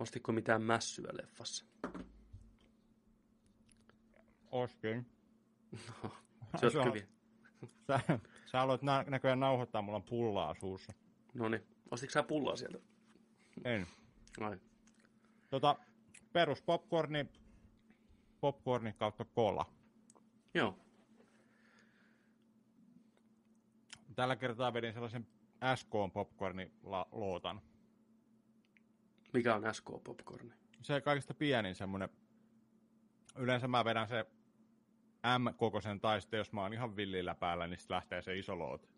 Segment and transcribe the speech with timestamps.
[0.00, 1.64] Ostitko mitään mässyä leffassa?
[4.50, 5.06] Ostin.
[6.02, 6.10] No,
[6.70, 7.08] se on- hyvin.
[7.86, 8.00] Sä,
[8.46, 10.92] sä aloit nä- näköjään nauhoittaa, mulla on pullaa suussa.
[11.34, 11.62] No niin.
[11.90, 12.78] Ostitko sä pulloa sieltä?
[13.64, 13.86] En.
[14.40, 14.58] Ai.
[15.50, 15.76] Tota,
[16.32, 17.26] perus popcorni,
[18.40, 19.66] popcorni kautta kola.
[20.54, 20.78] Joo.
[24.14, 25.26] Tällä kertaa vedin sellaisen
[25.76, 26.72] SK popcorni
[27.12, 27.60] lootan.
[29.32, 30.52] Mikä on SK Popcorni?
[30.82, 32.08] Se kaikista pienin semmonen.
[33.36, 34.26] Yleensä mä vedän se
[35.38, 38.88] M-kokoisen tai sitten jos mä oon ihan villillä päällä, niin sitten lähtee se iso loot.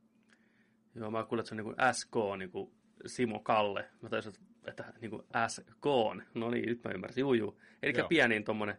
[0.94, 2.72] Joo, mä kuulen, että se on niin kuin SK, niin kuin
[3.06, 3.90] Simo Kalle.
[4.02, 4.32] Mä taisin,
[4.66, 5.86] että niin kuin SK.
[6.34, 7.20] No niin, nyt mä ymmärsin.
[7.20, 7.60] Juu, juu.
[7.82, 8.78] Eli pienin tommonen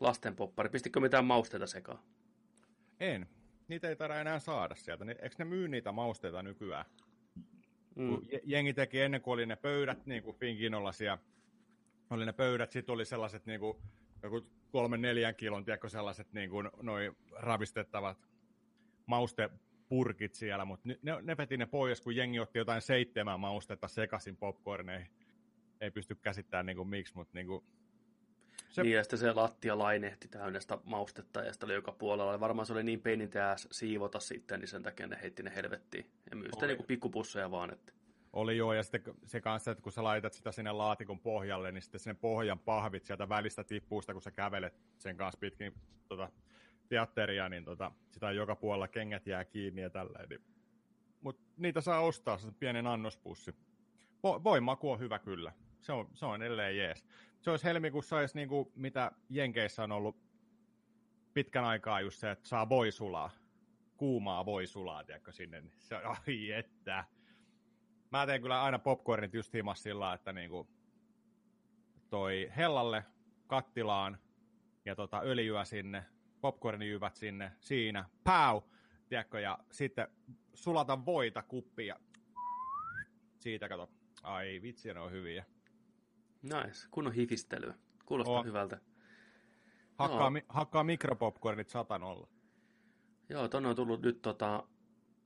[0.00, 0.68] lastenpoppari.
[0.68, 1.98] Pistikö mitään mausteita sekaan?
[3.00, 3.28] En.
[3.68, 5.04] Niitä ei taida enää saada sieltä.
[5.08, 6.84] Eikö ne myy niitä mausteita nykyään?
[7.96, 8.08] Mm.
[8.08, 11.18] Kun je- jengi teki ennen kuin oli ne pöydät, niin kuin Finkinollaisia,
[12.10, 13.76] oli ne pöydät, sitten oli sellaiset niin kuin,
[14.22, 18.18] joku kolmen neljän kilon, tiedätkö, sellaiset niin kuin, noi ravistettavat
[19.06, 24.36] maustepurkit siellä, mutta ne, ne veti ne pois, kun jengi otti jotain seitsemän maustetta sekaisin
[24.36, 25.12] popcorneihin.
[25.80, 27.64] Ei pysty käsittämään niin kuin, miksi, mutta niin kuin,
[28.72, 32.32] Se- Niin, ja sitten se lattia lainehti täynnä sitä maustetta, ja sitä oli joka puolella.
[32.32, 36.06] Ja varmaan se oli niin peinintääs siivota sitten, niin sen takia ne heitti ne helvettiin.
[36.30, 36.66] Ja myy Oli.
[36.66, 37.92] niin pikkupusseja vaan, että
[38.32, 41.82] Oli joo, ja sitten se kanssa, että kun sä laitat sitä sinne laatikon pohjalle, niin
[41.82, 45.74] sitten sinne pohjan pahvit sieltä välistä tippuu sitä, kun sä kävelet sen kanssa pitkin
[46.08, 46.32] tota,
[46.88, 50.28] teatteria, niin tota, sitä joka puolella kengät jää kiinni ja tälleen.
[50.28, 50.40] Niin.
[51.20, 53.50] Mutta niitä saa ostaa, se pienen annospussi.
[54.26, 55.52] Vo- voimaku on hyvä kyllä.
[55.80, 57.04] Se on, se on edelleen jees.
[57.42, 60.16] Se olisi helmikuussa olisi niinku, mitä Jenkeissä on ollut
[61.34, 63.30] pitkän aikaa just se, että saa voisulaa.
[63.96, 65.60] Kuumaa voisulaa, tiedätkö, sinne.
[65.60, 67.04] niin Se ai että.
[68.10, 70.68] Mä teen kyllä aina popcornit just himas sillä, että niinku
[72.10, 73.04] toi hellalle
[73.46, 74.18] kattilaan
[74.84, 76.04] ja tota öljyä sinne,
[76.40, 78.60] popcornijyvät sinne, siinä, pau,
[79.08, 80.08] tiedätkö, ja sitten
[80.54, 82.00] sulata voita kuppia.
[83.38, 83.90] Siitä kato,
[84.22, 85.44] ai vitsi, ne on hyviä.
[86.42, 87.74] Nice, kunnon hifistelyä.
[88.06, 88.44] Kuulostaa Oo.
[88.44, 88.80] hyvältä.
[89.98, 90.30] Hakkaa, Joo.
[90.30, 92.28] mi- hakkaa mikropopcornit satanolla.
[93.28, 94.62] Joo, tonne on tullut nyt tota,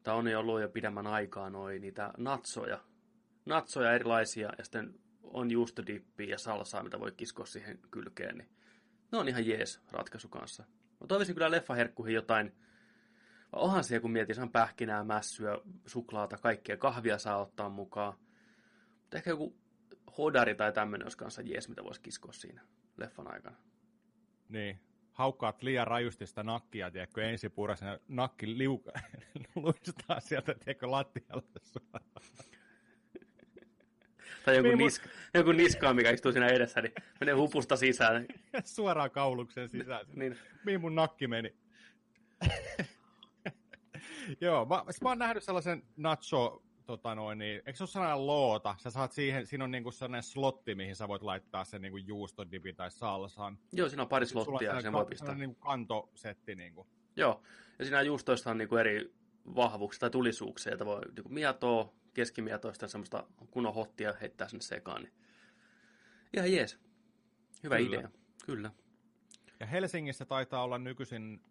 [0.02, 2.84] tai on jo ollut jo pidemmän aikaa noin niitä natsoja.
[3.46, 8.38] Natsoja erilaisia, ja sitten on juustodippiä ja salsaa, mitä voi kiskoa siihen kylkeen.
[8.38, 8.48] Niin
[9.12, 10.64] ne on ihan jees ratkaisu kanssa.
[11.00, 12.52] Mä toivoisin kyllä leffaherkkuihin jotain,
[13.52, 18.14] onhan siellä kun mietin, se on pähkinää, mässyä, suklaata, kaikkea, kahvia saa ottaa mukaan.
[19.00, 19.56] Mutta ehkä joku
[20.18, 22.60] hodari tai tämmöinen olisi kanssa jees, mitä voisi kiskoa siinä
[22.96, 23.56] leffan aikana.
[24.48, 24.80] Niin,
[25.12, 28.92] haukkaat liian rajusti sitä nakkia, tiedätkö, ensi puurasena nakki liuka,
[29.54, 31.42] luistaa sieltä, tiedätkö, lattialle.
[34.44, 38.26] Tai joku, Niin, mut- niska, joku niskaa, mikä istuu siinä edessä, niin menee hupusta sisään.
[38.64, 40.06] suoraan kauluksen sisään.
[40.14, 41.54] Niin, Mihin mun nakki meni?
[44.40, 48.26] Joo, mä, sit mä oon nähnyt sellaisen nacho, tota noin, niin, eikö se ole sellainen
[48.26, 48.74] loota?
[48.78, 52.76] Sä saat siihen, siinä on niinku sellainen slotti, mihin sä voit laittaa sen niinku juustodipin
[52.76, 53.58] tai salsan.
[53.72, 55.34] joo, siinä on pari slottia, sen ka- voi pistää.
[55.34, 56.54] niinku kantosetti.
[56.54, 56.86] Niinku.
[57.16, 57.42] Joo,
[57.78, 59.14] ja siinä juustoissa on niinku eri
[59.54, 65.02] vahvuuksia tai tulisuuksia, joita voi niinku mietoa, keskimietoista ja semmoista kunnon hottia heittää sinne sekaan.
[65.02, 65.12] Niin.
[66.34, 66.78] Ihan jees.
[67.62, 67.96] Hyvä Kyllä.
[67.96, 68.10] idea.
[68.46, 68.70] Kyllä.
[69.60, 71.42] Ja Helsingissä taitaa olla nykyisin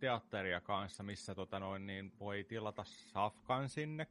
[0.00, 4.06] teatteria kanssa, missä tota noin, niin voi tilata safkan sinne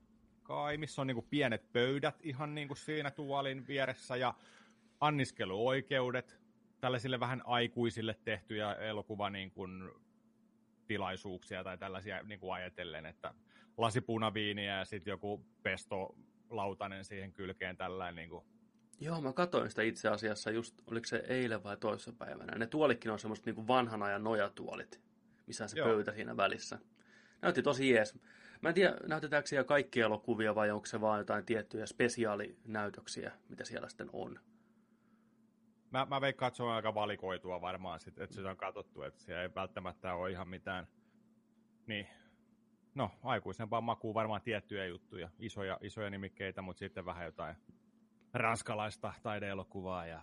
[0.48, 4.34] kai, missä on niinku pienet pöydät ihan niinku siinä tuolin vieressä ja
[5.00, 6.40] anniskeluoikeudet
[6.80, 9.92] tällaisille vähän aikuisille tehtyjä elokuva niin kuin
[10.88, 13.34] tilaisuuksia tai tällaisia niin kuin ajatellen, että
[13.78, 16.16] lasi punaviiniä ja sitten joku pesto
[16.50, 18.46] lautanen siihen kylkeen tällainen niin kuin
[19.00, 22.58] Joo, mä katsoin sitä itse asiassa just, oliko se eilen vai toissapäivänä.
[22.58, 25.02] Ne tuolikin on semmoista niinku vanhan ajan nojatuolit,
[25.48, 25.88] missä se Joo.
[25.88, 26.80] pöytä siinä välissä.
[27.42, 28.20] Näytti tosi jees.
[28.62, 33.66] Mä en tiedä, näytetäänkö siellä kaikkia elokuvia vai onko se vaan jotain tiettyjä spesiaalinäytöksiä, mitä
[33.66, 34.40] siellä sitten on.
[35.92, 39.22] Mä, mä veikkaan, että se on aika valikoitua varmaan, sit, että se on katsottu, että
[39.22, 40.88] siellä ei välttämättä ole ihan mitään,
[41.88, 42.08] niin,
[42.96, 47.56] no aikuisempaa makuu varmaan tiettyjä juttuja, isoja, isoja nimikkeitä, mutta sitten vähän jotain
[48.34, 50.22] ranskalaista taideelokuvaa ja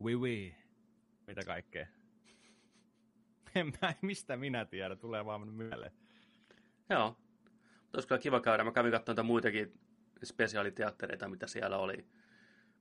[0.00, 0.54] oui oui,
[1.26, 1.86] mitä kaikkea.
[3.54, 5.92] En mä, mistä minä tiedän, tulee vaan mieleen.
[6.90, 7.16] Joo.
[7.94, 8.64] Olisi kyllä kiva käydä.
[8.64, 9.78] Mä kävin katsomaan muitakin
[10.24, 12.06] spesiaaliteattereita, mitä siellä oli.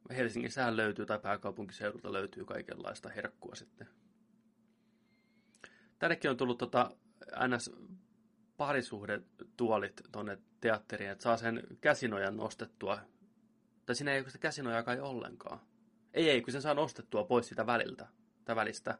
[0.09, 3.87] Helsingissähän löytyy, tai pääkaupunkiseudulta löytyy kaikenlaista herkkua sitten.
[5.99, 6.91] Tännekin on tullut tota
[7.47, 7.71] NS
[8.57, 12.99] parisuhdetuolit tonne teatteriin, että saa sen käsinojan nostettua.
[13.85, 15.59] Tai siinä ei ole sitä käsinojaa kai ollenkaan.
[16.13, 18.07] Ei, ei, kun sen saa nostettua pois sitä väliltä,
[18.45, 18.97] tai välistä.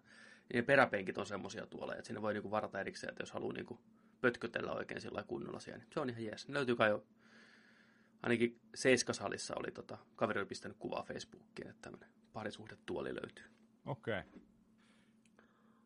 [0.53, 3.79] Niin peräpenkit on semmosia tuolla, että sinne voi niinku varata erikseen, että jos haluaa niinku
[4.23, 6.47] pötkötellä oikein sillä kunnolla siellä, niin se on ihan jees.
[6.47, 7.03] Ne löytyy kai jo,
[8.21, 13.45] ainakin Seiskasalissa oli tota, kaveri oli pistänyt kuvaa Facebookiin, että tämmöinen parisuhdetuoli löytyy.
[13.85, 14.19] Okei.
[14.19, 14.41] Okay.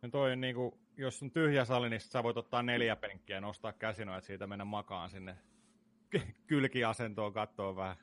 [0.02, 3.42] No toi on niinku, jos on tyhjä sali, niin sä voit ottaa neljä penkkiä ja
[3.42, 5.38] nostaa käsinoa, että siitä mennä makaan sinne
[6.48, 7.98] kylkiasentoon katsoa vähän.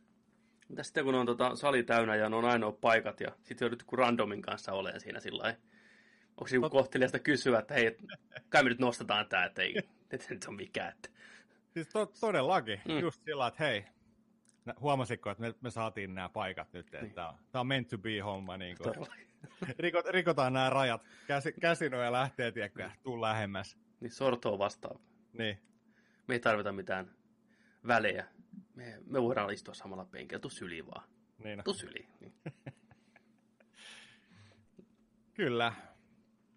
[0.68, 3.80] Mitä sitten kun on tota, sali täynnä ja ne on ainoa paikat ja sitten joudut
[3.80, 5.60] joku randomin kanssa olemaan siinä sillä lailla.
[6.36, 7.96] Onko se joku kohteliasta kysyä, että hei,
[8.48, 9.74] kai me nyt nostetaan tää, että ei,
[10.14, 10.88] että nyt on mikään.
[10.88, 11.08] Että...
[11.74, 12.98] Siis to, todellakin, mm.
[12.98, 13.84] just sillä että hei,
[14.80, 17.14] huomasitko, että me, me saatiin nämä paikat nyt, että niin.
[17.14, 18.56] tämä on meant to be homma.
[18.56, 18.94] Niin kuin.
[19.78, 23.78] Rikot, rikotaan nämä rajat, Käsi, käsinoja lähtee, tiedätkö, tuu lähemmäs.
[24.00, 25.00] Niin sortoa vastaan.
[25.32, 25.58] Niin.
[26.28, 27.14] Me ei tarvita mitään
[27.86, 28.26] välejä.
[28.74, 31.08] Me, me voidaan istua samalla penkillä, tuu syli vaan.
[31.38, 31.62] Niin.
[31.64, 32.08] Tuu syli.
[32.20, 32.34] Niin.
[35.34, 35.72] Kyllä.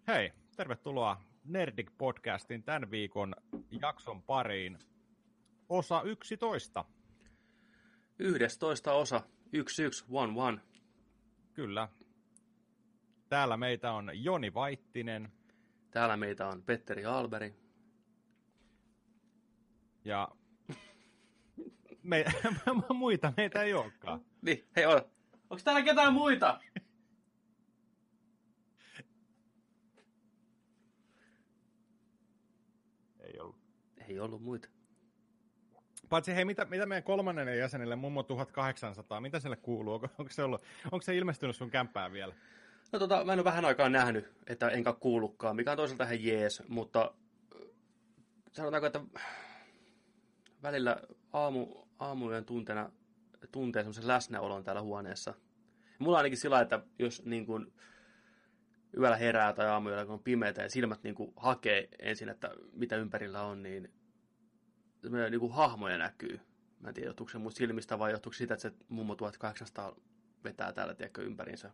[0.06, 3.34] Hei, tervetuloa Nerdik Podcastin tämän viikon
[3.80, 4.78] jakson pariin.
[5.68, 6.84] Osa 11.
[8.18, 10.68] 11 osa 1111.
[11.52, 11.88] Kyllä.
[13.28, 15.32] Täällä meitä on Joni Vaittinen.
[15.90, 17.54] Täällä meitä on Petteri Alberi.
[20.04, 20.28] Ja
[22.02, 22.24] me,
[22.94, 24.20] muita meitä ei olekaan.
[24.42, 24.86] Niin, hei.
[24.86, 26.60] Onko täällä ketään muita?
[33.20, 33.58] ei ollut.
[34.08, 34.68] Ei ollut muita.
[36.08, 39.94] Paitsi hei, mitä, mitä meidän kolmannelle jäsenelle, mummo 1800, mitä sille kuuluu?
[39.94, 42.34] Onko, onko, se, ollut, onko se ilmestynyt sun kämppään vielä?
[42.92, 46.24] No tota, mä en ole vähän aikaa nähnyt, että enkä kuullutkaan, mikä on toisaalta ihan
[46.24, 47.14] jees, mutta
[48.52, 49.00] sanotaanko, että
[50.62, 51.02] välillä
[51.32, 51.66] aamu,
[51.98, 52.90] aamujen tunteena
[53.52, 55.34] tuntee semmoisen läsnäolon täällä huoneessa.
[55.98, 57.72] Mulla on ainakin sillä että jos niin kuin,
[58.96, 62.96] yöllä herää tai aamuyöllä, kun on pimeätä ja silmät niin kuin, hakee ensin, että mitä
[62.96, 63.92] ympärillä on, niin,
[65.02, 66.40] niin kuin, hahmoja näkyy.
[66.80, 69.96] Mä en tiedä, johtuuko se mun silmistä vai johtuuko siitä, että se mummo 1800
[70.44, 71.70] vetää täällä tiedätkö, ympärinsä.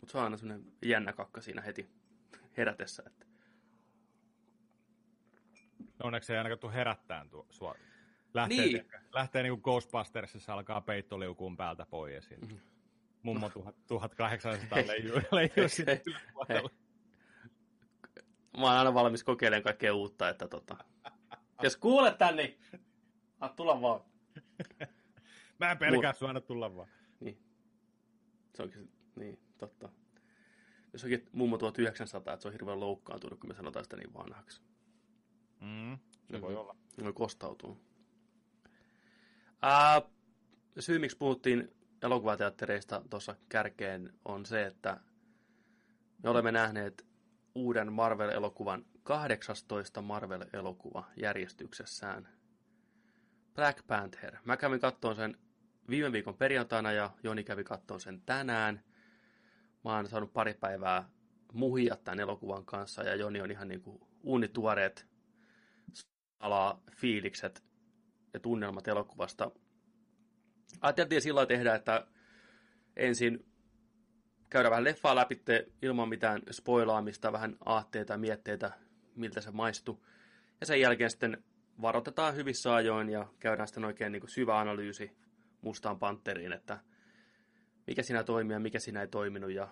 [0.00, 1.88] Mutta se on aina semmoinen jännä kakka siinä heti
[2.56, 3.02] herätessä.
[3.06, 3.26] Että...
[6.02, 7.74] Onneksi ei ainakaan tule herättään tuo, sua.
[8.34, 8.72] Lähtee, Niin.
[8.72, 8.86] niin.
[9.12, 12.30] lähtee niin kuin Ghostbustersissa alkaa peittoliukuun päältä pois.
[12.30, 12.56] Ja Mhm.
[13.22, 13.50] Mummo
[13.86, 15.68] 1800 leijuu, leijuu
[16.06, 16.70] yläpuolella.
[18.58, 20.76] Mä oon aina valmis kokeilemaan kaikkea uutta, että tota...
[21.62, 22.58] Jos kuulet tän, niin
[23.40, 24.00] anna tulla vaan.
[25.60, 26.88] Mä en pelkää sua aina tulla vaan.
[27.20, 27.38] Niin.
[28.54, 29.88] Se onkin, niin, totta.
[30.92, 34.62] Jos onkin mummo 1900, että se on hirveän loukkaantunut, kun me sanotaan sitä niin vanhaksi.
[35.60, 35.98] Mm,
[36.30, 36.60] se voi Mhm.
[36.60, 36.76] olla.
[37.04, 37.76] Voi kostautua.
[39.62, 40.02] Ää,
[40.78, 45.00] syy, miksi puhuttiin elokuvateattereista tuossa kärkeen, on se, että
[46.22, 47.06] me olemme nähneet
[47.54, 52.28] uuden Marvel-elokuvan 18 Marvel-elokuva järjestyksessään.
[53.54, 54.36] Black Panther.
[54.44, 55.36] Mä kävin kattoon sen
[55.88, 58.84] viime viikon perjantaina ja Joni kävi kattoon sen tänään.
[59.84, 61.08] Mä oon saanut pari päivää
[61.52, 65.06] muhia tämän elokuvan kanssa ja Joni on ihan niin kuin uunituoreet
[66.40, 67.64] alaa fiilikset
[68.34, 69.50] ja tunnelmat elokuvasta.
[70.80, 72.06] Ajateltiin sillä tehdä, että
[72.96, 73.46] ensin
[74.50, 75.42] käydä vähän leffaa läpi
[75.82, 78.72] ilman mitään spoilaamista, vähän aatteita mietteitä,
[79.16, 80.06] miltä se maistuu.
[80.60, 81.44] Ja sen jälkeen sitten
[81.82, 85.16] varoitetaan hyvissä ajoin ja käydään sitten oikein niin kuin syvä analyysi
[85.60, 86.78] Mustaan Panteriin, että
[87.86, 89.68] mikä siinä toimii ja mikä siinä ei toiminut ja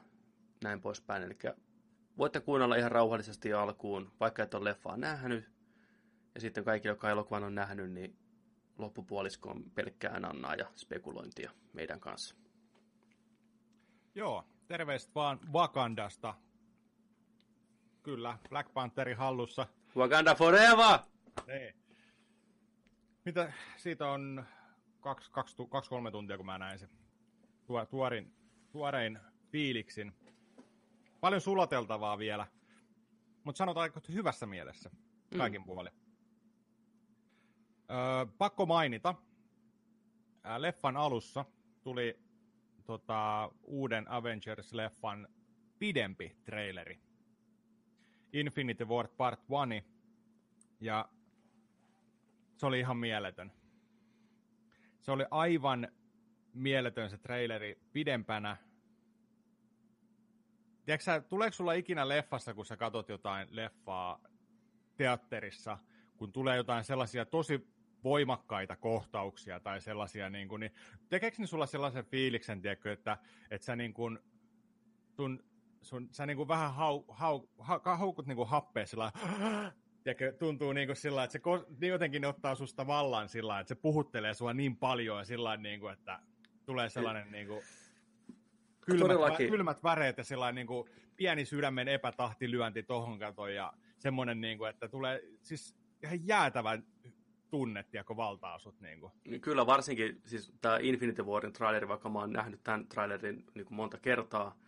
[0.64, 1.22] näin poispäin.
[1.22, 1.38] Eli
[2.18, 5.44] voitte kuunnella ihan rauhallisesti alkuun, vaikka et ole leffaa nähnyt.
[6.34, 8.16] Ja sitten kaikki, jotka elokuvan on nähnyt, niin
[8.78, 12.37] loppupuolisko on pelkkää annaa ja spekulointia meidän kanssa.
[14.14, 16.34] Joo, terveiset vaan Wakandasta.
[18.02, 19.66] Kyllä, Black Pantherin hallussa.
[19.97, 20.99] Wakanda forever!
[21.47, 21.75] Niin.
[23.25, 24.44] Mitä, siitä on
[25.00, 26.88] kaksi, kaksi, tu- kaksi kolme tuntia, kun mä näin sen
[27.66, 28.35] tuo, tuorin,
[28.73, 29.18] tuorein
[29.50, 30.12] fiiliksin.
[31.21, 32.47] Paljon sulateltavaa vielä,
[33.44, 34.90] mutta sanotaan että hyvässä mielessä
[35.38, 35.64] kaikin mm.
[35.64, 35.92] puolin.
[37.90, 39.14] Öö, pakko mainita,
[40.44, 41.44] ää, leffan alussa
[41.82, 42.18] tuli
[42.85, 45.28] tota, uuden Avengers-leffan
[45.78, 47.00] pidempi traileri.
[48.32, 49.40] Infinity War Part
[49.74, 49.88] 1,
[50.80, 51.08] ja
[52.56, 53.52] se oli ihan mieletön.
[55.00, 55.88] Se oli aivan
[56.54, 58.56] mieletön se traileri pidempänä.
[60.84, 64.20] Tiedätkö sä, tuleeko sulla ikinä leffassa, kun sä katot jotain leffaa
[64.96, 65.78] teatterissa,
[66.16, 67.68] kun tulee jotain sellaisia tosi
[68.04, 70.72] voimakkaita kohtauksia tai sellaisia, niin, kuin, niin
[71.08, 73.18] tekeekö ne sulla sellaisen fiiliksen, tiedätkö, että,
[73.50, 74.18] että sä niin kuin,
[75.10, 75.44] sun,
[75.82, 79.12] sun, sä niin kuin vähän hau, hau, ha, haukut niin kuin happea sillä
[80.04, 81.40] tiedätkö, tuntuu niin kuin sillä että se
[81.80, 85.80] niin jotenkin ottaa susta vallan sillä että se puhuttelee sua niin paljon ja sillä niin
[85.80, 86.20] kuin, että
[86.66, 87.62] tulee sellainen niin kuin,
[88.80, 94.40] kylmät, vä, kylmät väreet ja sellainen niin kuin, pieni sydämen epätahtilyönti tohon katoon ja semmoinen,
[94.40, 96.84] niin kuin, että tulee siis ihan jäätävän
[97.50, 98.80] tunne, tiedätkö, valtaa sut.
[98.80, 99.12] Niin kuin.
[99.40, 103.76] Kyllä, varsinkin siis tämä Infinity Warin traileri, vaikka mä oon nähnyt tämän trailerin niin kuin
[103.76, 104.58] monta kertaa,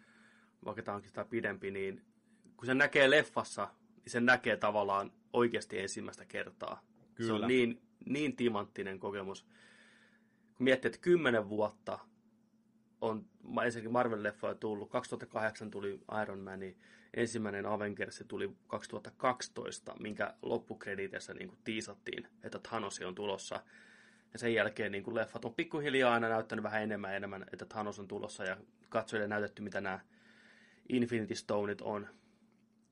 [0.65, 2.03] vaikka tämä onkin sitä pidempi, niin
[2.57, 6.83] kun se näkee leffassa, niin se näkee tavallaan oikeasti ensimmäistä kertaa.
[7.15, 7.29] Kyllä.
[7.29, 9.43] Se on niin, niin timanttinen kokemus.
[10.57, 11.99] Kun miettii, että kymmenen vuotta
[13.01, 13.27] on
[13.65, 16.77] ensinnäkin Marvel-leffoja tullut, 2008 tuli Iron Man, niin
[17.15, 23.63] ensimmäinen Avengers tuli 2012, minkä loppukreditessä niin kuin tiisattiin, että Thanos on tulossa.
[24.33, 27.67] Ja sen jälkeen niin kuin leffat on pikkuhiljaa aina näyttänyt vähän enemmän ja enemmän, että
[27.67, 28.57] Thanos on tulossa ja
[28.89, 30.01] katsojille näytetty, mitä nämä
[30.89, 32.09] Infinity Stoneit on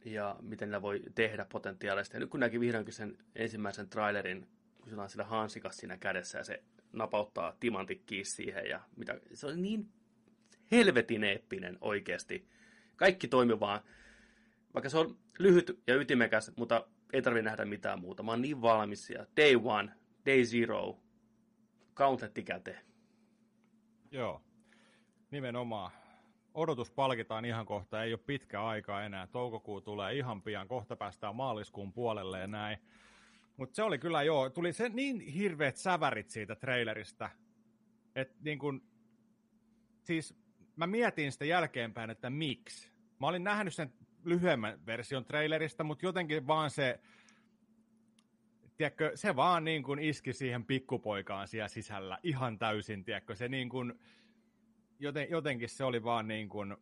[0.05, 2.17] ja miten niillä voi tehdä potentiaalisesti.
[2.17, 4.49] Ja nyt kun näki vihdoinkin sen ensimmäisen trailerin,
[4.81, 9.47] kun sillä on sillä hansikas siinä kädessä ja se napauttaa timantikkiin siihen ja mitä, se
[9.47, 9.89] on niin
[10.71, 12.49] helvetin eeppinen oikeasti.
[12.97, 13.81] Kaikki toimii vaan,
[14.75, 18.23] vaikka se on lyhyt ja ytimekäs, mutta ei tarvitse nähdä mitään muuta.
[18.23, 19.93] Mä oon niin valmis ja day one,
[20.27, 20.99] day zero,
[21.95, 22.85] countetti käteen.
[24.11, 24.43] Joo,
[25.31, 26.02] nimenomaan.
[26.55, 29.27] Odotus palkitaan ihan kohta, ei ole pitkä aika enää.
[29.27, 32.79] Toukokuu tulee ihan pian, kohta päästään maaliskuun puolelle ja näin.
[33.57, 37.31] Mutta se oli kyllä joo, tuli se niin hirveät sävärit siitä trailerista,
[38.15, 38.83] että niin kun,
[40.03, 40.35] siis
[40.77, 42.91] mä mietin sitä jälkeenpäin, että miksi.
[43.21, 43.93] Mä olin nähnyt sen
[44.25, 47.01] lyhyemmän version trailerista, mutta jotenkin vaan se,
[48.77, 53.69] tiedätkö, se vaan niin kuin iski siihen pikkupoikaan siellä sisällä ihan täysin, tiedätkö, se niin
[53.69, 54.01] kuin,
[54.99, 56.77] joten, jotenkin se oli vaan niin kuin,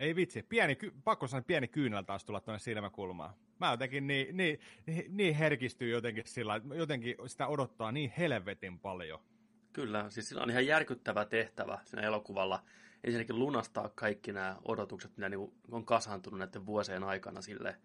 [0.00, 3.34] ei vitsi, pieni, pakko sanoa, pieni kyynel taas tulla tuonne silmäkulmaan.
[3.60, 4.58] Mä jotenkin niin, niin,
[5.08, 9.20] niin herkistyy jotenkin sillä, jotenkin sitä odottaa niin helvetin paljon.
[9.72, 12.62] Kyllä, siis sillä on ihan järkyttävä tehtävä siinä elokuvalla.
[13.04, 17.76] Ensinnäkin lunastaa kaikki nämä odotukset, mitä niin on kasaantunut näiden vuosien aikana sille.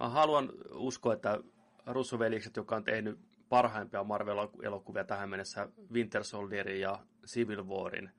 [0.00, 1.40] Mä haluan uskoa, että
[1.86, 8.10] Russovelikset, joka on tehnyt parhaimpia Marvel-elokuvia tähän mennessä, Winter Soldierin ja Civil Warin,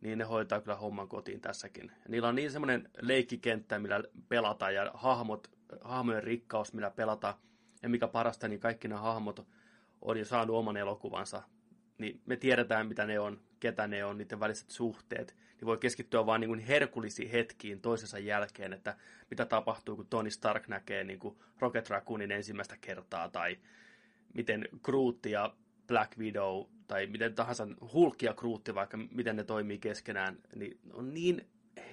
[0.00, 1.92] niin ne hoitaa kyllä homman kotiin tässäkin.
[2.04, 7.38] Ja niillä on niin semmoinen leikkikenttä, millä pelata ja hahmot, hahmojen rikkaus, millä pelata.
[7.82, 9.46] Ja mikä parasta, niin kaikki nämä hahmot
[10.02, 11.42] on jo saanut oman elokuvansa
[11.98, 16.26] niin me tiedetään, mitä ne on, ketä ne on, niiden väliset suhteet, niin voi keskittyä
[16.26, 18.96] vain niin herkullisiin hetkiin toisensa jälkeen, että
[19.30, 23.58] mitä tapahtuu, kun Tony Stark näkee niin kuin Rocket Raccoonin ensimmäistä kertaa, tai
[24.34, 25.54] miten Groot ja
[25.86, 31.14] Black Widow, tai miten tahansa Hulk ja Groot, vaikka miten ne toimii keskenään, niin on
[31.14, 31.46] niin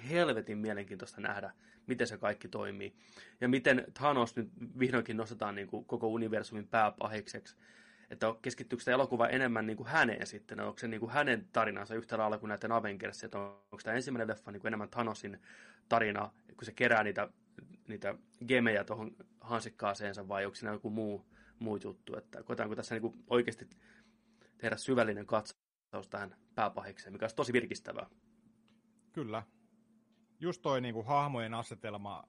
[0.09, 1.51] helvetin mielenkiintoista nähdä,
[1.87, 2.93] miten se kaikki toimii.
[3.41, 7.55] Ja miten Thanos nyt vihdoinkin nostetaan niin kuin koko universumin pääpahikseksi
[8.13, 11.95] että keskittyykö sitä elokuva enemmän niin kuin häneen sitten, onko se niin kuin hänen tarinansa
[11.95, 15.41] yhtä lailla kuin näiden Avengers, että onko tämä ensimmäinen leffa niin kuin enemmän Thanosin
[15.89, 17.29] tarina, kun se kerää niitä,
[17.87, 18.15] niitä
[18.47, 21.25] gemejä tuohon hansikkaaseensa, vai onko siinä joku muu,
[21.59, 23.67] muu juttu, että koetaanko tässä niin kuin oikeasti
[24.63, 28.09] tehdä syvällinen katsaus tähän pääpahikseen, mikä olisi tosi virkistävää.
[29.13, 29.43] Kyllä.
[30.39, 32.27] Just toi niin kuin hahmojen asetelma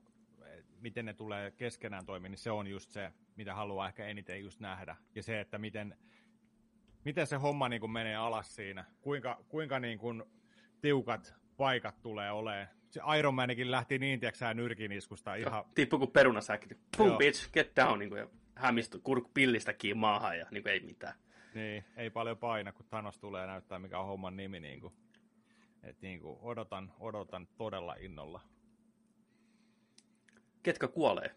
[0.80, 4.60] miten ne tulee keskenään toimia, niin se on just se, mitä haluaa ehkä eniten just
[4.60, 4.96] nähdä.
[5.14, 5.96] Ja se, että miten,
[7.04, 8.84] miten se homma niin kuin menee alas siinä.
[9.00, 10.22] Kuinka, kuinka niin kuin
[10.80, 12.68] tiukat paikat tulee olemaan.
[12.90, 15.64] Se Iron Manikin lähti niin, tiedätkö nyrkin iskusta ihan...
[15.74, 16.74] Tippu kuin perunasäkki.
[16.96, 17.18] Boom, Joo.
[17.18, 17.98] bitch, get down.
[17.98, 21.23] Niin kuin, ja hämistö kurk pillistä kiinni maahan ja niin kuin, ei mitään.
[21.54, 24.60] Niin, ei paljon paina, kun Thanos tulee näyttää, mikä on homman nimi.
[24.60, 24.94] Niin kuin.
[25.82, 28.40] Et niin kuin, odotan, odotan todella innolla
[30.64, 31.34] ketkä kuolee.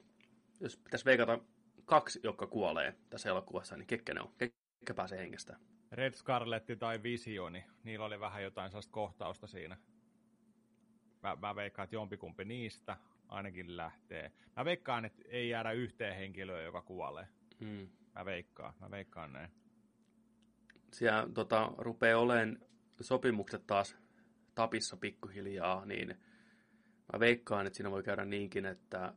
[0.60, 1.40] Jos pitäisi veikata
[1.86, 4.34] kaksi, jotka kuolee tässä elokuvassa, niin ketkä ne on?
[4.38, 5.58] Ketkä pääsee hengestä?
[5.92, 9.78] Red Scarletti tai Visioni, niillä oli vähän jotain sellaista kohtausta siinä.
[11.24, 12.98] Mä, mä veikkaan, että jompikumpi niistä
[13.28, 14.32] ainakin lähtee.
[14.56, 17.28] Mä veikkaan, että ei jäädä yhteen henkilöön, joka kuolee.
[17.60, 17.90] Hmm.
[18.16, 19.52] Mä veikkaan, mä veikkaan näin.
[20.98, 22.60] Siellä tota, rupeaa olemaan
[23.02, 23.96] sopimukset taas
[24.56, 26.18] tapissa pikkuhiljaa, niin
[27.14, 29.14] Mä veikkaan, että siinä voi käydä niinkin, että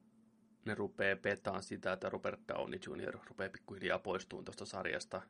[0.65, 3.19] ne rupeaa petaan sitä, että Robert Downey Jr.
[3.29, 5.23] rupeaa pikkuhiljaa poistumaan tuosta sarjasta.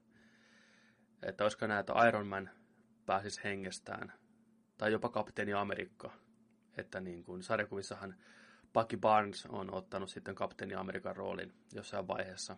[1.22, 2.50] Että olisiko näitä Iron Man
[3.06, 4.12] pääsisi hengestään.
[4.78, 6.12] Tai jopa Kapteeni Amerikka.
[6.76, 8.14] Että niin kuin sarjakuvissahan
[8.74, 12.56] Bucky Barnes on ottanut sitten Kapteeni Amerikan roolin jossain vaiheessa.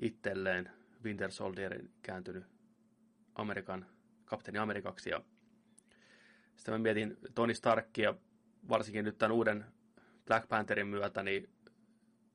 [0.00, 0.70] itselleen
[1.04, 2.51] Winter Soldierin kääntynyt
[3.34, 3.86] Amerikan,
[4.24, 5.10] kapteeni Amerikaksi.
[5.10, 5.22] Ja
[6.56, 8.14] sitten mä mietin Tony Starkia,
[8.68, 9.64] varsinkin nyt tämän uuden
[10.26, 11.48] Black Pantherin myötä, niin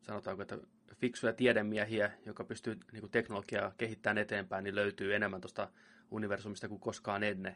[0.02, 0.58] sanotaanko, että
[0.96, 5.72] fiksuja tiedemiehiä, joka pystyy niin kuin teknologiaa kehittämään eteenpäin, niin löytyy enemmän tuosta
[6.12, 7.56] universumista kuin koskaan ennen.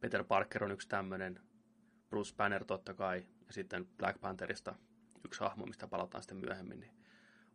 [0.00, 1.40] Peter Parker on yksi tämmöinen,
[2.10, 4.74] Bruce Banner totta kai, ja sitten Black Pantherista
[5.24, 6.92] yksi hahmo, mistä palataan sitten myöhemmin, niin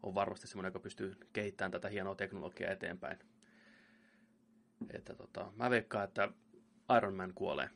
[0.03, 3.19] on varmasti semmoinen, joka pystyy kehittämään tätä hienoa teknologiaa eteenpäin.
[4.89, 6.29] Että tota, mä veikkaan, että
[6.97, 7.69] Iron Man kuolee.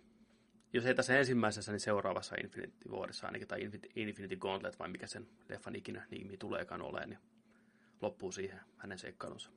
[0.74, 5.28] Jos ei tässä ensimmäisessä, niin seuraavassa Infinity Warissa ainakin, tai Infinity Gauntlet, vai mikä sen
[5.50, 7.20] leffan ikinä nimi tuleekaan olemaan, niin
[8.02, 9.50] loppuu siihen hänen seikkailunsa.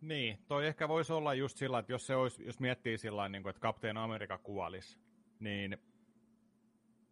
[0.00, 3.42] Niin, toi ehkä voisi olla just sillä, että jos, se olisi, jos miettii sillä niin
[3.42, 4.98] kuin, että Kapteen Amerikka kuolisi,
[5.40, 5.78] niin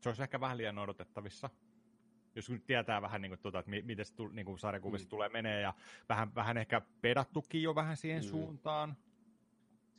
[0.01, 1.51] se olisi ehkä vähän liian odotettavissa.
[2.35, 5.11] Jos nyt tietää vähän, niin kuin, tuota, että miten se niin kuin sarjakuvissa mm.
[5.11, 5.75] tulee menee, ja
[6.09, 8.29] vähän, vähän ehkä pedattukin jo vähän siihen mm.
[8.29, 8.97] suuntaan.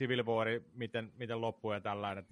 [0.02, 2.26] Civil War, miten, miten loppuu ja tällainen.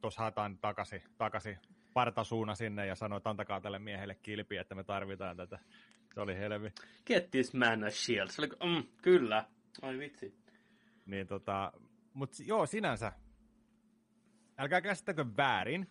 [0.00, 1.58] Tuossa haetaan takaisin, takaisin
[1.94, 5.58] partasuuna sinne ja sanoo, että antakaa tälle miehelle kilpi, että me tarvitaan tätä.
[6.14, 6.72] Se oli helvi.
[7.06, 8.28] Get this man a shield.
[8.28, 9.44] Se oli, mm, kyllä.
[9.82, 10.34] Ai vitsi.
[11.06, 11.72] Niin tota,
[12.12, 13.12] mut joo, sinänsä.
[14.58, 15.90] Älkää käsittäkö väärin.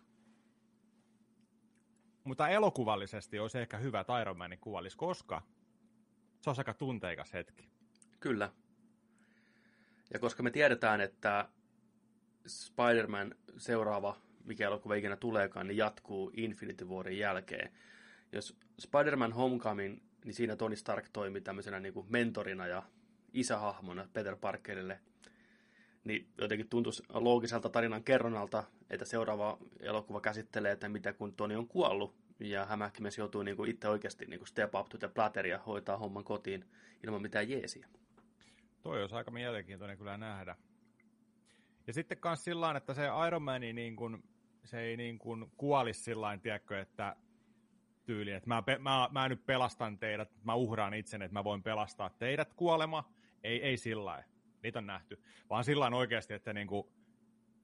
[2.23, 5.41] Mutta elokuvallisesti olisi ehkä hyvä, että Iron Manin kuvalisi, koska
[6.41, 7.69] se on aika tunteikas hetki.
[8.19, 8.51] Kyllä.
[10.13, 11.49] Ja koska me tiedetään, että
[12.47, 17.71] Spider-Man seuraava, mikä elokuva ikinä tuleekaan, niin jatkuu Infinity Warin jälkeen.
[18.31, 22.83] Jos Spider-Man Homecoming, niin siinä Tony Stark toimi tämmöisenä niin kuin mentorina ja
[23.33, 24.99] isähahmona Peter Parkerille,
[26.03, 31.67] niin jotenkin tuntuisi loogiselta tarinan kerronnalta, että seuraava elokuva käsittelee, että mitä kun Tony on
[31.67, 35.47] kuollut, ja hämähäkkimies joutuu niin kuin itse oikeasti niin kuin step up to the platter
[35.47, 36.65] ja hoitaa homman kotiin
[37.03, 37.87] ilman mitään jeesiä.
[38.85, 40.55] Toi olisi aika mielenkiintoinen kyllä nähdä.
[41.87, 44.23] Ja sitten myös sillä että se Iron Man niin kuin,
[44.63, 47.15] se ei niin kuin kuolisi sillä tiedätkö, että
[48.03, 52.09] tyyli, että mä, mä, mä nyt pelastan teidät, mä uhraan itsen, että mä voin pelastaa
[52.09, 53.11] teidät kuolema.
[53.43, 54.23] Ei, ei sillä
[54.63, 55.21] niitä on nähty.
[55.49, 56.87] Vaan sillä oikeasti, että niin kuin,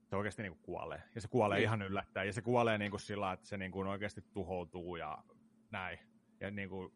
[0.09, 1.03] se oikeasti niin kuin kuolee.
[1.15, 1.63] Ja se kuolee niin.
[1.63, 2.27] ihan yllättäen.
[2.27, 5.23] Ja se kuolee niin kuin sillä että se niin kuin oikeasti tuhoutuu ja
[5.71, 5.99] näin.
[6.39, 6.93] Ja niin kuin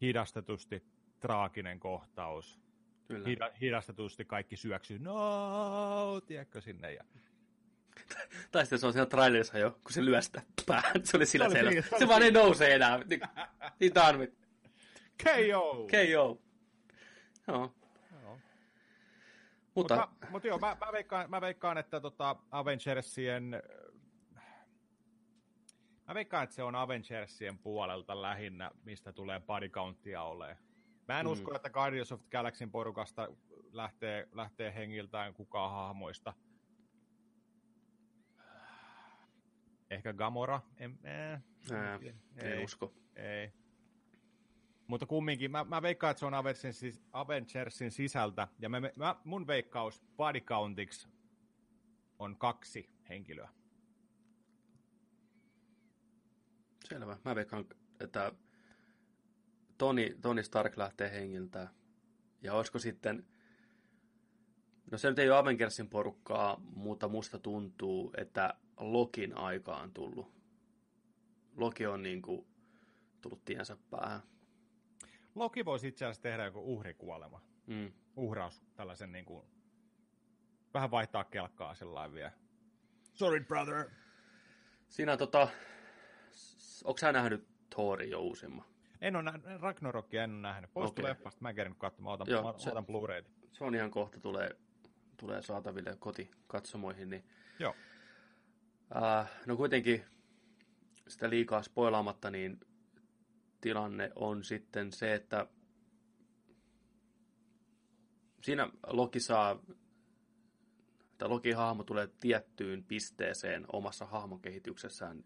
[0.00, 0.82] hidastetusti
[1.20, 2.62] traaginen kohtaus.
[3.08, 3.50] Kyllä.
[3.60, 6.92] hidastetusti kaikki syöksyy, no, tiedätkö sinne.
[6.92, 7.04] Ja...
[8.52, 11.06] tai sitten se on siinä trailerissa jo, kun se lyö sitä päähän.
[11.06, 12.98] Se oli sillä se, oli, se, se vaan ei nouse enää.
[12.98, 13.20] Niin,
[13.80, 14.38] niin tarvit.
[15.24, 15.86] KO!
[15.90, 16.42] KO.
[17.48, 17.74] Joo.
[19.74, 23.62] Mutta, mutta, mutta joo, mä, mä, veikkaan, mä veikkaan, että tota Avengersien
[26.08, 30.71] Mä veikkaan, että se on Avengersien puolelta lähinnä, mistä tulee body countia olemaan.
[31.08, 31.32] Mä en mm.
[31.32, 33.28] usko, että Guardians of the Galaxyn porukasta
[33.72, 36.34] lähtee, lähtee hengiltään kukaan hahmoista.
[39.90, 40.60] Ehkä Gamora?
[40.76, 41.40] En, eh,
[41.72, 41.98] Ää,
[42.36, 42.94] en ei, usko.
[43.16, 43.52] Ei.
[44.86, 48.48] Mutta kumminkin, mä, mä veikkaan, että se on Avengersin, Avengersin sisältä.
[48.58, 51.08] Ja mä, mä, mun veikkaus body countiksi
[52.18, 53.48] on kaksi henkilöä.
[56.84, 57.18] Selvä.
[57.24, 57.64] Mä veikkaan,
[58.00, 58.32] että
[59.78, 61.68] Tony, Tony Stark lähtee hengiltään.
[62.42, 63.26] Ja olisiko sitten,
[64.90, 70.32] no se nyt ei ole Avengersin porukkaa, mutta musta tuntuu, että Lokin aika on tullut.
[71.56, 72.46] Loki on niin kuin
[73.20, 74.20] tullut tiensä päähän.
[75.34, 77.40] Loki voisi itse asiassa tehdä joku uhrikuolema.
[77.66, 77.92] Mm.
[78.16, 79.46] Uhraus tällaisen niin kuin,
[80.74, 82.32] vähän vaihtaa kelkkaa sellainen vielä.
[83.14, 83.90] Sorry brother.
[84.88, 85.48] Siinä tota,
[86.84, 88.71] onko sä nähnyt Thorin jo uusimman?
[89.02, 90.72] En ole nähnyt, Ragnarokia en ole nähnyt.
[90.72, 91.04] Pois okay.
[91.04, 93.26] leffasta, mä en katsomaan, otan, Joo, se, otan Blu-rayt.
[93.52, 94.56] Se on ihan kohta tulee,
[95.16, 97.10] tulee saataville kotikatsomoihin.
[97.10, 97.24] Niin,
[97.58, 97.74] Joo.
[98.96, 100.04] Äh, no kuitenkin
[101.08, 102.60] sitä liikaa spoilaamatta, niin
[103.60, 105.46] tilanne on sitten se, että
[108.42, 109.62] siinä Loki saa,
[111.12, 115.24] että Loki-hahmo tulee tiettyyn pisteeseen omassa hahmokehityksessään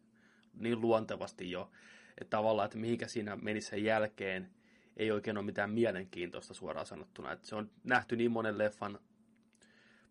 [0.55, 1.71] niin luontevasti jo,
[2.20, 4.50] että tavallaan, että mihinkä siinä meni sen jälkeen,
[4.96, 7.33] ei oikein ole mitään mielenkiintoista suoraan sanottuna.
[7.33, 8.98] Että se on nähty niin monen leffan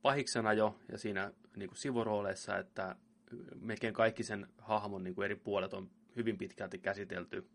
[0.01, 2.95] pahiksena jo ja siinä niin kuin sivurooleissa, että
[3.55, 7.49] melkein kaikki sen hahmon niin kuin eri puolet on hyvin pitkälti käsitelty.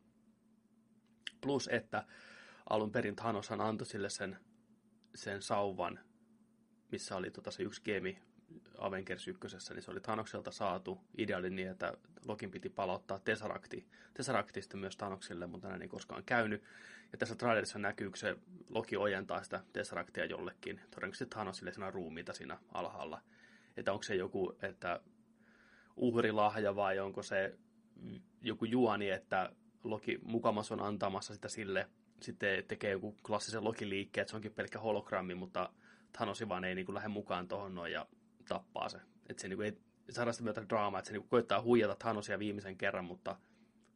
[1.40, 2.04] Plus, että
[2.70, 4.36] alun perin Thanoshan antoi sille sen,
[5.14, 6.00] sen sauvan,
[6.92, 8.22] missä oli tota se yksi gemi,
[8.78, 11.00] Avengers 1, niin se oli Thanokselta saatu.
[11.18, 11.94] Idea oli niin, että
[12.26, 16.62] Lokin piti palauttaa Tesseracti, Tesseraktista myös Thanoksille, mutta näin ei koskaan käynyt.
[17.12, 18.36] Ja tässä trailerissa näkyy, kun se
[18.68, 23.22] Loki ojentaa sitä Tesseractia jollekin, todennäköisesti Thanosille siinä ruumiita siinä alhaalla.
[23.76, 25.00] Että onko se joku, että
[25.96, 27.58] uhrilahja vai onko se
[28.42, 29.52] joku juoni, että
[29.84, 31.88] Loki mukamas on antamassa sitä sille,
[32.20, 35.72] sitten tekee joku klassisen Loki-liikkeen, että se onkin pelkkä hologrammi, mutta
[36.12, 38.06] Thanosi vaan ei niin kuin lähde mukaan tuohon noin ja
[38.50, 39.00] tappaa se.
[39.28, 39.78] Että se niin kuin ei
[40.10, 43.36] saada sitä myötä draamaa, että se niin kuin koittaa huijata Thanosia viimeisen kerran, mutta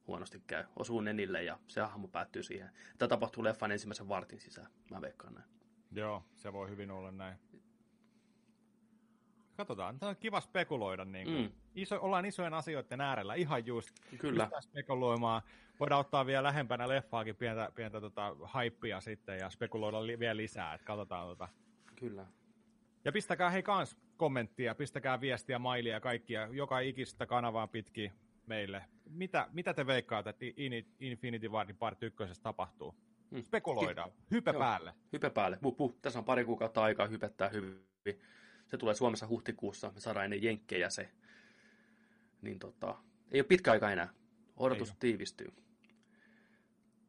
[0.07, 0.65] huonosti käy.
[0.77, 2.71] Osuu nenille ja se hahmo päättyy siihen.
[2.99, 4.71] Tämä tapahtuu leffan ensimmäisen vartin sisään.
[4.91, 5.47] Mä veikkaan näin.
[5.93, 7.39] Joo, se voi hyvin olla näin.
[9.57, 11.05] Katsotaan, tämä on kiva spekuloida.
[11.05, 11.43] Niin kuin.
[11.43, 11.53] Mm.
[11.75, 13.91] Iso, ollaan isojen asioiden äärellä, ihan just.
[14.19, 14.51] Kyllä.
[14.61, 15.43] spekuloimaan.
[15.81, 18.37] Voidaan ottaa vielä lähempänä leffaakin pientä, pientä tota,
[19.01, 20.75] sitten ja spekuloida li- vielä lisää.
[20.75, 21.49] Että katsotaan tota.
[21.97, 22.27] Kyllä.
[23.05, 28.13] Ja pistäkää hei kans kommenttia, pistäkää viestiä, mailia ja kaikkia, joka ikistä kanavaa pitkin
[28.47, 28.85] meille.
[29.11, 30.45] Mitä, mitä te veikkaatte, että
[31.01, 32.95] Infinity Wardin Part 1 tapahtuu?
[33.31, 33.43] Hmm.
[33.43, 34.13] Spekuloidaan.
[34.31, 34.61] Hype Joo.
[34.61, 34.95] päälle.
[35.13, 35.59] Hype päälle.
[35.63, 35.95] Puh, puh.
[36.03, 37.87] Tässä on pari kuukautta aikaa hypettää hyvin.
[38.67, 39.93] Se tulee Suomessa huhtikuussa.
[39.95, 41.11] Me saadaan ennen jenkkejä se.
[42.43, 42.95] Niin tota,
[43.31, 44.09] ei ole pitkä aika enää.
[44.57, 45.53] Odotus ei tiivistyy.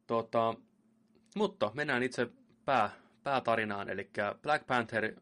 [0.08, 0.56] Tota,
[1.36, 2.30] mutta mennään itse
[2.66, 2.90] pää,
[3.24, 3.90] päätarinaan.
[3.90, 4.10] Eli
[4.42, 5.14] Black Panther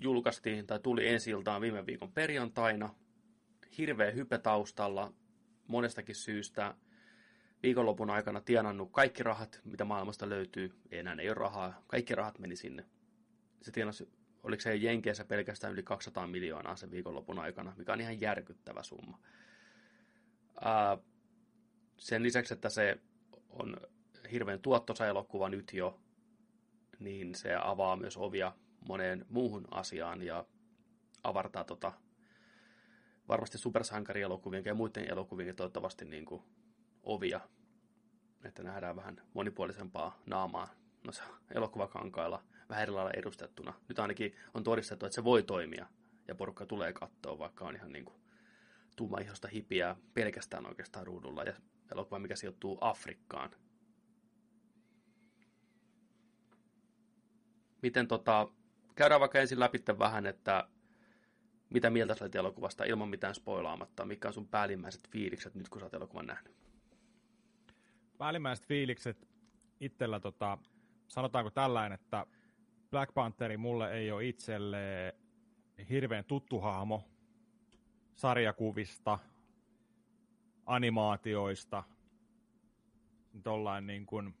[0.00, 2.94] julkaistiin tai tuli ensi iltaan viime viikon perjantaina.
[3.78, 5.12] Hirveä hype taustalla
[5.66, 6.74] monestakin syystä.
[7.62, 10.72] Viikonlopun aikana tienannut kaikki rahat, mitä maailmasta löytyy.
[10.90, 11.82] Enää ei ole rahaa.
[11.86, 12.84] Kaikki rahat meni sinne.
[13.62, 14.08] Se tienasi,
[14.42, 19.18] oliko se Jenkeissä pelkästään yli 200 miljoonaa sen viikonlopun aikana, mikä on ihan järkyttävä summa.
[20.60, 20.98] Ää,
[21.96, 22.98] sen lisäksi, että se
[23.50, 23.76] on
[24.32, 26.00] hirveän tuottosa elokuva nyt jo,
[26.98, 28.52] niin se avaa myös ovia
[28.88, 30.44] moneen muuhun asiaan ja
[31.22, 31.92] avartaa tota,
[33.28, 36.42] varmasti supersankarielokuvien ja muiden elokuvien toivottavasti niin kuin
[37.02, 37.40] ovia,
[38.44, 40.68] että nähdään vähän monipuolisempaa naamaa
[41.04, 43.74] noissa elokuvakankailla vähän eri lailla edustettuna.
[43.88, 45.86] Nyt ainakin on todistettu, että se voi toimia
[46.28, 48.20] ja porukka tulee katsoa, vaikka on ihan niin kuin
[48.96, 51.52] tuumaihosta hipiä pelkästään oikeastaan ruudulla ja
[51.92, 53.50] elokuva, mikä sijoittuu Afrikkaan.
[57.82, 58.48] Miten tota,
[59.00, 60.68] käydään vaikka ensin läpi vähän, että
[61.70, 64.04] mitä mieltä sä olet elokuvasta ilman mitään spoilaamatta?
[64.04, 66.56] Mikä on sun päällimmäiset fiilikset nyt, kun sä oot elokuvan nähnyt?
[68.18, 69.28] Päällimmäiset fiilikset
[69.80, 70.58] itsellä, tota,
[71.08, 72.26] sanotaanko tällainen, että
[72.90, 75.14] Black Pantheri mulle ei ole itselle
[75.90, 77.04] hirveän tuttu hahmo
[78.14, 79.18] sarjakuvista,
[80.66, 81.84] animaatioista,
[83.42, 84.34] tollain niin kuin,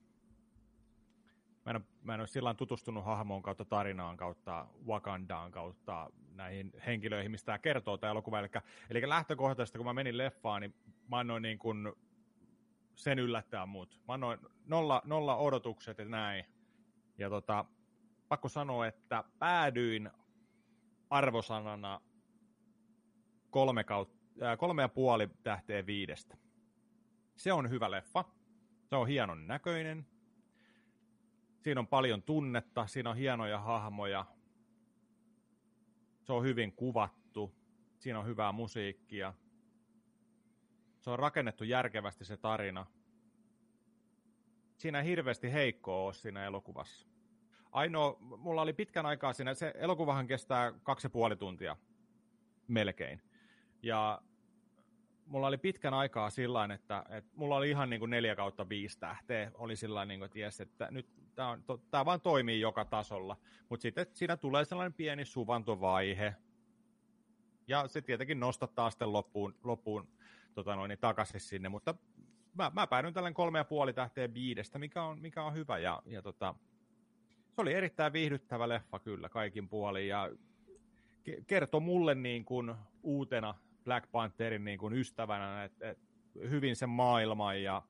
[1.72, 7.30] mä en, mä en ole sillä tutustunut hahmoon kautta tarinaan kautta Wakandaan kautta näihin henkilöihin,
[7.30, 8.38] mistä tämä kertoo tämä elokuva.
[8.38, 8.48] Eli,
[8.90, 10.74] eli lähtökohtaisesti, kun mä menin leffaan, niin
[11.08, 11.92] mä annoin niin kuin
[12.94, 14.00] sen yllättää mut.
[14.08, 16.44] Mä annoin nolla, nolla odotukset ja näin.
[17.18, 17.64] Ja tota,
[18.28, 20.10] pakko sanoa, että päädyin
[21.10, 22.00] arvosanana
[23.50, 24.10] kolme, kaut,
[24.42, 26.36] äh, kolme ja puoli tähteä viidestä.
[27.36, 28.24] Se on hyvä leffa.
[28.86, 30.06] Se on hienon näköinen.
[31.60, 34.24] Siinä on paljon tunnetta, siinä on hienoja hahmoja.
[36.22, 37.54] Se on hyvin kuvattu.
[37.98, 39.34] Siinä on hyvää musiikkia.
[41.00, 42.86] Se on rakennettu järkevästi se tarina.
[44.76, 47.08] Siinä ei hirveästi heikkoa ole siinä elokuvassa.
[47.72, 51.76] Ainoa, mulla oli pitkän aikaa siinä, se elokuvahan kestää kaksi ja puoli tuntia
[52.68, 53.22] melkein.
[53.82, 54.22] Ja
[55.26, 58.98] mulla oli pitkän aikaa sillä että, että mulla oli ihan niin kuin neljä kautta viisi
[58.98, 59.50] tähteä.
[59.54, 63.36] Oli sillä niin kuin, että, jes, että nyt tämä, on, tämä vaan toimii joka tasolla.
[63.68, 66.34] Mutta sitten siinä tulee sellainen pieni suvantovaihe.
[67.68, 70.08] Ja se tietenkin nostattaa sitten loppuun, loppuun
[70.54, 71.68] tota noin, takaisin sinne.
[71.68, 71.94] Mutta
[72.54, 75.78] mä, mä päädyin tällainen kolme ja puoli tähteä viidestä, mikä on, mikä on hyvä.
[75.78, 76.54] Ja, ja tota,
[77.50, 80.08] se oli erittäin viihdyttävä leffa kyllä kaikin puolin.
[80.08, 80.30] Ja
[81.46, 86.04] kertoi mulle niin kuin uutena Black Pantherin niin kuin ystävänä, että, että
[86.48, 87.82] hyvin se maailma ja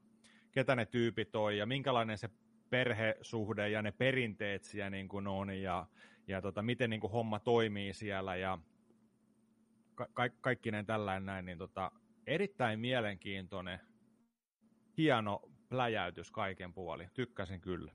[0.52, 2.30] ketä ne tyypit on ja minkälainen se
[2.70, 5.86] perhesuhde ja ne perinteet siellä niin kuin on ja,
[6.26, 8.58] ja tota, miten niin kuin homma toimii siellä ja
[9.94, 11.90] ka- kaikkinen tällainen näin, niin tota,
[12.26, 13.80] erittäin mielenkiintoinen,
[14.98, 17.08] hieno pläjäytys kaiken puoli.
[17.14, 17.92] Tykkäsin kyllä.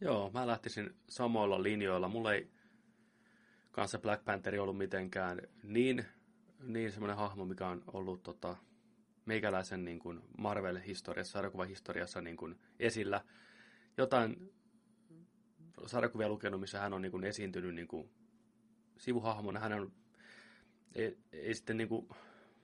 [0.00, 2.08] Joo, mä lähtisin samoilla linjoilla.
[2.08, 2.50] Mulla ei
[3.72, 6.04] kanssa Black Panther ollut mitenkään niin,
[6.62, 8.56] niin semmoinen hahmo, mikä on ollut tota,
[9.26, 13.20] meikäläisen niin kuin Marvel-historiassa, sarjakuvahistoriassa niin kuin esillä.
[13.96, 14.52] Jotain
[15.86, 18.10] sarjakuvia lukenut, missä hän on niin kuin esiintynyt niin kuin
[18.98, 19.92] sivuhahmona hän on,
[20.94, 22.08] ei, ei sitten niin kuin,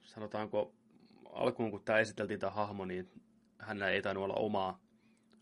[0.02, 0.74] sanotaanko,
[1.32, 3.10] alkuun kun tämä esiteltiin tämä hahmo, niin
[3.58, 4.80] hänellä ei tainnut olla omaa,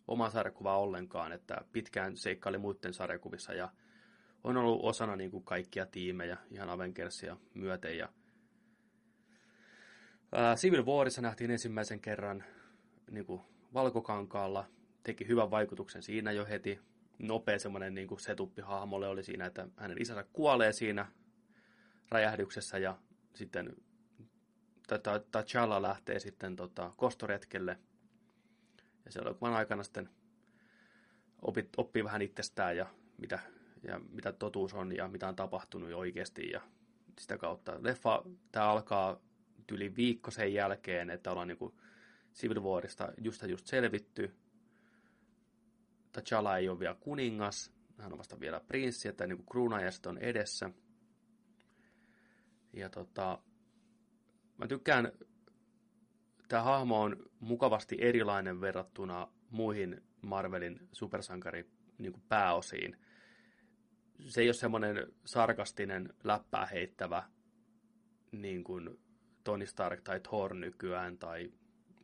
[0.08, 3.72] omaa sarjakuvaa ollenkaan, että pitkään seikkaili muiden sarjakuvissa ja
[4.44, 7.98] on ollut osana niin kuin kaikkia tiimejä, ihan Avengersia myöten.
[7.98, 8.08] Ja,
[10.56, 12.44] Civil Warissa nähtiin ensimmäisen kerran
[13.10, 13.40] niin kuin
[13.74, 14.64] valkokankaalla,
[15.02, 16.80] teki hyvän vaikutuksen siinä jo heti.
[17.18, 21.06] Nopea semmoinen niin setuppi hahmolle oli siinä, että hänen isänsä kuolee siinä
[22.10, 22.98] räjähdyksessä ja
[23.34, 23.76] sitten
[24.92, 27.78] T'Challa lähtee sitten tota, kostoretkelle.
[29.04, 30.08] Ja siellä on aikana sitten
[31.42, 32.86] opit, oppii vähän itsestään ja
[33.18, 33.38] mitä,
[33.82, 36.50] ja mitä totuus on ja mitä on tapahtunut oikeasti.
[36.50, 36.60] Ja
[37.18, 39.20] sitä kautta leffa, tämä alkaa
[39.72, 41.74] yli viikko sen jälkeen, että ollaan niin kuin
[42.34, 44.34] Civil Warista just just selvitty.
[46.18, 50.70] T'Challa ei ole vielä kuningas, hän on vasta vielä prinssi, että niin kruunajaiset on edessä.
[52.72, 53.38] Ja tota,
[54.56, 55.12] mä tykkään,
[56.48, 62.96] tämä hahmo on mukavasti erilainen verrattuna muihin Marvelin supersankari niin kuin pääosiin.
[64.20, 67.22] Se ei ole semmoinen sarkastinen, läppää heittävä
[68.32, 68.98] niin kuin
[69.48, 71.52] Tony Stark tai Thor nykyään tai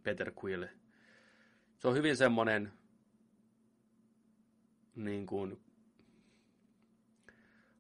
[0.03, 0.65] Peter Quill.
[1.79, 2.73] Se on hyvin semmoinen
[4.97, 5.61] niin kuin,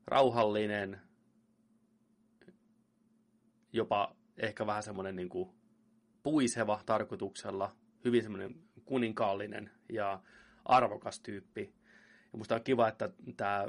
[0.06, 1.00] rauhallinen,
[3.72, 5.50] jopa ehkä vähän semmoinen niin kuin,
[6.22, 10.22] puiseva tarkoituksella, hyvin semmoinen kuninkaallinen ja
[10.64, 11.74] arvokas tyyppi.
[12.32, 13.66] Ja musta on kiva, että tämä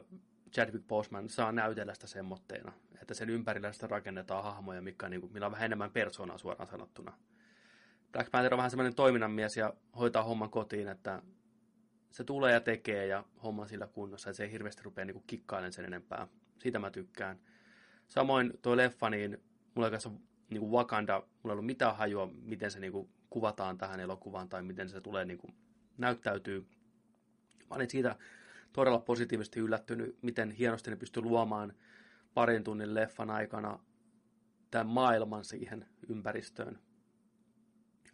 [0.56, 5.34] Chadwick Boseman saa näytellä sitä semmoitteena, että sen ympärillä sitä rakennetaan hahmoja, mikä niin kuin,
[5.34, 7.18] millä on vähän enemmän persoonaa suoraan sanottuna.
[8.12, 11.22] Black Panther on vähän semmoinen toiminnanmies ja hoitaa homman kotiin, että
[12.12, 15.74] se tulee ja tekee ja homma sillä kunnossa, että se ei hirveästi rupea niin kikkailemaan
[15.74, 16.28] sen enempää.
[16.60, 17.40] Siitä mä tykkään.
[18.08, 19.44] Samoin tuo leffa, niin
[19.76, 20.12] mulla kanssa
[20.50, 24.50] niin kuin Wakanda, mulla ei ollut mitään hajua, miten se niin kuin kuvataan tähän elokuvaan
[24.50, 25.56] tai miten se tulee niin kuin
[25.98, 26.68] näyttäytyy.
[27.70, 28.16] Mä olin siitä
[28.76, 31.74] todella positiivisesti yllättynyt, miten hienosti ne pystyy luomaan
[32.34, 33.80] parin tunnin leffan aikana
[34.72, 36.80] tämän maailman siihen ympäristöön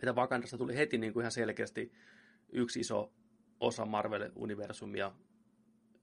[0.01, 1.91] että Wakandasta tuli heti niin kuin ihan selkeästi
[2.51, 3.13] yksi iso
[3.59, 5.11] osa Marvel-universumia,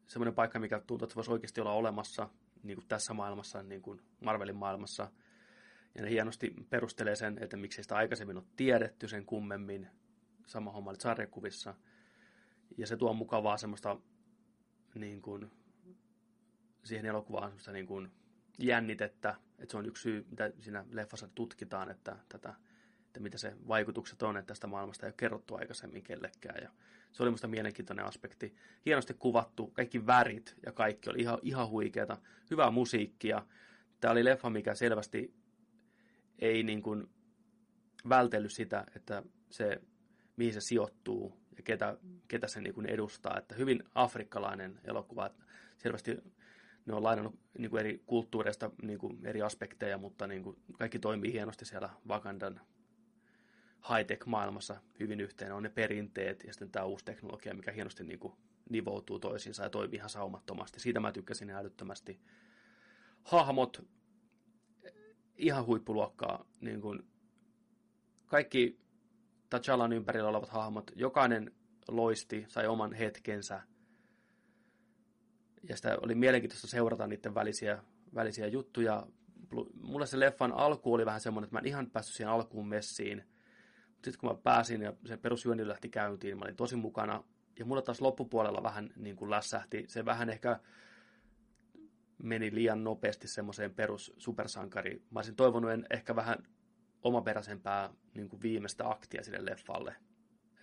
[0.07, 2.29] semmoinen paikka, mikä tuntuu, että voisi oikeasti olla olemassa
[2.63, 5.11] niin kuin tässä maailmassa, niin kuin Marvelin maailmassa.
[5.95, 9.89] Ja ne hienosti perustelee sen, että miksi sitä aikaisemmin on tiedetty sen kummemmin.
[10.47, 11.75] Sama homma oli sarjakuvissa.
[12.77, 14.01] Ja se tuo mukavaa semmoista
[14.95, 15.51] niin kuin,
[16.85, 18.11] siihen elokuvaan semmoista niin kuin,
[18.59, 19.35] jännitettä.
[19.59, 22.55] Että se on yksi syy, mitä siinä leffassa tutkitaan, että tätä
[23.19, 26.63] että mitä se vaikutukset on, että tästä maailmasta ei ole kerrottu aikaisemmin kellekään.
[26.63, 26.71] Ja
[27.13, 28.55] se oli musta mielenkiintoinen aspekti.
[28.87, 32.17] Hienosti kuvattu, kaikki värit ja kaikki oli ihan, ihan huikeata.
[32.51, 33.47] Hyvää musiikkia.
[34.01, 35.35] Tämä oli leffa, mikä selvästi
[36.39, 37.09] ei niin kuin
[38.09, 39.81] vältellyt sitä, että se,
[40.37, 41.97] mihin se sijoittuu ketä,
[42.29, 43.39] ketä se niin edustaa.
[43.39, 45.31] Että hyvin afrikkalainen elokuva.
[45.77, 46.19] Selvästi
[46.87, 50.99] ne on lainannut niin kuin eri kulttuureista niin kuin eri aspekteja, mutta niin kuin kaikki
[50.99, 52.61] toimii hienosti siellä Wakandan
[53.89, 55.53] high-tech-maailmassa hyvin yhteen.
[55.53, 58.35] On ne perinteet ja sitten tämä uusi teknologia, mikä hienosti niin kuin
[58.71, 60.81] nivoutuu toisiinsa ja toimii ihan saumattomasti.
[60.81, 62.21] Siitä mä tykkäsin älyttömästi.
[63.23, 63.89] Hahmot,
[65.37, 66.47] ihan huippuluokkaa.
[66.61, 67.03] Niin kuin
[68.27, 68.81] kaikki
[69.55, 71.53] T'Chalan ympärillä olevat hahmot, jokainen
[71.89, 73.63] loisti, sai oman hetkensä.
[75.69, 77.83] Ja sitä oli mielenkiintoista seurata niiden välisiä,
[78.15, 79.07] välisiä juttuja.
[79.83, 83.25] Mulle se leffan alku oli vähän semmoinen, että mä en ihan päässyt siihen alkuun messiin–
[84.05, 87.25] sitten kun mä pääsin ja se perusjuoni lähti käyntiin, mä olin tosi mukana.
[87.59, 89.85] Ja mulla taas loppupuolella vähän niin kuin lässähti.
[89.89, 90.61] Se vähän ehkä
[92.23, 95.03] meni liian nopeasti semmoiseen perus supersankari.
[95.11, 96.39] Mä olisin toivonut ehkä vähän
[97.09, 99.97] omaperäisempää niin kuin viimeistä aktia sille leffalle.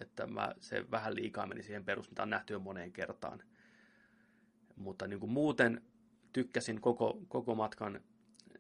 [0.02, 3.44] Että mä, se vähän liikaa meni siihen perus, mitä on nähty jo moneen kertaan.
[4.76, 5.82] Mutta niin kuin muuten
[6.34, 8.02] tykkäsin koko, koko matkan.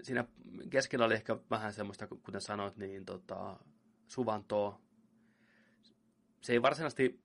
[0.01, 0.25] Siinä
[0.69, 3.59] keskellä oli ehkä vähän semmoista, kuten sanoit, niin tota,
[4.07, 4.81] suvantoa.
[6.41, 7.19] Se ei varsinaisesti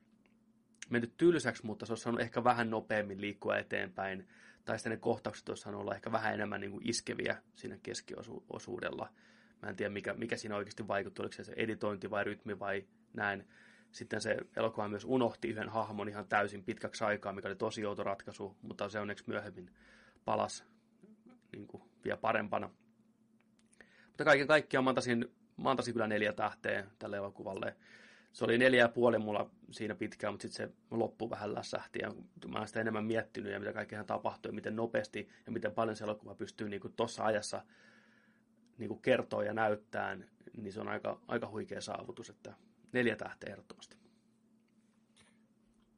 [0.91, 4.29] mennyt tylsäksi, mutta se olisi saanut ehkä vähän nopeammin liikkua eteenpäin.
[4.65, 9.13] Tai sitten ne kohtaukset olisi saanut olla ehkä vähän enemmän niin kuin iskeviä siinä keskiosuudella.
[9.63, 12.85] Mä en tiedä, mikä, mikä siinä oikeasti vaikutti, oliko se se editointi vai rytmi vai
[13.15, 13.49] näin.
[13.93, 18.03] Sitten se elokuva myös unohti yhden hahmon ihan täysin pitkäksi aikaa, mikä oli tosi outo
[18.03, 19.71] ratkaisu, mutta se onneksi myöhemmin
[20.25, 20.65] palas
[21.53, 22.71] niin kuin, vielä parempana.
[24.07, 25.31] Mutta kaiken kaikkiaan mä antaisin
[25.63, 27.77] mä antaisin kyllä neljä tähteä tälle elokuvalle.
[28.33, 31.99] se oli neljä ja puoli mulla siinä pitkään, mutta sitten se loppu vähän lässähti.
[32.03, 32.13] Ja
[32.49, 35.97] mä oon sitä enemmän miettinyt ja mitä kaikkea tapahtui ja miten nopeasti ja miten paljon
[35.97, 37.63] se elokuva pystyy niin tuossa ajassa
[38.81, 40.19] niin kuin kertoa ja näyttää,
[40.57, 42.55] niin se on aika, aika huikea saavutus, että
[42.93, 43.97] neljä tähteä ehdottomasti.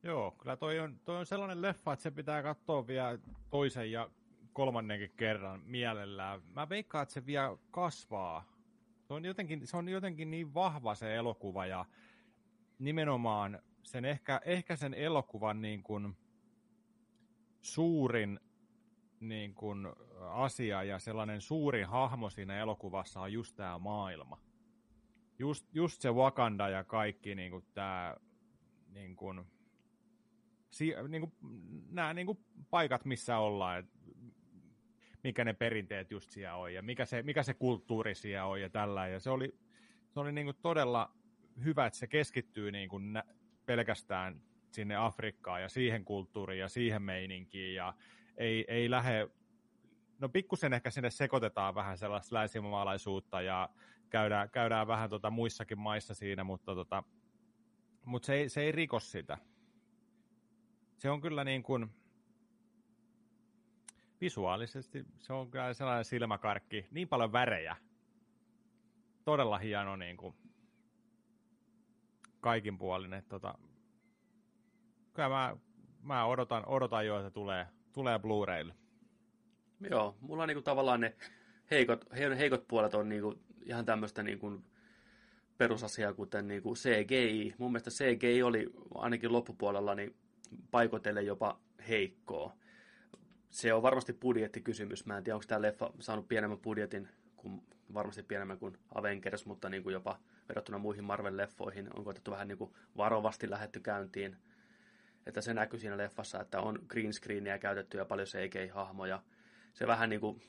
[0.02, 3.18] Joo, kyllä toi on, toi on sellainen leffa, että se pitää katsoa vielä
[3.50, 4.10] toisen ja
[4.52, 6.40] kolmannenkin kerran mielellään.
[6.54, 8.52] Mä veikkaan, että se vielä kasvaa.
[9.02, 11.84] Se on jotenkin, se on jotenkin niin vahva se elokuva ja
[12.78, 16.16] nimenomaan sen ehkä, ehkä sen elokuvan niin kuin
[17.60, 18.40] suurin
[19.28, 19.88] niin kuin
[20.20, 24.40] asia ja sellainen suurin hahmo siinä elokuvassa on just tämä maailma.
[25.38, 28.16] Just, just se Wakanda ja kaikki niin kuin tämä
[28.88, 29.44] niin kuin,
[30.70, 31.32] si, niin kuin,
[31.90, 32.38] nämä niin kuin
[32.70, 33.98] paikat, missä ollaan, että
[35.24, 38.70] mikä ne perinteet just siellä on ja mikä se, mikä se kulttuuri siellä on ja
[38.70, 39.08] tällä.
[39.08, 39.58] Ja se oli,
[40.10, 41.12] se oli niin kuin todella
[41.64, 43.24] hyvä, että se keskittyy niin kuin nä-
[43.66, 47.94] pelkästään sinne Afrikkaan ja siihen kulttuuriin ja siihen meininkiin ja
[48.36, 49.28] ei, ei lähde,
[50.18, 53.68] no pikkusen ehkä sinne sekoitetaan vähän sellaista länsimaalaisuutta ja
[54.10, 57.02] käydään, käydään vähän tota muissakin maissa siinä, mutta, tota,
[58.04, 59.38] mutta se, ei, se ei riko sitä.
[60.98, 61.90] Se on kyllä niin kuin,
[64.20, 67.76] visuaalisesti se on kyllä sellainen silmäkarkki, niin paljon värejä.
[69.24, 70.34] Todella hieno niin kuin,
[72.40, 73.12] kaikin puolin.
[73.12, 73.54] Että, tota,
[75.12, 75.56] kyllä mä,
[76.02, 78.74] mä odotan, odotan jo, että tulee, tulee Blu-raylle.
[79.90, 81.16] Joo, mulla on niinku tavallaan ne
[81.70, 82.04] heikot,
[82.38, 84.62] heikot puolet on niinku ihan tämmöistä niinku
[85.58, 87.54] perusasiaa, kuten niinku CGI.
[87.58, 90.14] Mun mielestä CGI oli ainakin loppupuolella niin
[90.70, 92.56] paikotelle jopa heikkoa.
[93.50, 95.06] Se on varmasti budjettikysymys.
[95.06, 97.62] Mä en tiedä, onko tämä leffa saanut pienemmän budjetin, kuin,
[97.94, 102.58] varmasti pienemmän kuin Avengers, mutta niin kuin jopa verrattuna muihin Marvel-leffoihin on koetettu vähän niin
[102.58, 104.36] kuin varovasti lähetty käyntiin.
[105.26, 109.22] Että se näkyy siinä leffassa, että on green screenia käytetty ja paljon CGI-hahmoja.
[109.72, 110.42] Se vähän niin kuin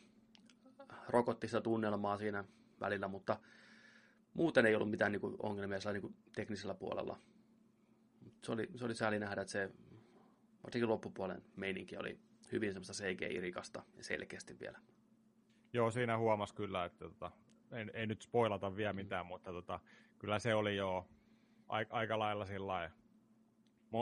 [1.09, 2.43] rokotti sitä tunnelmaa siinä
[2.79, 3.39] välillä, mutta
[4.33, 7.17] muuten ei ollut mitään niin kuin ongelmia niin kuin teknisellä puolella.
[8.43, 9.71] Se oli, se oli sääli nähdä, että se
[10.63, 12.19] varsinkin loppupuolen meininki oli
[12.51, 14.79] hyvin semmoista CGI-rikasta ja selkeästi vielä.
[15.73, 17.31] Joo, siinä huomasi kyllä, että tota,
[17.71, 19.79] ei, ei nyt spoilata vielä mitään, mutta tota,
[20.19, 21.07] kyllä se oli jo
[21.69, 22.91] aika, aika lailla sillä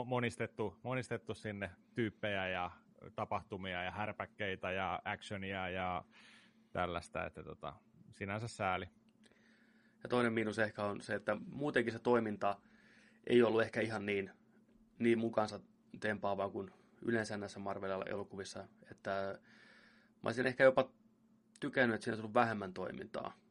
[0.06, 2.70] monistettu, monistettu sinne tyyppejä ja
[3.14, 6.04] tapahtumia ja härpäkkeitä ja actionia ja
[6.72, 7.72] tällaista, että tota,
[8.10, 8.88] sinänsä sääli.
[10.02, 12.56] Ja toinen miinus ehkä on se, että muutenkin se toiminta
[13.26, 14.30] ei ollut ehkä ihan niin,
[14.98, 15.60] niin mukansa
[16.00, 16.70] tempaavaa kuin
[17.02, 19.38] yleensä näissä Marvel-elokuvissa, että
[20.22, 20.90] mä olisin ehkä jopa
[21.60, 23.41] tykännyt, että siinä olisi ollut vähemmän toimintaa.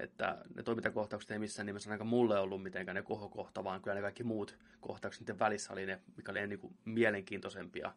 [0.00, 4.00] Että ne toimintakohtaukset ei missään nimessä ainakaan mulle ollut mitenkään ne kohokohta, vaan kyllä ne
[4.00, 7.92] kaikki muut kohtaukset niiden välissä oli ne, mikä oli niin kuin mielenkiintoisempia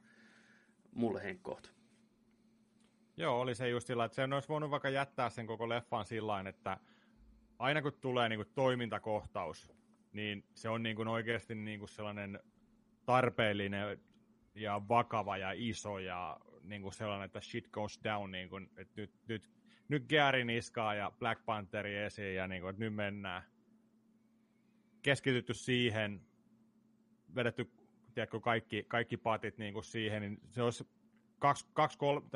[0.91, 1.67] mulle henkkoht.
[3.17, 6.43] Joo, oli se just sillä, että sen olisi voinut vaikka jättää sen koko leffan sillä
[6.49, 6.77] että
[7.59, 9.71] aina kun tulee niin kuin toimintakohtaus,
[10.13, 12.39] niin se on niin kuin oikeasti niin kuin sellainen
[13.05, 13.99] tarpeellinen
[14.55, 19.01] ja vakava ja iso ja niin kuin sellainen, että shit goes down, niin kuin, että
[19.01, 19.49] nyt, nyt,
[19.89, 23.43] nyt Gary niskaa ja Black Pantheri esiin ja niin kuin, että nyt mennään.
[25.01, 26.21] Keskitytty siihen,
[27.35, 27.69] vedetty
[28.13, 30.87] tiedätkö, kaikki, kaikki patit niin kuin siihen, niin se olisi
[31.39, 32.27] kaksi, kaksi kolme,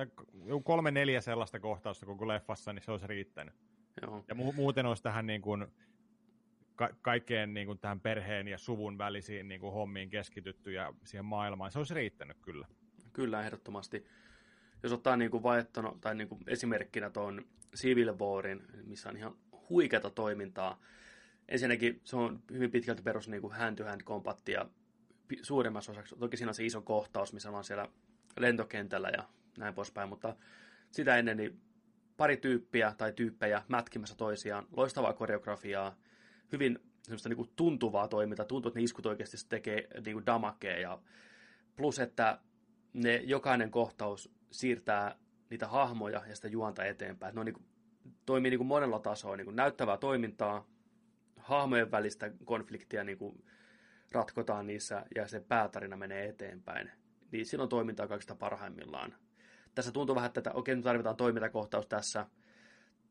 [0.64, 3.54] kolme, neljä sellaista kohtausta koko leffassa, niin se olisi riittänyt.
[4.02, 4.26] Joo.
[4.28, 5.68] Ja mu- muuten olisi tähän niin kuin,
[6.76, 11.26] ka- kaikkeen niin kuin tähän perheen ja suvun välisiin niin kuin hommiin keskitytty ja siihen
[11.26, 11.72] maailmaan.
[11.72, 12.68] Se olisi riittänyt kyllä.
[13.14, 14.06] Kyllä, ehdottomasti.
[14.84, 19.36] Jos ottaa niin kuin vaihtono, tai niin kuin esimerkkinä tuon Civil Warin, missä on ihan
[19.70, 20.82] huikeata toimintaa.
[21.48, 24.66] Ensinnäkin se on hyvin pitkälti perus niin kuin hand-to-hand kompattia
[25.42, 26.16] suurimmassa osaksi.
[26.20, 27.90] Toki siinä on se iso kohtaus, missä on siellä
[28.40, 29.24] lentokentällä ja
[29.58, 30.36] näin poispäin, mutta
[30.92, 31.62] sitä ennen niin
[32.18, 35.96] pari tyyppiä tai tyyppejä mätkimässä toisiaan, loistavaa koreografiaa,
[36.52, 40.80] hyvin semmoista niin kuin tuntuvaa toimintaa, tuntuu, että ne iskut oikeasti tekee niin kuin damakea
[40.80, 41.00] ja
[41.76, 42.40] plus, että
[42.94, 45.16] ne jokainen kohtaus siirtää
[45.50, 47.36] niitä hahmoja ja sitä juonta eteenpäin.
[47.36, 47.66] Ne on niin kuin,
[48.26, 50.68] toimii niin kuin monella tasolla, niin kuin näyttävää toimintaa,
[51.38, 53.44] hahmojen välistä konfliktia niin kuin
[54.12, 56.92] ratkotaan niissä ja se päätarina menee eteenpäin.
[57.32, 59.16] Niin silloin toiminta on kaikista parhaimmillaan.
[59.76, 62.26] Tässä tuntuu vähän, että okei, nyt tarvitaan toimintakohtaus tässä.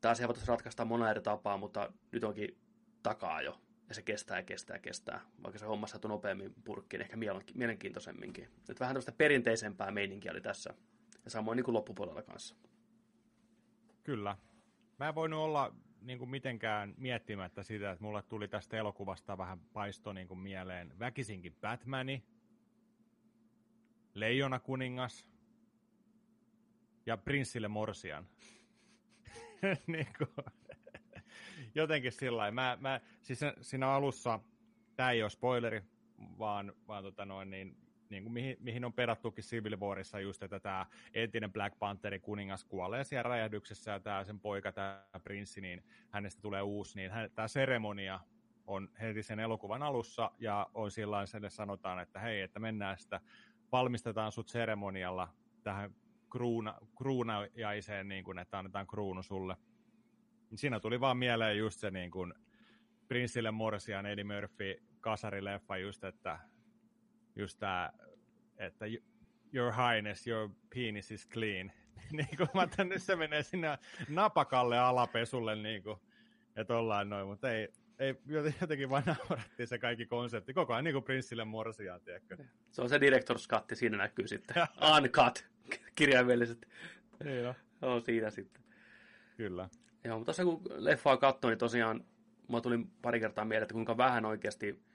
[0.01, 2.57] Tämä asia voitaisiin ratkaista monella eri tapaa, mutta nyt onkin
[3.03, 3.61] takaa jo.
[3.89, 5.21] Ja se kestää ja kestää ja kestää.
[5.43, 7.17] Vaikka se homma saatu nopeammin purkkiin, ehkä
[7.53, 8.49] mielenkiintoisemminkin.
[8.67, 10.73] Nyt vähän tämmöistä perinteisempää meininkiä oli tässä.
[11.23, 12.55] Ja samoin niin kuin loppupuolella kanssa.
[14.03, 14.37] Kyllä.
[14.99, 19.59] Mä en voinut olla niin kuin mitenkään miettimättä sitä, että mulle tuli tästä elokuvasta vähän
[19.59, 22.23] paisto niin kuin mieleen väkisinkin Batmani,
[24.13, 25.27] Leijona kuningas
[27.05, 28.27] ja Prinssille Morsian.
[29.87, 30.45] niin kuin,
[31.75, 34.39] jotenkin sillä mä, mä, siis siinä alussa,
[34.95, 35.81] tämä ei ole spoileri,
[36.39, 37.77] vaan, vaan tota noin, niin,
[38.09, 42.63] niin kuin mihin, mihin, on pedattukin Civil Warissa just, että tämä entinen Black Pantheri kuningas
[42.63, 47.31] kuolee siellä räjähdyksessä ja tämä sen poika, tämä prinssi, niin hänestä tulee uusi, niin hän,
[47.35, 48.19] tämä seremonia
[48.67, 53.21] on heti sen elokuvan alussa ja on sillä sanotaan, että hei, että mennään sitä,
[53.71, 55.33] valmistetaan sut seremonialla
[55.63, 55.95] tähän
[56.31, 59.57] kruuna, kruunajaiseen, niin kuin, että annetaan kruunu sulle.
[60.55, 62.33] Siinä tuli vaan mieleen just se niin kuin,
[63.07, 66.39] Prinssille Morsian Eddie Murphy kasarileffa just, että
[67.39, 67.93] just tää,
[68.57, 68.85] että
[69.53, 71.71] your highness, your penis is clean.
[72.11, 73.77] niin kuin mä että nyt se menee sinne
[74.09, 75.99] napakalle alapesulle, niin kuin,
[76.55, 77.67] että ollaan noin, mutta ei,
[77.99, 78.15] ei,
[78.61, 80.53] jotenkin vain naurattiin se kaikki konsepti.
[80.53, 82.37] Koko ajan niin kuin Prinssille Morsiaan, tiedätkö?
[82.71, 84.55] Se on se director's cut, siinä näkyy sitten.
[84.97, 85.45] Uncut,
[85.95, 86.67] kirjaimellisesti.
[87.23, 87.55] Niin no.
[87.81, 88.63] On siinä sitten.
[89.37, 89.69] Kyllä.
[90.03, 92.05] Joo, mutta tuossa kun leffaa katsoin, niin tosiaan
[92.49, 94.88] mä tulin pari kertaa mieleen, että kuinka vähän oikeasti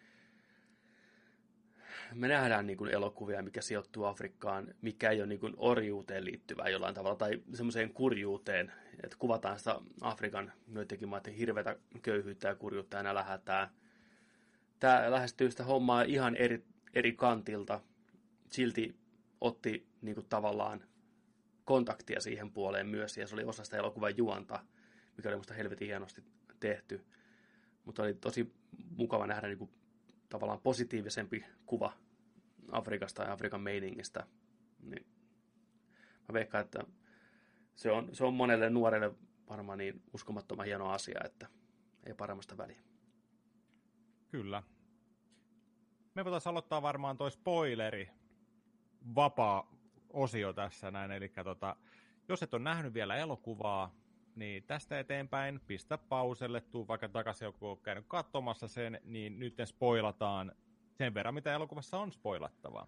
[2.14, 6.68] me nähdään niin kuin elokuvia, mikä sijoittuu Afrikkaan, mikä ei ole niin kuin orjuuteen liittyvää
[6.68, 8.72] jollain tavalla tai semmoiseen kurjuuteen,
[9.04, 13.70] että kuvataan sitä Afrikan joidenkin maiden hirveätä köyhyyttä ja kurjuutta ja nälähätää.
[14.80, 17.80] Tämä lähestyy sitä hommaa ihan eri, eri kantilta,
[18.48, 18.96] silti
[19.40, 20.84] otti niin kuin tavallaan
[21.64, 24.64] kontaktia siihen puoleen myös, ja se oli osa sitä elokuvan juonta,
[25.16, 26.22] mikä oli musta helvetin hienosti
[26.60, 27.04] tehty.
[27.84, 28.52] Mutta oli tosi
[28.96, 29.70] mukava nähdä niin kuin,
[30.28, 31.92] tavallaan positiivisempi kuva
[32.72, 34.26] Afrikasta ja Afrikan meiningistä.
[34.82, 35.06] Niin
[36.28, 36.84] mä veikkaan, että
[37.74, 39.14] se on, se on monelle nuorelle
[39.48, 41.46] varmaan niin uskomattoman hieno asia, että
[42.06, 42.80] ei paremmasta väliä.
[44.28, 44.62] Kyllä.
[46.14, 48.10] Me voitaisiin aloittaa varmaan toi spoileri
[49.14, 49.74] vapaa
[50.12, 51.76] osio tässä näin, eli tota,
[52.28, 53.94] jos et ole nähnyt vielä elokuvaa,
[54.36, 59.54] niin tästä eteenpäin pistä pauselle, tuu vaikka takaisin joku on käynyt katsomassa sen, niin nyt
[59.64, 60.52] spoilataan
[60.94, 62.86] sen verran, mitä elokuvassa on spoilattavaa.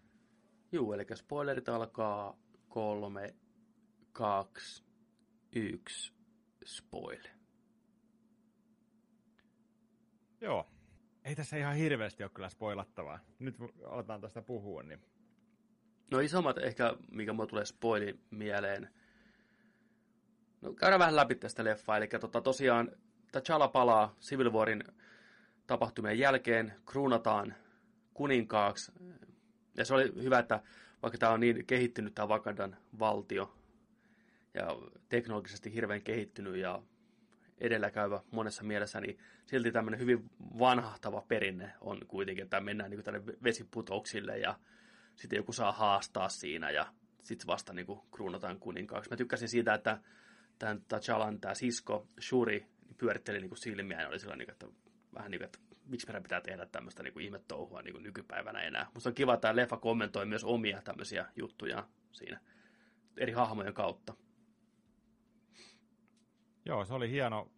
[0.73, 2.39] Juu, eli spoilerit alkaa
[2.69, 3.35] kolme,
[4.13, 4.85] kaksi,
[5.55, 6.13] yksi,
[6.65, 7.23] spoil.
[10.41, 10.67] Joo.
[11.25, 13.19] Ei tässä ihan hirveästi ole kyllä spoilattavaa.
[13.39, 15.01] Nyt aletaan tästä puhua, niin...
[16.11, 18.91] No isommat ehkä, mikä mulle tulee spoili mieleen.
[20.61, 21.97] No käydään vähän läpi tästä leffaa.
[21.97, 22.93] Eli tota, tosiaan
[23.37, 24.85] T'Challa palaa Civil Warin
[25.67, 27.55] tapahtumien jälkeen, kruunataan
[28.17, 28.93] kuninkaaksi.
[29.77, 30.62] Ja se oli hyvä, että
[31.03, 33.55] vaikka tämä on niin kehittynyt tämä Wakandan valtio
[34.55, 34.67] ja
[35.09, 36.83] teknologisesti hirveän kehittynyt ja
[37.59, 43.23] edelläkäyvä monessa mielessä, niin silti tämmöinen hyvin vanhahtava perinne on kuitenkin, että mennään niin tänne
[43.43, 44.59] vesiputouksille ja
[45.14, 46.87] sitten joku saa haastaa siinä ja
[47.23, 49.11] sitten vasta niin kuin kruunataan kuninkaaksi.
[49.11, 50.01] Mä tykkäsin siitä, että
[50.59, 52.67] tämän T'Challan tämä sisko Shuri
[52.99, 54.67] pyöritteli niin kuin silmiä ja oli sellainen, että
[55.14, 58.87] vähän niin kuin, että miksi meidän pitää tehdä tämmöistä niin ihmetouhua niin nykypäivänä enää.
[58.95, 62.41] Musta on kiva, että tämä leffa kommentoi myös omia tämmöisiä juttuja siinä
[63.16, 64.14] eri hahmojen kautta.
[66.64, 67.51] Joo, se oli hieno.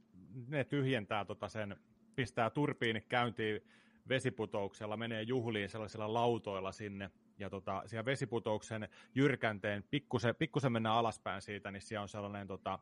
[0.47, 1.77] Ne tyhjentää tota sen,
[2.17, 3.61] pistää turbiinit käyntiin
[4.09, 11.43] vesiputouksella, menee juhliin sellaisilla lautoilla sinne, ja tota, siellä vesiputouksen jyrkänteen, pikkusen, pikkusen mennään alaspäin
[11.43, 12.79] siitä, niin siellä on sellainen tota,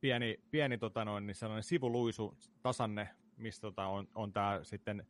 [0.00, 5.06] pieni, pieni tota noin, niin sellainen sivuluisu, tasanne mistä tota, on, on tämä sitten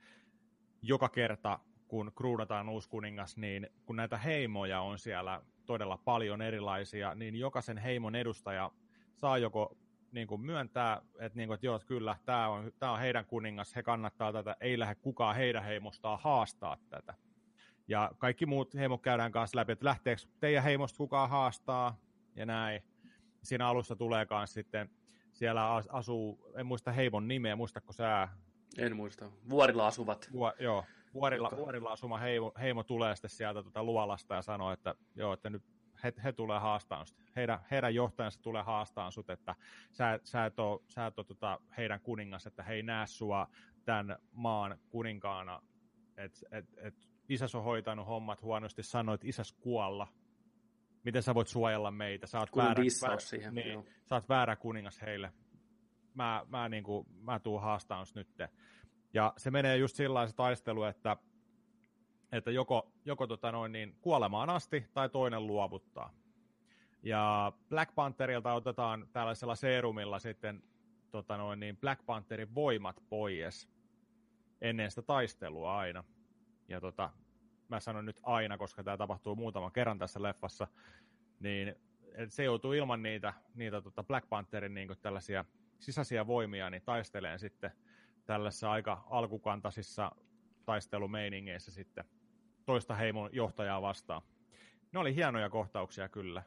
[0.82, 1.58] joka kerta,
[1.88, 7.78] kun kruunataan uusi kuningas, niin kun näitä heimoja on siellä todella paljon erilaisia, niin jokaisen
[7.78, 8.70] heimon edustaja
[9.14, 9.76] saa joko
[10.12, 13.76] niin kuin myöntää, että, niin kuin, että joo, kyllä, tämä on, tämä on heidän kuningas,
[13.76, 17.14] he kannattaa tätä, ei lähde kukaan heidän heimostaan haastaa tätä.
[17.88, 21.98] Ja kaikki muut heimot käydään kanssa läpi, että lähteekö teidän heimosta kukaan haastaa,
[22.36, 22.82] ja näin.
[23.42, 24.90] Siinä alussa tulee myös sitten
[25.36, 28.28] siellä asuu, en muista heimon nimeä, muistatko sä?
[28.78, 29.30] En muista.
[29.48, 30.28] Vuorilla asuvat.
[30.32, 30.84] Vu, joo,
[31.14, 35.50] vuorilla, vuorilla asuma heimo, heimo tulee sitten sieltä tuota luolasta ja sanoo, että joo, että
[35.50, 35.62] nyt
[36.04, 37.06] he, he tulee haastaan
[37.36, 39.54] Heidän, heidän johtajansa tulee haastaan sut, että
[39.92, 43.48] sä, sä et ole, sä et ole tota heidän kuningas, että he ei näe sua
[43.84, 45.62] tämän maan kuninkaana.
[46.16, 46.94] Että et, et,
[47.28, 50.06] isäs on hoitanut hommat huonosti, sanoit isäs kuolla,
[51.06, 55.02] miten sä voit suojella meitä, sä oot, väärä, väärä, siihen, niin, sä oot väärä kuningas
[55.02, 55.32] heille,
[56.14, 58.28] mä, mä, niin kuin, mä tuun haastaan nyt.
[59.14, 61.16] Ja se menee just sillä taistelu, että,
[62.32, 66.14] että joko, joko tota noin, niin kuolemaan asti tai toinen luovuttaa.
[67.02, 70.62] Ja Black Pantherilta otetaan tällaisella serumilla sitten
[71.10, 73.68] tota noin, niin Black Pantherin voimat pois
[74.60, 76.04] ennen sitä taistelua aina.
[76.68, 77.10] Ja tota,
[77.68, 80.66] mä sanon nyt aina, koska tämä tapahtuu muutaman kerran tässä leffassa,
[81.40, 81.74] niin
[82.28, 85.44] se joutuu ilman niitä, niitä tota Black Pantherin niin tällaisia
[85.78, 87.70] sisäisiä voimia, niin taisteleen sitten
[88.26, 90.12] tällaisessa aika alkukantaisissa
[90.64, 92.04] taistelumeiningeissä sitten
[92.64, 94.22] toista heimon johtajaa vastaan.
[94.92, 96.42] Ne oli hienoja kohtauksia kyllä.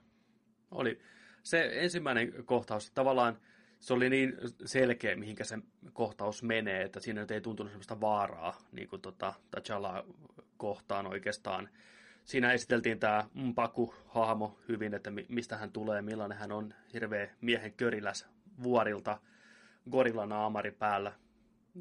[0.72, 1.02] Oli.
[1.44, 3.40] Se ensimmäinen kohtaus, tavallaan
[3.80, 5.58] se oli niin selkeä, mihinkä se
[5.94, 10.14] kohtaus menee, että siinä nyt ei tuntunut sellaista vaaraa niin kuin tota, T'Challa
[10.58, 11.70] kohtaan oikeastaan.
[12.26, 18.28] Siinä esiteltiin tämä Mpaku-hahmo hyvin, että mistä hän tulee, millainen hän on, hirveä miehen köriläs
[18.64, 19.20] vuorilta,
[19.92, 21.14] gorillanaamari päällä.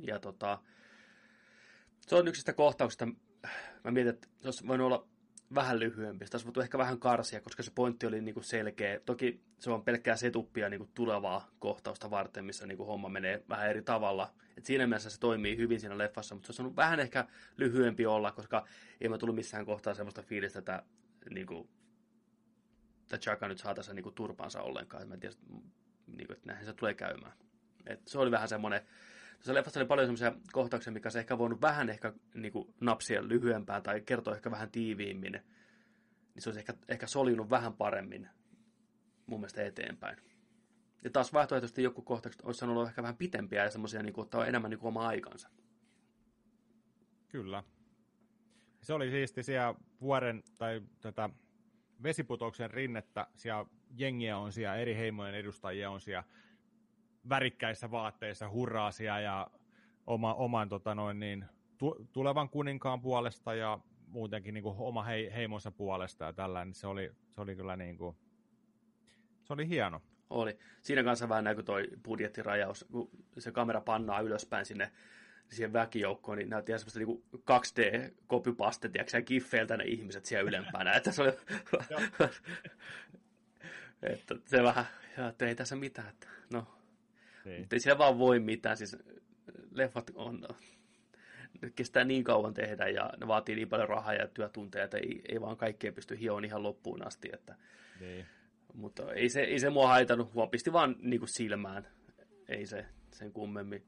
[0.03, 0.59] Ja tota,
[2.01, 3.07] se on yksi sitä kohtauksista,
[3.85, 5.07] mä mietin, että olisi voinut olla
[5.55, 6.25] vähän lyhyempi.
[6.25, 9.01] Sitä olisi voitu ehkä vähän karsia, koska se pointti oli niin kuin selkeä.
[9.01, 13.45] Toki se on pelkkää setuppia niin kuin tulevaa kohtausta varten, missä niin kuin homma menee
[13.49, 14.35] vähän eri tavalla.
[14.57, 17.27] Et siinä mielessä se toimii hyvin siinä leffassa, mutta se on vähän ehkä
[17.57, 18.67] lyhyempi olla, koska
[19.01, 20.83] ei mä tullut missään kohtaa semmoista fiilistä, että
[21.31, 21.69] niin kuin,
[23.03, 25.09] että Chaka nyt saa tässä niin kuin turpansa ollenkaan.
[25.09, 25.35] Mä en tiedä,
[26.07, 27.33] niin kuin, että näinhän se tulee käymään.
[27.87, 28.83] Et se oli vähän semmoinen
[29.39, 33.29] tässä leffassa oli paljon semmoisia kohtauksia, mikä se ehkä voinut vähän ehkä niin kuin, napsia
[33.29, 35.33] lyhyempään tai kertoa ehkä vähän tiiviimmin.
[35.33, 38.29] Niin se olisi ehkä, ehkä soljunut vähän paremmin
[39.27, 40.17] mun mielestä eteenpäin.
[41.05, 44.71] Ja taas vaihtoehtoisesti joku kohtaukset olisi sanonut ehkä vähän pitempiä ja semmoisia niin ottaa enemmän
[44.71, 45.49] niin kuin oma aikansa.
[47.29, 47.63] Kyllä.
[48.83, 51.31] Se oli siisti siellä vuoren tai tätä
[52.03, 53.67] vesiputouksen rinnettä, siellä
[53.97, 56.25] jengiä on siellä, eri heimojen edustajia on siellä,
[57.29, 59.51] värikkäissä vaatteissa hurraasia ja
[60.07, 61.45] oma, oman tota noin niin,
[61.79, 66.75] tu, tulevan kuninkaan puolesta ja muutenkin niin kuin oma hei, heimonsa puolesta ja tällainen.
[66.75, 68.17] Se oli, se oli kyllä niin kuin,
[69.45, 70.03] se oli hieno.
[70.31, 70.59] Oli.
[70.83, 74.93] Siinä kanssa vähän näkyy toi budjettirajaus, kun se kamera pannaa ylöspäin sinne
[75.49, 81.13] siihen väkijoukkoon, niin näytti ihan semmoista niin 2D-copypaste, tiedätkö giffeiltä ne ihmiset siellä ylempänä, että
[81.13, 81.33] se oli...
[84.13, 84.85] että se vähän,
[85.17, 86.78] ja ei tässä mitään, että no,
[87.45, 87.61] niin.
[87.61, 88.77] Mutta ei siellä vaan voi mitään.
[88.77, 88.97] Siis
[89.71, 90.49] leffat on,
[91.77, 95.41] kestää niin kauan tehdä ja ne vaatii niin paljon rahaa ja työtunteja, että ei, ei
[95.41, 97.29] vaan kaikkea pysty hioon ihan loppuun asti.
[97.33, 97.55] Että,
[98.01, 98.27] niin.
[98.75, 101.89] Mutta ei se, ei se mua haitannut, vaan pisti vaan niin kuin silmään.
[102.49, 103.87] Ei se sen kummemmin.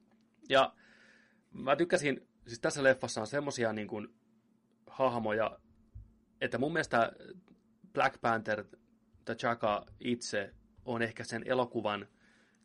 [0.49, 0.75] Ja
[1.53, 4.15] mä tykkäsin, siis tässä leffassa on semmosia niin kuin
[4.87, 5.59] hahmoja,
[6.41, 7.13] että mun mielestä
[7.93, 8.65] Black Panther,
[9.31, 12.07] T'Chaka itse on ehkä sen elokuvan–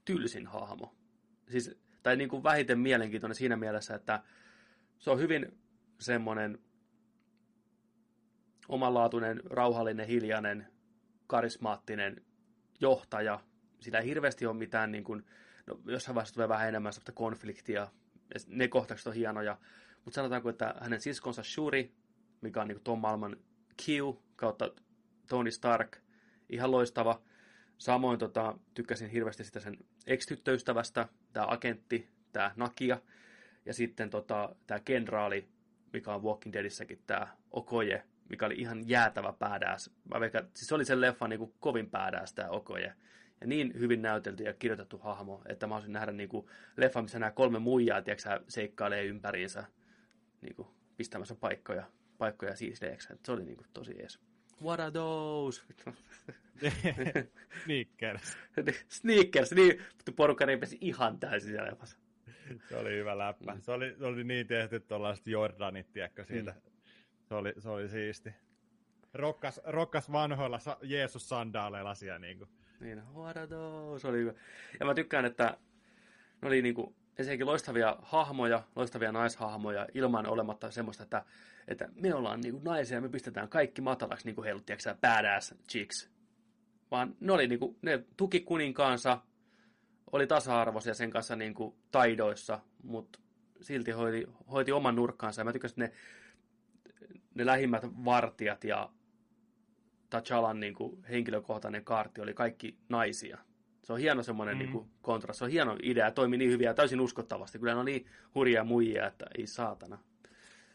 [0.05, 0.95] tylsin hahmo.
[1.49, 4.23] Siis, tai niin kuin vähiten mielenkiintoinen siinä mielessä, että
[4.99, 5.59] se on hyvin
[5.99, 6.59] semmoinen
[8.67, 10.67] omanlaatuinen, rauhallinen, hiljainen,
[11.27, 12.25] karismaattinen
[12.79, 13.39] johtaja.
[13.79, 15.25] Sitä ei hirveästi ole mitään, niin kuin,
[15.67, 17.87] no, jossain vaiheessa tulee vähän enemmän konfliktia.
[18.47, 19.57] Ne kohtaukset on hienoja.
[20.05, 21.93] Mutta sanotaanko, että hänen siskonsa Shuri,
[22.41, 23.37] mikä on niin Tom Malman
[23.81, 23.85] Q
[24.35, 24.71] kautta
[25.29, 25.97] Tony Stark,
[26.49, 27.21] ihan loistava–
[27.77, 33.01] Samoin tota, tykkäsin hirveästi sitä sen ex-tyttöystävästä, tämä agentti, tämä Nakia,
[33.65, 35.47] ja sitten tota, tämä kenraali,
[35.93, 39.91] mikä on Walking Deadissäkin, tämä Okoje, mikä oli ihan jäätävä päädääs.
[40.13, 42.93] Mä veikkaan, siis se oli sen leffan niin kovin päädääs tämä Okoje.
[43.41, 46.47] Ja niin hyvin näytelty ja kirjoitettu hahmo, että mä olisin nähdä niin kuin,
[46.77, 49.63] leffa, missä nämä kolme muijaa tiedätkö, seikkailee ympäriinsä
[50.41, 50.67] niin kuin,
[50.97, 51.83] pistämässä paikkoja,
[52.17, 53.07] paikkoja siisleeksi.
[53.25, 54.19] Se oli niin kuin, tosi ees.
[54.63, 55.61] What are those?
[57.63, 58.37] Sneakers.
[58.89, 61.75] Sneakers, niin, mutta porukka ripesi ihan täysin siellä.
[62.69, 63.53] Se oli hyvä läppä.
[63.53, 63.61] Mm.
[63.61, 66.51] Se, oli, se oli niin tehty tuollaiset Jordanit, tiedätkö, siitä.
[66.51, 66.61] Mm.
[67.27, 68.29] Se, oli, se oli siisti.
[69.13, 72.19] Rokkas, rokkas vanhoilla sa- Jeesus-sandaaleilla siellä.
[72.19, 72.49] Niin, kuin.
[72.79, 74.07] niin what are those?
[74.07, 74.33] Oli hyvä.
[74.79, 75.57] Ja mä tykkään, että
[76.41, 81.25] ne oli niin kuin, ensinnäkin loistavia hahmoja, loistavia naishahmoja, ilman olematta semmoista, että,
[81.67, 84.95] että me ollaan niin kuin naisia ja me pistetään kaikki matalaksi, niin kuin heilut, tiedätkö
[85.01, 86.09] badass chicks.
[86.91, 89.21] Vaan ne, oli, niin kuin, ne tuki kuninkaansa,
[90.11, 93.19] oli tasa-arvoisia sen kanssa niin kuin taidoissa, mutta
[93.61, 95.41] silti hoiti, hoiti oman nurkkaansa.
[95.41, 98.89] Ja mä tykkäsin, että ne, ne lähimmät vartijat ja
[100.15, 103.37] T'Challan niin kuin henkilökohtainen kaarti oli kaikki naisia.
[103.83, 104.59] Se on hieno semmoinen mm.
[104.59, 105.37] niin kontrasti.
[105.37, 107.59] Se on hieno idea, toimii niin hyvin ja täysin uskottavasti.
[107.59, 108.05] Kyllä ne on niin
[108.35, 109.99] hurjia muijia, että ei saatana.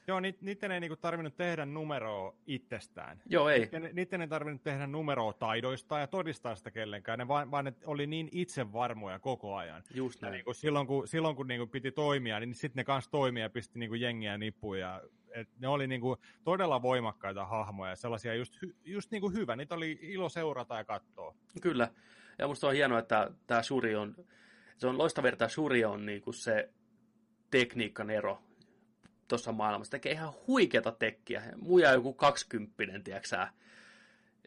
[0.07, 3.23] Joo, ni, niiden ei niinku tarvinnut tehdä numeroa itsestään.
[3.27, 3.59] Joo, ei.
[3.61, 7.75] Niiden, niiden ei tarvinnut tehdä numeroa taidoista ja todistaa sitä kellenkään, ne vaan, vaan ne
[7.85, 9.83] oli niin itsevarmoja koko ajan.
[9.95, 10.33] Just näin.
[10.33, 13.79] niinku silloin kun, silloin, kun niinku piti toimia, niin sitten ne kanssa toimia ja pisti
[13.79, 14.79] niinku jengiä nippuun.
[14.79, 15.03] Ja,
[15.35, 19.57] et ne oli niinku todella voimakkaita hahmoja, sellaisia just, just niinku hyvä.
[19.57, 21.35] Niitä oli ilo seurata ja katsoa.
[21.63, 21.89] Kyllä.
[22.39, 24.15] Ja musta on hienoa, että tämä Shuri on
[24.77, 26.71] Se on loistava vertaa Shuri on niin kuin se
[27.51, 28.43] tekniikan ero
[29.31, 29.91] tuossa maailmassa.
[29.91, 31.43] Tekee ihan huikeata tekkiä.
[31.57, 33.37] Muja joku kaksikymppinen, tiedätkö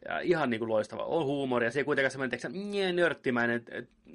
[0.06, 1.04] ja ihan niin kuin loistava.
[1.04, 1.72] On huumoria.
[1.72, 3.66] Se ei kuitenkaan semmoinen tiedätkö, nörttimäinen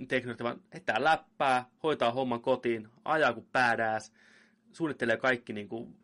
[0.09, 4.13] tekniikka, vaan heittää läppää, hoitaa homman kotiin, ajaa kuin badass,
[4.73, 5.97] suunnittelee kaikki niin kuin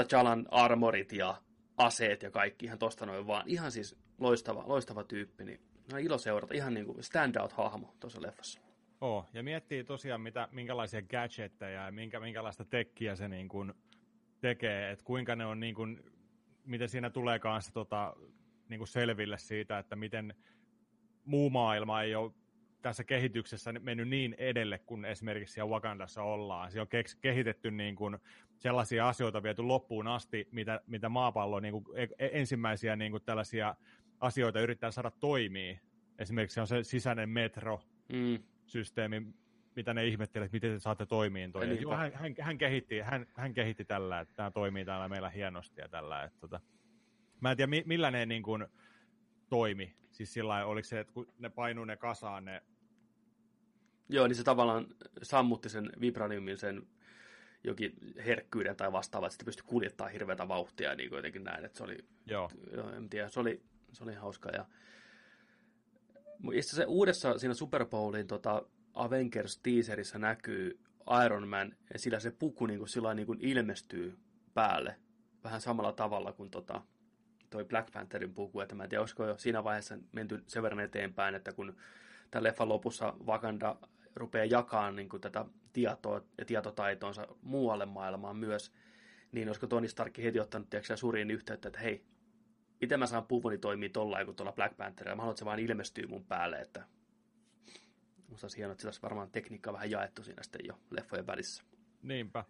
[0.00, 1.42] T'Challan armorit ja
[1.76, 3.42] aseet ja kaikki ihan tosta noin vaan.
[3.46, 5.44] Ihan siis loistava, loistava tyyppi.
[5.44, 5.60] Niin
[5.92, 6.54] no, ilo seurata.
[6.54, 8.60] Ihan niin kuin standout-hahmo tuossa leffassa.
[9.00, 13.74] Oh, ja miettii tosiaan, mitä, minkälaisia gadgetteja ja minkä, minkälaista tekkiä se niin kuin
[14.40, 16.02] tekee, että kuinka ne on, niin kuin,
[16.64, 18.16] miten siinä tulee kanssa tota,
[18.68, 20.34] niin kuin selville siitä, että miten
[21.24, 22.32] muu maailma ei ole
[22.82, 26.70] tässä kehityksessä mennyt niin edelle kuin esimerkiksi siellä Wakandassa ollaan.
[26.70, 28.18] Siellä on kehitetty niin kuin
[28.56, 33.22] sellaisia asioita viety loppuun asti, mitä, mitä maapallo niin kuin e-, e-, ensimmäisiä niin kuin
[33.22, 33.76] tällaisia
[34.20, 35.80] asioita yrittää saada toimii.
[36.18, 37.80] Esimerkiksi on se sisäinen metro,
[38.12, 39.26] mm systeemi,
[39.76, 41.80] mitä ne ihmettelee, että miten te saatte toimiin toi.
[41.80, 45.80] Joo, hän, hän, hän, kehitti, hän, hän kehitti tällä, että tämä toimii täällä meillä hienosti
[45.80, 46.24] ja tällä.
[46.24, 46.60] Että, tota.
[47.40, 48.66] Mä en tiedä, millä ne niin kuin,
[49.50, 49.96] toimi.
[50.10, 52.62] Siis sillä oliko se, että kun ne painuu ne kasaan, ne...
[54.08, 54.86] Joo, niin se tavallaan
[55.22, 56.86] sammutti sen vibraniumin sen
[57.64, 57.92] jokin
[58.26, 61.84] herkkyyden tai vastaava, että sitten pystyi kuljettaa hirveätä vauhtia, niin kuin jotenkin näin, että se
[61.84, 62.50] oli, Joo.
[62.72, 63.62] Joo, en tiedä, se oli,
[63.92, 64.50] se oli hauska.
[64.50, 64.66] Ja
[66.54, 68.62] itse se uudessa siinä Super Bowlin tota,
[68.94, 70.80] Avengers-teaserissä näkyy
[71.24, 74.18] Iron Man, ja sillä se puku niin kuin, sillä niin kuin ilmestyy
[74.54, 74.96] päälle
[75.44, 76.82] vähän samalla tavalla kuin tota,
[77.50, 80.80] toi Black Pantherin puku, että mä en tiedä, olisiko jo siinä vaiheessa menty sen verran
[80.80, 81.76] eteenpäin, että kun
[82.30, 83.76] tämän leffan lopussa Wakanda
[84.16, 88.72] rupeaa jakamaan niin kuin tätä tietoa ja tietotaitoonsa muualle maailmaan myös,
[89.32, 92.04] niin olisiko Tony Stark heti ottanut tiedätkö, suriin yhteyttä, että hei,
[92.80, 95.16] miten mä saan puvuni toimii tolla kuin tuolla Black Pantherilla.
[95.16, 96.84] Mä haluan, että se vaan ilmestyy mun päälle, että
[98.28, 101.64] musta olisi hienoa, että olisi varmaan tekniikka vähän jaettu siinä sitten jo leffojen välissä.
[102.02, 102.44] Niinpä.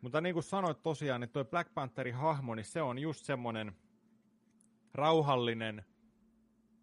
[0.00, 3.72] Mutta niin kuin sanoit tosiaan, niin tuo Black Pantherin hahmo, niin se on just semmoinen
[4.94, 5.84] rauhallinen,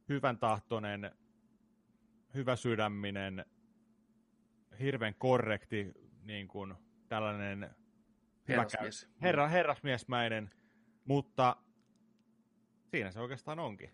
[0.09, 1.11] hyvän tahtoinen,
[2.33, 3.45] hyvä sydäminen,
[4.79, 5.91] hirveän korrekti,
[6.23, 6.73] niin kuin
[7.07, 7.75] tällainen
[8.47, 9.09] herrasmies.
[9.21, 10.51] Herra, herrasmiesmäinen,
[11.05, 11.55] mutta
[12.91, 13.89] Siinä se oikeastaan onkin.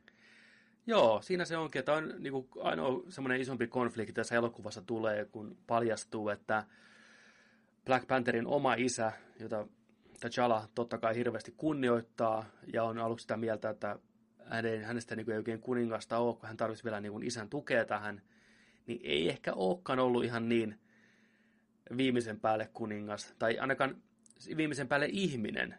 [0.87, 1.83] Joo, siinä se onkin.
[1.83, 6.63] Tämä on niin kuin, ainoa semmoinen isompi konflikti tässä elokuvassa tulee, kun paljastuu, että
[7.85, 9.67] Black Pantherin oma isä, jota
[10.25, 13.99] T'Challa totta kai hirveästi kunnioittaa, ja on aluksi sitä mieltä, että
[14.45, 17.49] hänen, hänestä niin kuin ei oikein kuningasta ole, kun hän tarvitsisi vielä niin kuin isän
[17.49, 18.21] tukea tähän,
[18.87, 20.79] niin ei ehkä olekaan ollut ihan niin
[21.97, 24.03] viimeisen päälle kuningas, tai ainakaan
[24.57, 25.75] viimeisen päälle ihminen,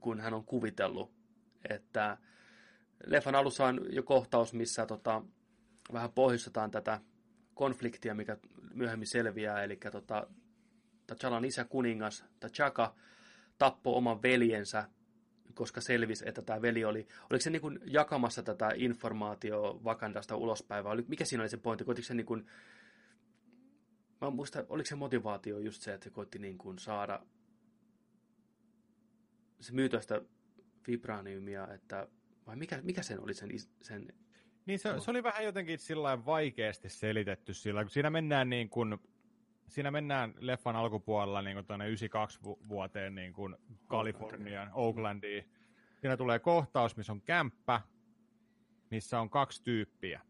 [0.00, 1.12] kun hän on kuvitellut,
[1.68, 2.18] että
[3.06, 5.22] leffan alussa on jo kohtaus, missä tota,
[5.92, 7.00] vähän pohjustetaan tätä
[7.54, 8.36] konfliktia, mikä
[8.74, 10.26] myöhemmin selviää, eli tota,
[11.12, 12.94] T'Challan isä kuningas T'Chaka
[13.58, 14.88] tappoi oman veljensä,
[15.54, 20.84] koska selvisi, että tämä veli oli, oliko se niin kuin jakamassa tätä informaatio Wakandasta ulospäin,
[20.84, 22.46] vai mikä siinä oli se pointti, koitiko se niin kuin,
[24.20, 27.20] mä muistan, oliko se motivaatio just se, että se koitti niin kuin saada
[29.60, 30.20] se myytöstä
[30.86, 32.08] vibraniumia, että
[32.46, 33.50] vai mikä, mikä sen oli sen...
[33.82, 34.08] sen
[34.66, 38.98] niin se, se oli vähän jotenkin sillä vaikeasti selitetty sillä, kun siinä mennään niin kuin,
[39.68, 45.50] siinä mennään leffan alkupuolella niin kuin tuonne 92 vuoteen niin kuin Kalifornian, Oaklandiin.
[46.00, 47.80] Siinä tulee kohtaus, missä on kämppä,
[48.90, 50.20] missä on kaksi tyyppiä.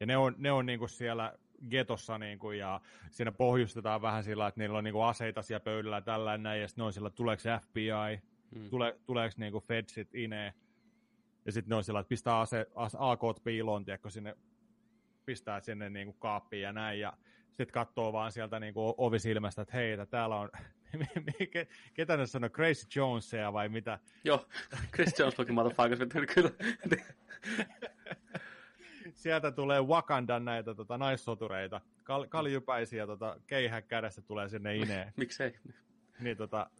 [0.00, 1.34] Ja ne on, ne on niin kuin siellä
[1.70, 2.80] getossa niin kuin, ja
[3.10, 6.68] siinä pohjustetaan vähän sillä, että niillä on niin kuin aseita siellä pöydällä tällä näin, ja
[6.68, 8.22] sitten ne on sillä, tuleeko FBI,
[8.54, 8.70] hmm.
[8.70, 10.52] tule, tuleeko niin kuin Fedsit ineen.
[11.48, 12.66] Ja sitten ne on sillä, että pistää ase,
[12.98, 14.36] AK piiloon, tiedätkö, sinne,
[15.24, 17.12] pistää sinne niin kuin kaappiin ja näin, ja
[17.48, 20.50] sitten katsoo vaan sieltä niin kuin ovisilmästä, että hei, täällä on,
[21.94, 23.98] ketä ne sanoo, Grace Jonesia vai mitä?
[24.24, 24.46] Joo,
[24.92, 26.50] Grace Jones looking motherfuckers, kyllä.
[29.14, 35.12] Sieltä tulee Wakandan näitä tota, naissotureita, Kal- kaljupäisiä tota, keihä kädessä tulee sinne ineen.
[35.16, 35.54] Miksei?
[36.20, 36.70] Niin tota,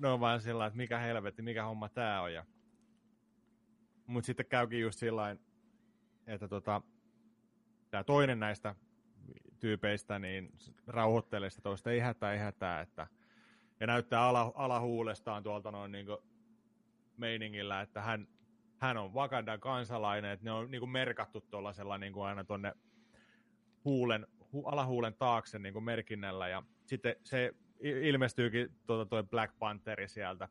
[0.00, 2.32] ne on vaan sillä että mikä helvetti, mikä homma tää on.
[2.32, 2.44] Ja
[4.06, 5.36] mutta sitten käykin just sillä
[6.26, 6.82] että tota,
[7.90, 8.74] tämä toinen näistä
[9.60, 10.52] tyypeistä niin
[10.86, 13.06] rauhoittelee sitä toista, ei hätää, ei hätää, että,
[13.80, 16.06] ja näyttää ala, alahuulestaan tuolta noin niin
[17.16, 18.28] meiningillä, että hän,
[18.78, 22.72] hän on Wakandan kansalainen, että ne on niin merkattu tuollaisella niin kuin aina tuonne
[23.84, 30.48] huulen, hu, alahuulen taakse niin merkinnällä, ja sitten se ilmestyykin tuota, toi Black Pantheri sieltä,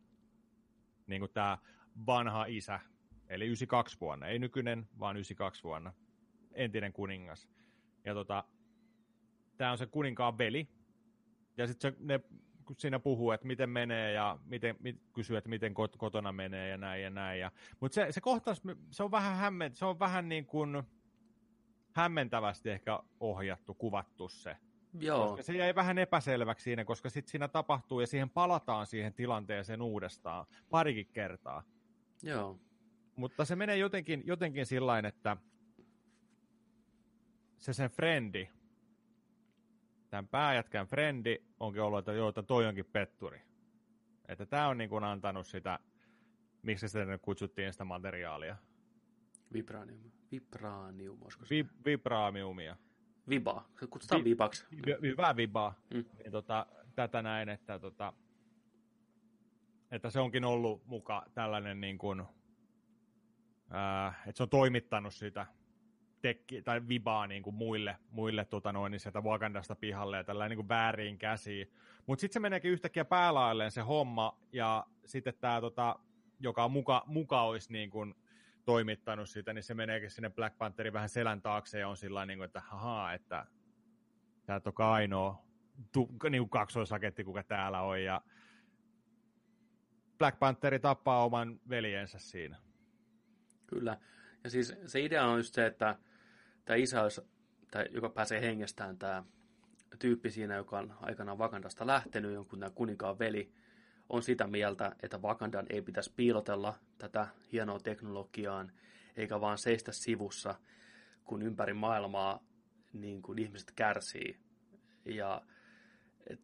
[1.08, 1.58] niin kuin tämä
[2.06, 2.80] vanha isä,
[3.30, 5.94] Eli 92 vuonna, ei nykyinen, vaan 92 vuonna.
[6.54, 7.50] Entinen kuningas.
[8.06, 8.44] Ja tota,
[9.58, 10.68] tämä on se kuninkaan veli,
[11.58, 12.20] ja sitten ne
[12.78, 17.04] siinä puhuu, että miten menee ja miten, mit, kysyy, että miten kotona menee ja näin
[17.04, 17.40] ja näin.
[17.40, 18.62] Ja, mutta se, se kohtaus,
[18.92, 20.84] se on vähän, hämmen, se on vähän niin kuin
[21.96, 24.58] hämmentävästi ehkä ohjattu, kuvattu se.
[25.00, 25.28] Joo.
[25.28, 29.82] Koska se jäi vähän epäselväksi siinä, koska sitten siinä tapahtuu ja siihen palataan siihen tilanteeseen
[29.82, 31.64] uudestaan parikin kertaa.
[32.24, 32.60] Joo.
[33.16, 35.38] Mutta se menee jotenkin, jotenkin sillä että
[37.58, 38.50] se sen frendi,
[40.10, 43.42] tämän pääjätkän frendi onkin ollut, että joo, että toi onkin petturi.
[44.28, 45.80] Että tämä on niin kuin antanut sitä,
[46.62, 48.56] miksi sitä nyt kutsuttiin sitä materiaalia.
[49.54, 50.12] Vibranium.
[50.32, 51.56] Vibranium, olisiko se?
[51.56, 52.78] Vi, vibraniumia.
[53.30, 53.66] Viba.
[53.80, 54.66] Se kutsutaan Vi, vibaksi.
[55.02, 55.74] Hyvä viba.
[55.94, 56.06] Mm.
[56.18, 58.14] Niin, tota, tätä näin, että, tota,
[59.92, 62.24] että se onkin ollut muka tällainen niin kuin,
[63.70, 65.46] ää, että se on toimittanut sitä
[66.22, 70.50] tekki, tai vibaa niin kuin muille, muille tota noin, niin sieltä Wakandasta pihalle ja tällä
[70.50, 71.72] niin kuin väärin käsiin.
[72.06, 76.00] Mutta sitten se meneekin yhtäkkiä päälailleen se homma, ja sitten tämä, tota,
[76.40, 78.16] joka muka, muka olisi niin kuin
[78.66, 82.40] toimittanut sitä, niin se meneekin sinne Black Pantherin vähän selän taakse ja on sillä niin
[82.40, 83.46] kuin, että haha, että
[84.46, 85.46] tämä on ainoa
[85.92, 88.22] tu, niin kuin kaksoisaketti, kuka täällä on, ja
[90.18, 92.65] Black Pantheri tappaa oman veljensä siinä.
[93.68, 93.98] Kyllä.
[94.44, 95.96] Ja siis se idea on just se, että
[96.66, 97.22] tämä isä olisi,
[97.72, 99.24] tai joka pääsee hengestään, tämä
[100.00, 103.52] tyyppi siinä, joka on aikanaan Vakandasta lähtenyt, jonkun tämä kuninkaan veli,
[104.10, 108.72] on sitä mieltä, että Vakandan ei pitäisi piilotella tätä hienoa teknologiaan,
[109.16, 110.56] eikä vaan seistä sivussa,
[111.24, 112.44] kun ympäri maailmaa
[112.94, 114.40] niin kuin ihmiset kärsii.
[115.06, 115.42] Ja
[116.28, 116.42] et,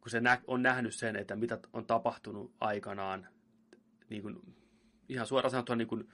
[0.00, 3.28] kun se nä- on nähnyt sen, että mitä on tapahtunut aikanaan,
[4.10, 4.56] niin kuin,
[5.08, 6.08] ihan suoraan sanottuna niin kuin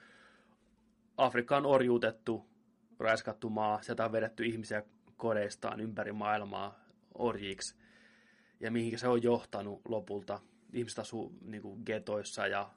[1.17, 2.45] Afrikka on orjuutettu,
[2.99, 4.83] raiskattu maa, sieltä on vedetty ihmisiä
[5.17, 6.79] kodeistaan ympäri maailmaa
[7.13, 7.75] orjiksi.
[8.59, 10.39] Ja mihin se on johtanut lopulta.
[10.73, 12.69] Ihmiset asuu niin kuin getoissa ja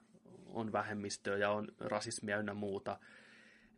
[0.45, 2.99] on vähemmistöä ja on rasismia ynnä muuta.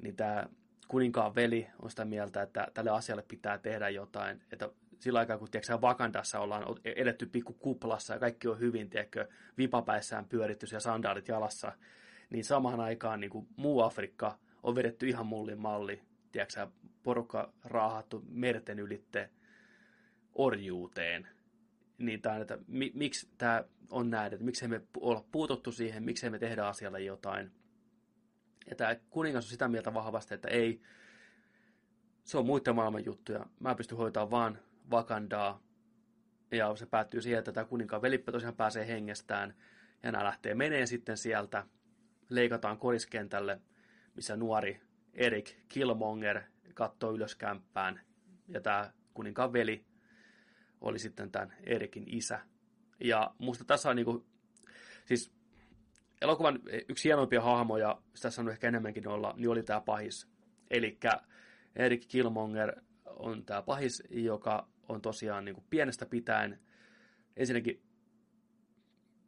[0.01, 0.45] Niin tämä
[0.88, 4.41] kuninkaan veli on sitä mieltä, että tälle asialle pitää tehdä jotain.
[4.51, 9.28] Että sillä aikaa, kun tiedätkö, Vakandassa ollaan edetty pikku kuplassa ja kaikki on hyvin, tiedätkö,
[9.57, 11.72] vipapäissään pyöritty ja sandaalit jalassa,
[12.30, 16.01] niin samaan aikaan niin kuin muu Afrikka on vedetty ihan mullin malli
[16.32, 16.68] tiedätkö,
[17.03, 19.30] porukka raahattu merten ylitte
[20.36, 21.28] orjuuteen.
[21.97, 26.30] Niin tämä, että mi, miksi tämä on näin, että miksi me olla puututtu siihen, miksi
[26.30, 27.51] me tehdä asialle jotain.
[28.70, 30.82] Ja tämä kuningas on sitä mieltä vahvasti, että ei,
[32.24, 33.45] se on muiden maailman juttuja.
[33.60, 34.60] Mä pystyn hoitamaan vaan
[34.91, 35.62] Vakandaa.
[36.51, 39.55] Ja se päättyy siihen, että tämä kuninkaan velippä tosiaan pääsee hengestään.
[40.03, 41.66] Ja nämä lähtee menee sitten sieltä.
[42.30, 43.62] Leikataan koriskentälle,
[44.20, 44.82] missä nuori
[45.13, 46.41] Erik Killmonger
[46.74, 48.01] katsoo ylös kämppään,
[48.47, 49.86] ja tämä kuninkaan veli
[50.82, 52.39] oli sitten tämän Erikin isä.
[52.99, 54.26] Ja musta tässä on niinku,
[55.05, 55.34] siis
[56.22, 56.59] elokuvan
[56.89, 60.28] yksi hienoimpia hahmoja, tässä on ehkä enemmänkin olla, niin oli tämä pahis.
[60.70, 60.99] Eli
[61.76, 66.59] Erik Killmonger on tämä pahis, joka on tosiaan niin kuin pienestä pitäen
[67.38, 67.84] ensinnäkin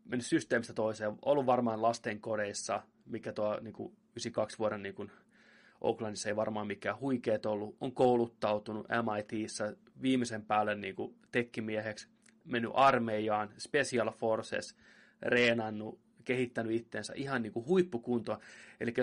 [0.05, 5.11] mennyt systeemistä toiseen, ollut varmaan lastenkodeissa, mikä tuo niin kuin 92 vuoden niin kuin
[5.81, 12.07] Oaklandissa ei varmaan mikään huikeet ollut, on kouluttautunut MITissä viimeisen päälle niin kuin tekkimieheksi,
[12.45, 14.75] mennyt armeijaan, Special Forces,
[15.21, 18.39] reenannut, kehittänyt itsensä ihan niin kuin huippukuntoa.
[18.79, 18.93] Eli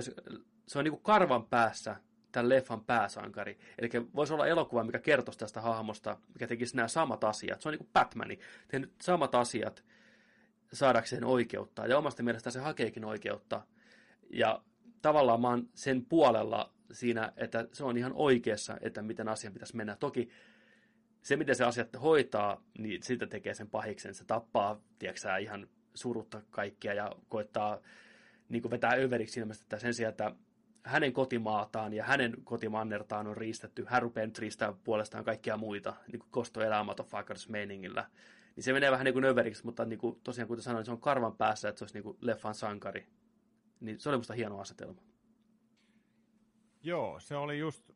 [0.66, 1.96] se on niin kuin karvan päässä
[2.32, 3.59] tämän leffan pääsankari.
[3.78, 7.61] Eli voisi olla elokuva, mikä kertoisi tästä hahmosta, mikä tekisi nämä samat asiat.
[7.61, 8.38] Se on niin kuin Batmani,
[8.68, 9.84] tehnyt samat asiat
[10.72, 11.86] saadakseen oikeutta.
[11.86, 13.62] Ja omasta mielestä se hakeekin oikeutta.
[14.30, 14.62] Ja
[15.03, 19.76] tavallaan mä oon sen puolella siinä, että se on ihan oikeassa, että miten asian pitäisi
[19.76, 19.96] mennä.
[19.96, 20.28] Toki
[21.22, 24.14] se, miten se asiat hoitaa, niin siitä tekee sen pahiksen.
[24.14, 27.80] Se tappaa, tiedätkö ihan surutta kaikkia ja koittaa
[28.49, 30.32] niin kuin vetää överiksi ilmeisesti, että sen sijaan, että
[30.84, 36.30] hänen kotimaataan ja hänen kotimannertaan on riistetty, hän rupeaa riistää puolestaan kaikkia muita, niin kuin
[36.30, 36.61] kosto
[37.49, 38.07] meiningillä.
[38.57, 41.01] Niin se menee vähän niin kuin överiksi, mutta niin kuin, tosiaan kuten sanoin, se on
[41.01, 43.07] karvan päässä, että se olisi niin kuin leffan sankari.
[43.81, 45.01] Niin se oli musta hieno asetelma.
[46.83, 47.91] Joo, se oli just...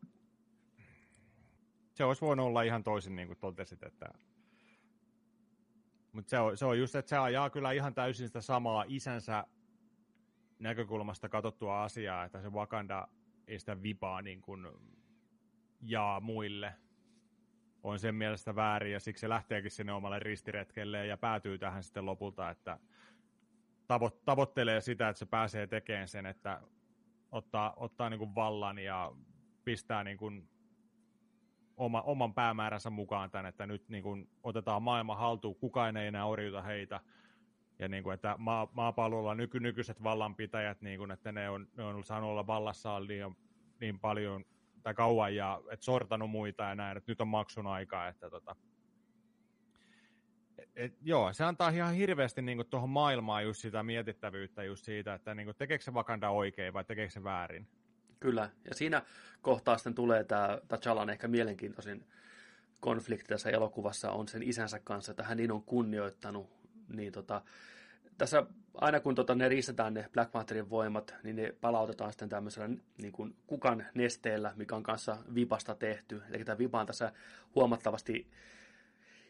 [1.95, 4.07] Se olisi voinut olla ihan toisin, niin kuin totesit, että...
[6.12, 9.45] Mutta se on, se on just, että se ajaa kyllä ihan täysin sitä samaa isänsä
[10.59, 13.09] näkökulmasta katsottua asiaa, että se Wakanda
[13.47, 14.66] ei sitä vipaa niin kuin
[15.80, 16.74] jaa muille.
[17.83, 22.07] On sen mielestä väärin ja siksi se lähteekin sinne omalle ristiretkelleen ja päätyy tähän sitten
[22.07, 22.78] lopulta, että
[23.93, 26.61] tavo- tavoittelee sitä, että se pääsee tekemään sen, että
[27.30, 29.12] ottaa, ottaa niin kuin vallan ja
[29.64, 30.49] pistää niin kuin
[31.76, 36.26] oma, oman päämääränsä mukaan tämän, että nyt niin kuin, otetaan maailma haltuun, kukaan ei enää
[36.26, 37.01] orjuta heitä,
[37.78, 41.84] ja niin kuin, että maa, maapallolla nyky, nykyiset vallanpitäjät, niin kuin, että ne on, ne
[41.84, 43.36] on saanut olla vallassaan niin,
[43.80, 44.45] niin paljon
[44.82, 48.57] tai kauan ja et sortanut muita ja näin, että nyt on maksun aika, että tota,
[50.76, 55.34] et, joo, se antaa ihan hirveästi niin tuohon maailmaan just sitä mietittävyyttä just siitä, että
[55.34, 57.66] niin kuin, tekeekö se Wakanda oikein vai tekeekö se väärin.
[58.20, 59.02] Kyllä, ja siinä
[59.42, 62.04] kohtaa sitten tulee tämä T'Challan ehkä mielenkiintoisin
[62.80, 66.50] konflikti tässä elokuvassa on sen isänsä kanssa, että hän niin on kunnioittanut,
[66.88, 67.42] niin tota,
[68.18, 72.68] tässä aina kun tota, ne riistetään ne Black Pantherin voimat, niin ne palautetaan sitten tämmöisellä
[73.02, 76.22] niin kuin kukan nesteellä, mikä on kanssa vipasta tehty.
[76.30, 77.12] Eli tämä vipa on tässä
[77.54, 78.30] huomattavasti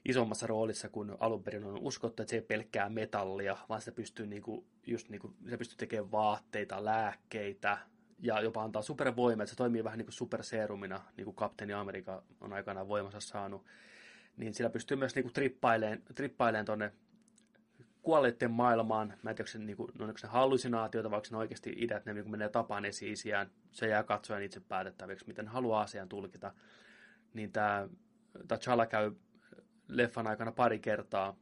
[0.05, 4.27] isommassa roolissa kuin alun perin on uskottu, että se ei pelkkää metallia, vaan se pystyy,
[4.27, 7.79] niin kuin, just kuin, se pystyy tekemään vaatteita, lääkkeitä
[8.19, 9.47] ja jopa antaa supervoimaa.
[9.47, 13.67] Se toimii vähän niin kuin superserumina, niin kuin kapteeni Amerikka on aikanaan voimansa saanut.
[14.37, 16.93] Niin sillä pystyy myös niin kuin trippaileen, trippaileen tuonne
[18.03, 19.15] kuolleiden maailmaan.
[19.23, 22.15] Mä en tiedä, onko se, niin kuin, onko se hallusinaatioita, vaikka ne oikeasti ideat, ne
[22.15, 23.15] niin menee tapaan esi
[23.71, 26.53] Se jää katsojan itse päätettäväksi, miten haluaa asian tulkita.
[27.35, 27.89] Niin tämä
[28.39, 29.13] T'Challa käy
[29.97, 31.37] leffan aikana pari kertaa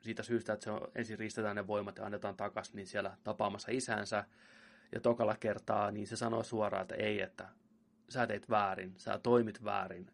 [0.00, 3.72] siitä syystä, että se on, ensin ristetään ne voimat ja annetaan takaisin, niin siellä tapaamassa
[3.72, 4.24] isänsä.
[4.92, 7.48] Ja tokalla kertaa, niin se sanoo suoraan, että ei, että
[8.08, 10.10] sä teit väärin, sä toimit väärin.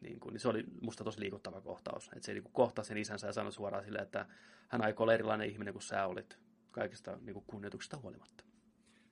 [0.00, 2.10] Niin, kuin, niin se oli musta tosi liikuttava kohtaus.
[2.16, 4.26] Että se niin kohtasi sen isänsä ja sanoi suoraan sille, että
[4.68, 6.38] hän aikoo olla erilainen ihminen kuin sä olit
[6.70, 8.44] kaikista niin kuin kunnioituksesta huolimatta.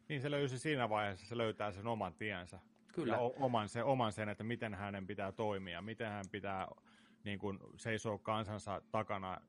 [0.08, 2.58] Niin se löysi siinä vaiheessa, se löytää sen oman tiensä.
[2.92, 3.14] Kyllä.
[3.14, 6.68] Ja oman, se, oman sen, että miten hänen pitää toimia, miten hän pitää
[7.24, 9.40] niin kuin, seisoo kansansa takana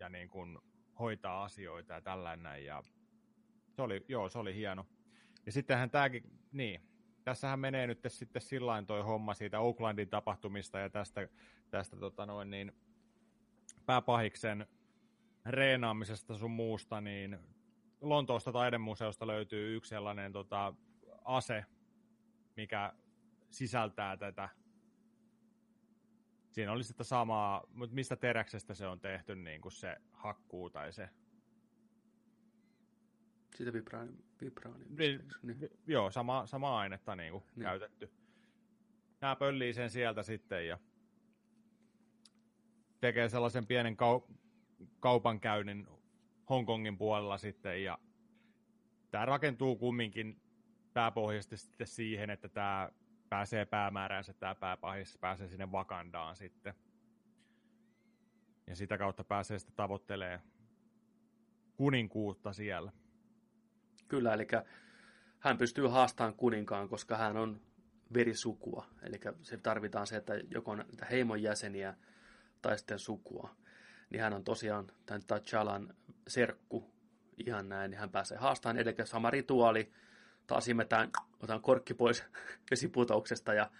[0.00, 0.58] ja niin kuin,
[0.98, 2.64] hoitaa asioita ja tällainen.
[2.64, 2.82] Ja
[3.72, 4.86] se oli, joo, se oli hieno.
[5.46, 6.22] Ja sittenhän tämäkin,
[6.52, 6.80] niin,
[7.24, 11.28] tässähän menee nyt sitten sillä toi homma siitä Oaklandin tapahtumista ja tästä,
[11.70, 12.72] tästä tota noin, niin,
[13.86, 14.66] pääpahiksen
[15.46, 17.38] reenaamisesta sun muusta, niin
[18.00, 20.74] Lontoosta taidemuseosta löytyy yksi sellainen tota,
[21.24, 21.64] ase,
[22.56, 22.92] mikä
[23.50, 24.48] sisältää tätä.
[26.50, 30.92] Siinä oli sitä samaa, mutta mistä teräksestä se on tehty niin kuin se hakkuu tai
[30.92, 31.08] se...
[33.54, 35.70] Siitä vibraani, vibraani niin, niin.
[35.86, 37.62] Joo, sama, sama ainetta niin kuin niin.
[37.62, 38.12] käytetty.
[39.20, 40.78] Nämä pöllii sen sieltä sitten ja
[43.00, 44.34] tekee sellaisen pienen kau-
[45.00, 45.86] kaupankäynnin
[46.48, 47.98] Hongkongin puolella sitten ja
[49.10, 50.40] tämä rakentuu kumminkin
[50.96, 52.90] pääpohjaisesti sitten siihen, että tämä
[53.28, 56.74] pääsee päämääränsä, tämä pääpahis pääsee sinne Vakandaan sitten.
[58.66, 60.40] Ja sitä kautta pääsee sitten tavoittelee
[61.74, 62.92] kuninkuutta siellä.
[64.08, 64.46] Kyllä, eli
[65.38, 67.60] hän pystyy haastamaan kuninkaan, koska hän on
[68.14, 68.86] verisukua.
[69.02, 71.94] Eli se tarvitaan se, että joko on heimon jäseniä
[72.62, 73.56] tai sitten sukua.
[74.10, 75.94] Niin hän on tosiaan tämän T'Challan
[76.28, 76.90] serkku,
[77.46, 78.78] ihan näin, niin hän pääsee haastamaan.
[78.78, 79.92] Eli sama rituaali,
[80.46, 82.24] taas imetään, otetaan korkki pois
[82.70, 83.70] vesiputouksesta ja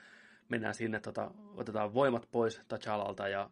[0.49, 3.51] mennään sinne, tota, otetaan voimat pois T'Challalta ja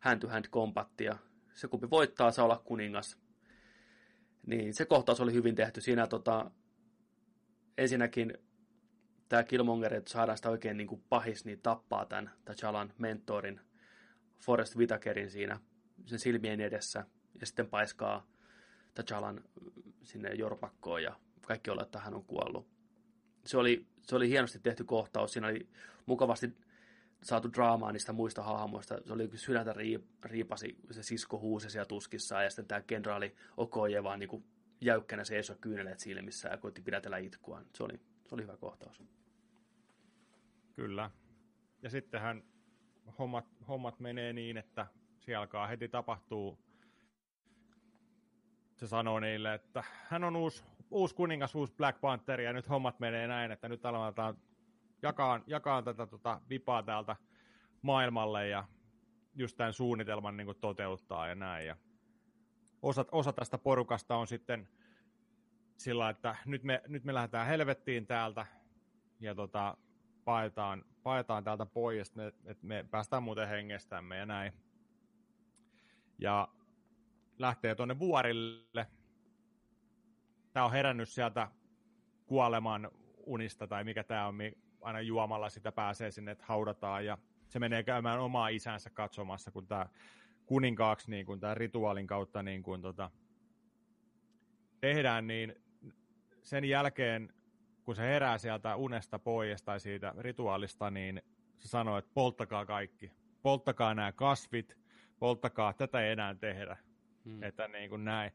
[0.00, 1.16] hand to hand kombattia.
[1.54, 3.18] Se kumpi voittaa, saa olla kuningas.
[4.46, 5.80] Niin se kohtaus oli hyvin tehty.
[5.80, 6.50] Siinä tota,
[7.78, 8.38] ensinnäkin
[9.28, 13.60] tämä Killmonger, että saadaan sitä oikein niin kuin pahis, niin tappaa tämän T'Challan mentorin
[14.40, 15.60] Forrest Whitakerin siinä
[16.06, 17.04] sen silmien edessä
[17.40, 18.26] ja sitten paiskaa
[19.00, 19.42] T'Challan
[20.02, 21.16] sinne jorpakkoon ja
[21.46, 22.66] kaikki olla, että hän on kuollut.
[23.44, 25.32] Se oli, se oli hienosti tehty kohtaus.
[25.32, 25.68] Siinä oli
[26.06, 26.52] mukavasti
[27.22, 28.98] saatu draamaa niistä muista hahmoista.
[29.06, 29.74] Se oli sydäntä
[30.24, 34.44] riipasi, se sisko huusi siellä tuskissaan, ja sitten tämä kenraali Okoje vaan niin
[34.80, 37.62] jäykkänä seisoi kyyneleet silmissä ja koitti pidätellä itkua.
[37.74, 39.02] Se oli, se oli hyvä kohtaus.
[40.74, 41.10] Kyllä.
[41.82, 42.42] Ja sittenhän
[43.18, 44.86] hommat, hommat menee niin, että
[45.20, 46.58] siellä alkaa heti tapahtuu.
[48.76, 53.00] Se sanoo niille, että hän on uusi uusi kuningas, uusi Black Panther, ja nyt hommat
[53.00, 54.36] menee näin, että nyt aletaan
[55.02, 57.16] jakaa, jakaa tätä tota, vipaa täältä
[57.82, 58.64] maailmalle, ja
[59.34, 61.66] just tämän suunnitelman niin kuin toteuttaa ja näin.
[61.66, 61.76] Ja
[62.82, 64.68] osa, osa tästä porukasta on sitten
[65.76, 68.46] sillä, että nyt me, nyt me lähdetään helvettiin täältä,
[69.20, 69.76] ja tota,
[70.24, 74.52] paetaan, paetaan täältä pois, että me, että me päästään muuten hengestämme ja näin.
[76.18, 76.48] Ja
[77.38, 78.86] lähtee tuonne vuorille,
[80.56, 81.48] tämä on herännyt sieltä
[82.26, 84.38] kuoleman unista tai mikä tämä on,
[84.80, 89.66] aina juomalla sitä pääsee sinne, että haudataan ja se menee käymään omaa isänsä katsomassa, kun
[89.66, 89.86] tämä
[90.46, 93.10] kuninkaaksi niin kun tämä rituaalin kautta niin kun tota,
[94.80, 95.54] tehdään, niin
[96.42, 97.32] sen jälkeen
[97.84, 101.22] kun se herää sieltä unesta pois tai siitä rituaalista, niin
[101.58, 103.12] se sanoo, että polttakaa kaikki.
[103.42, 104.76] Polttakaa nämä kasvit,
[105.18, 106.76] polttakaa, tätä ei enää tehdä.
[107.24, 107.42] Hmm.
[107.42, 108.32] Että niin kuin näin.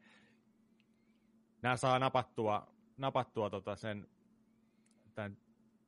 [1.62, 4.08] Nämä saa napattua, napattua tota sen,
[5.14, 5.36] tämän,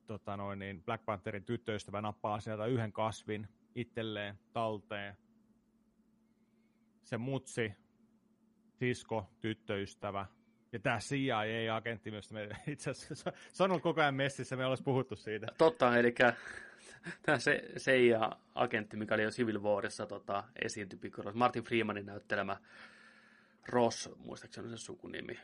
[0.07, 5.17] tota noin, niin Black Pantherin tyttöystävä nappaa sieltä yhden kasvin itselleen talteen.
[7.03, 7.73] Se mutsi,
[8.79, 10.27] sisko, tyttöystävä,
[10.75, 14.83] ja tämä CIA-agentti myös, me itse asiassa se on ollut koko ajan messissä, me olisi
[14.83, 15.47] puhuttu siitä.
[15.59, 16.15] Totta, eli
[17.23, 17.39] tämä
[17.79, 22.57] CIA-agentti, mikä oli jo Civil Warissa tota, esiintyi Martin Freemanin näyttelemä
[23.69, 25.39] Ross, muistaakseni se sukunimi.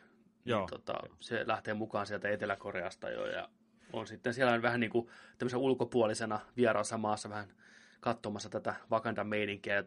[0.44, 0.60] Joo.
[0.60, 3.48] Niin, tota, se lähtee mukaan sieltä Etelä-Koreasta jo ja
[3.92, 5.08] on sitten siellä vähän niin kuin
[5.56, 7.52] ulkopuolisena vieraassa maassa vähän
[8.00, 9.84] katsomassa tätä Wakandan meininkiä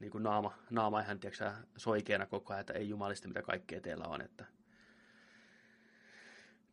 [0.00, 4.04] niin kuin naama, naama ihan tiedätkö, soikeena koko ajan, että ei jumalista mitä kaikkea teillä
[4.04, 4.20] on.
[4.20, 4.44] Että...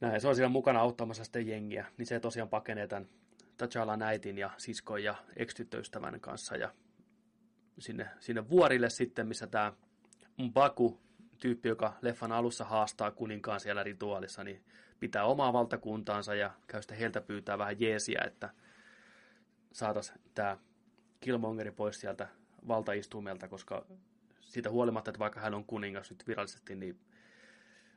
[0.02, 3.10] Näin, se on siellä mukana auttamassa sitten jengiä, niin se tosiaan pakenee tämän
[3.42, 6.74] T'Challa äitin ja siskon ja ex-tyttöystävän kanssa ja
[7.80, 9.74] sinne, sinne vuorille sitten, missä tämä
[10.38, 11.00] Mbaku,
[11.42, 14.64] tyyppi, joka leffan alussa haastaa kuninkaan siellä rituaalissa, niin
[15.00, 18.50] pitää omaa valtakuntaansa ja käy sitten heiltä pyytää vähän jeesiä, että
[19.72, 20.58] saataisiin tämä
[21.20, 22.28] Killmongeri pois sieltä
[22.68, 23.86] valtaistumelta, koska
[24.40, 27.00] siitä huolimatta, että vaikka hän on kuningas nyt virallisesti, niin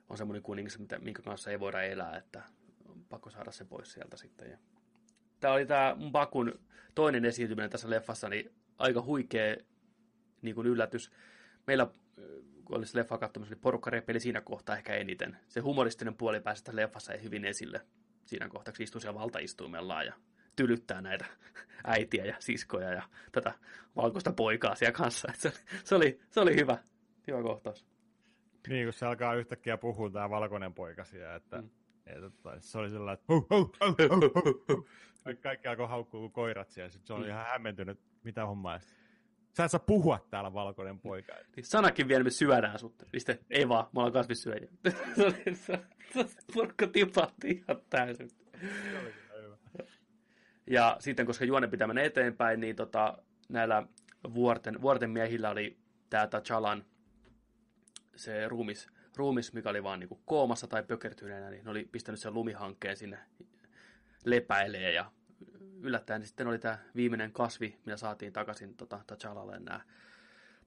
[0.09, 2.43] on semmoinen kuningas, minkä kanssa ei voida elää, että
[2.89, 4.51] on pakko saada se pois sieltä sitten.
[4.51, 4.59] Ja
[5.41, 6.61] tämä oli tämä Bakun
[6.95, 9.57] toinen esiintyminen tässä leffassa, niin aika huikea
[10.43, 11.11] niin kuin yllätys.
[11.67, 11.87] Meillä,
[12.65, 15.37] kun olisi leffa katsomassa, niin porukka repeli siinä kohtaa ehkä eniten.
[15.49, 17.81] Se humoristinen puoli pääsi tässä leffassa ei hyvin esille
[18.25, 20.13] siinä kohtaa, kun istuu siellä valtaistuimellaan ja
[20.57, 21.27] tylyttää näitä
[21.85, 23.03] äitiä ja siskoja ja
[23.33, 23.55] tätä
[23.97, 25.29] valkoista poikaa siellä kanssa.
[25.35, 25.53] se,
[25.85, 26.79] se, oli, se oli hyvä,
[27.27, 27.87] hyvä kohtaus.
[28.69, 31.71] Niin, kun se alkaa yhtäkkiä puhua tämä valkoinen poika siellä, että, mm.
[32.07, 34.89] että, se oli sellainen, että hu, hu, hu, hu, hu, hu.
[35.43, 36.91] kaikki alkoi haukkua kuin koirat siellä.
[36.91, 37.31] Sitten se oli mm.
[37.31, 38.81] ihan hämmentynyt, mitä hommaa.
[39.57, 41.33] Sä et saa puhua täällä valkoinen poika.
[41.57, 42.95] Niin sanakin vielä me syödään sut.
[43.19, 44.69] Sitten ei vaan, me ollaan kasvissyöjä.
[46.55, 48.31] porukka tipahti ihan täysin.
[50.67, 53.87] Ja sitten, koska juone pitää mennä eteenpäin, niin tota, näillä
[54.35, 55.77] vuorten, vuorten miehillä oli
[56.11, 56.85] tämä Tachalan
[58.17, 62.35] se ruumis, ruumis, mikä oli vaan niinku koomassa tai pökertyneenä, niin ne oli pistänyt sen
[62.35, 63.19] lumihankkeen sinne
[64.25, 65.13] lepäilee ja
[65.85, 69.81] yllättäen niin sitten oli tämä viimeinen kasvi, millä saatiin takaisin tota, T'Challalle nämä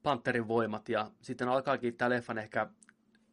[0.04, 0.90] Panterin voimat.
[0.90, 2.70] Ja sitten alkaakin tämä leffan ehkä,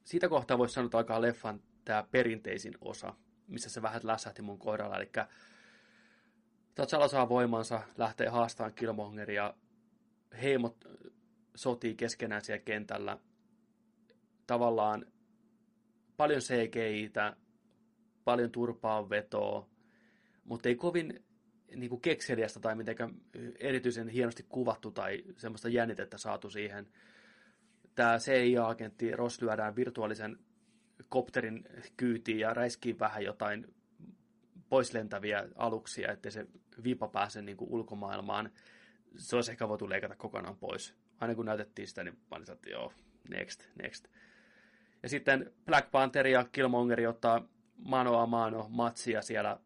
[0.05, 3.15] siitä kohtaa voisi sanoa, että alkaa leffan tämä perinteisin osa,
[3.49, 4.97] missä se vähän lässähti mun kohdalla.
[4.97, 5.11] Eli
[6.81, 9.55] T'Challa saa voimansa, lähtee haastamaan Killmongeria,
[10.43, 10.77] heimot
[11.55, 13.19] sotii keskenään siellä kentällä.
[14.47, 15.07] Tavallaan
[16.17, 17.37] paljon CGI-tä,
[18.25, 19.69] paljon turpaa vetoa,
[20.45, 21.25] mutta ei kovin
[21.77, 23.15] niin kuin kekseliästä tai mitenkään
[23.61, 26.89] erityisen hienosti kuvattu tai semmoista jännitettä saatu siihen.
[27.95, 30.39] Tämä CIA-agentti Ross lyödään virtuaalisen
[31.09, 31.65] kopterin
[31.97, 33.75] kyytiin ja räiskii vähän jotain
[34.69, 36.47] poislentäviä aluksia, ettei se
[36.85, 38.51] vipa pääse niin kuin ulkomaailmaan.
[39.17, 40.95] Se olisi ehkä voitu leikata kokonaan pois.
[41.21, 42.93] Aina kun näytettiin sitä, niin mä että joo,
[43.29, 44.09] next, next.
[45.03, 49.61] Ja sitten Black Panther ja Killmonger ottaa mano a mano matsia siellä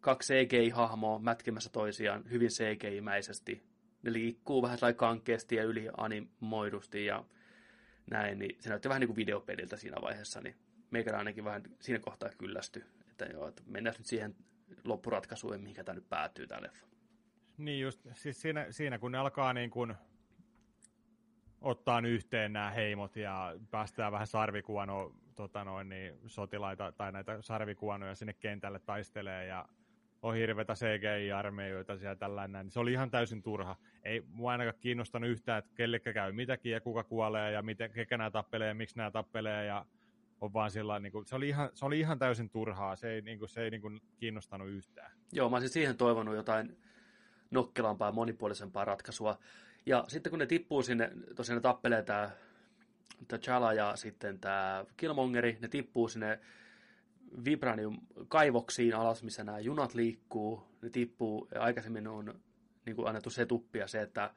[0.00, 3.62] kaksi CGI-hahmoa mätkimässä toisiaan hyvin CGI-mäisesti.
[4.02, 7.24] Ne liikkuu vähän sellainen kankeasti ja ylianimoidusti ja
[8.10, 10.56] näin, niin se näytti vähän niin kuin videopeliltä siinä vaiheessa, niin
[10.90, 14.36] meikä ainakin vähän siinä kohtaa kyllästy, että joo, että mennään nyt siihen
[14.84, 16.86] loppuratkaisuun, mihinkä tämä nyt päätyy tämä leffa.
[17.58, 19.94] Niin just, siis siinä, siinä kun ne alkaa niin kuin
[21.60, 28.14] ottaa yhteen nämä heimot ja päästään vähän sarvikuono tota noin, niin sotilaita tai näitä sarvikuonoja
[28.14, 29.68] sinne kentälle taistelee ja
[30.22, 33.76] on hirveitä CGI-armeijoita siellä tällainen, niin se oli ihan täysin turha.
[34.02, 38.18] Ei mua ainakaan kiinnostanut yhtään, että kellekä käy mitäkin ja kuka kuolee ja miten, kekä
[38.18, 39.86] nämä tappelee ja miksi nämä tappelee ja
[40.40, 43.22] on vaan sillä niin kuin, se, oli ihan, se oli ihan täysin turhaa, se ei,
[43.22, 45.12] niin kuin, se ei niin kuin, kiinnostanut yhtään.
[45.32, 46.76] Joo, mä olisin siihen toivonut jotain
[47.50, 49.38] nokkelampaa, monipuolisempaa ratkaisua.
[49.86, 52.30] Ja sitten kun ne tippuu sinne, tosiaan ne tappelee tämä
[53.22, 56.40] T'Challa ja sitten tämä Killmongeri, ne tippuu sinne
[57.44, 62.40] Vibranium-kaivoksiin alas, missä nämä junat liikkuu, ne tippuu, ja aikaisemmin on
[62.86, 64.30] niin kuin annettu se tuppia se, että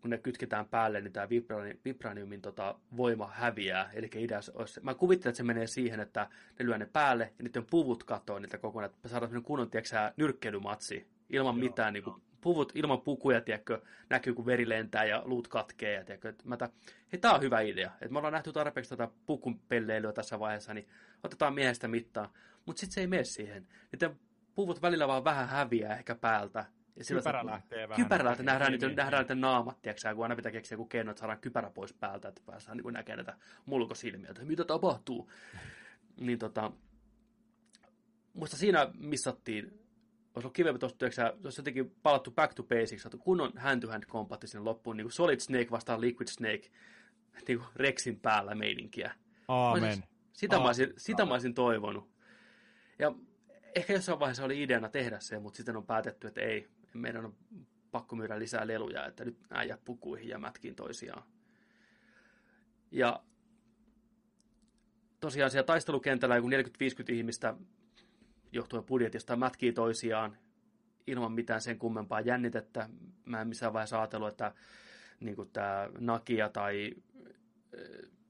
[0.00, 3.90] kun ne kytketään päälle, niin tämä vibrani, vibraniumin tota, voima häviää.
[3.94, 7.44] Eli idea olisi, mä kuvittelen, että se menee siihen, että ne lyö ne päälle ja
[7.44, 11.06] niiden puvut katoaa niitä kokonaan, että saadaan sellainen kunnon, tiedätkö nyrkkeilymatsi.
[11.30, 15.48] Ilman Joo, mitään niin kuin, puvut ilman pukuja, tiedätkö, näkyy kun veri lentää ja luut
[15.48, 15.92] katkee.
[15.92, 16.68] Ja, tiedätkö, että mä ta,
[17.12, 17.90] hei, tää on hyvä idea.
[17.94, 20.88] Että me ollaan nähty tarpeeksi tätä pukun pelleilyä tässä vaiheessa, niin
[21.22, 22.32] otetaan miehestä mittaa.
[22.66, 23.68] Mutta sitten se ei mene siihen.
[23.92, 24.20] Niiden
[24.54, 26.64] puvut välillä vaan vähän häviää ehkä päältä.
[26.96, 28.02] Ja kypärä lähtee vähän.
[28.04, 31.10] Kypärä lähtee, nähdään, niitä, niin, nähdään niiden naamat, tiedätkö, kun aina pitää keksiä joku keino,
[31.10, 35.30] että saadaan kypärä pois päältä, että päästään niin näkemään näitä mulkosilmiä, että mitä tapahtuu.
[36.26, 36.72] niin tota,
[38.34, 39.83] muista siinä missattiin,
[40.34, 41.06] olisi ollut kivempi tuosta,
[41.44, 45.40] jos jotenkin palattu back to basics, saatu kunnon hand-to-hand kompatti sinne loppuun, niin kuin Solid
[45.40, 46.70] Snake vastaan Liquid Snake,
[47.48, 49.14] niin kuin Rexin päällä meininkiä.
[49.48, 50.04] Aamen.
[50.32, 50.64] Sitä, Aamen.
[50.64, 52.10] Mä olisin, sitä mä olisin toivonut.
[52.98, 53.14] Ja
[53.74, 57.34] ehkä jossain vaiheessa oli ideana tehdä se, mutta sitten on päätetty, että ei, meidän on
[57.90, 61.22] pakko myydä lisää leluja, että nyt äijät pukuihin ja mätkiin toisiaan.
[62.90, 63.22] Ja
[65.20, 66.52] tosiaan siellä taistelukentällä joku 40-50
[67.12, 67.54] ihmistä
[68.54, 70.36] johtuen budjetista mätkii toisiaan
[71.06, 72.88] ilman mitään sen kummempaa jännitettä.
[73.24, 74.52] Mä en missään vaiheessa ajatellut, että
[75.20, 76.94] niin tämä Nakia tai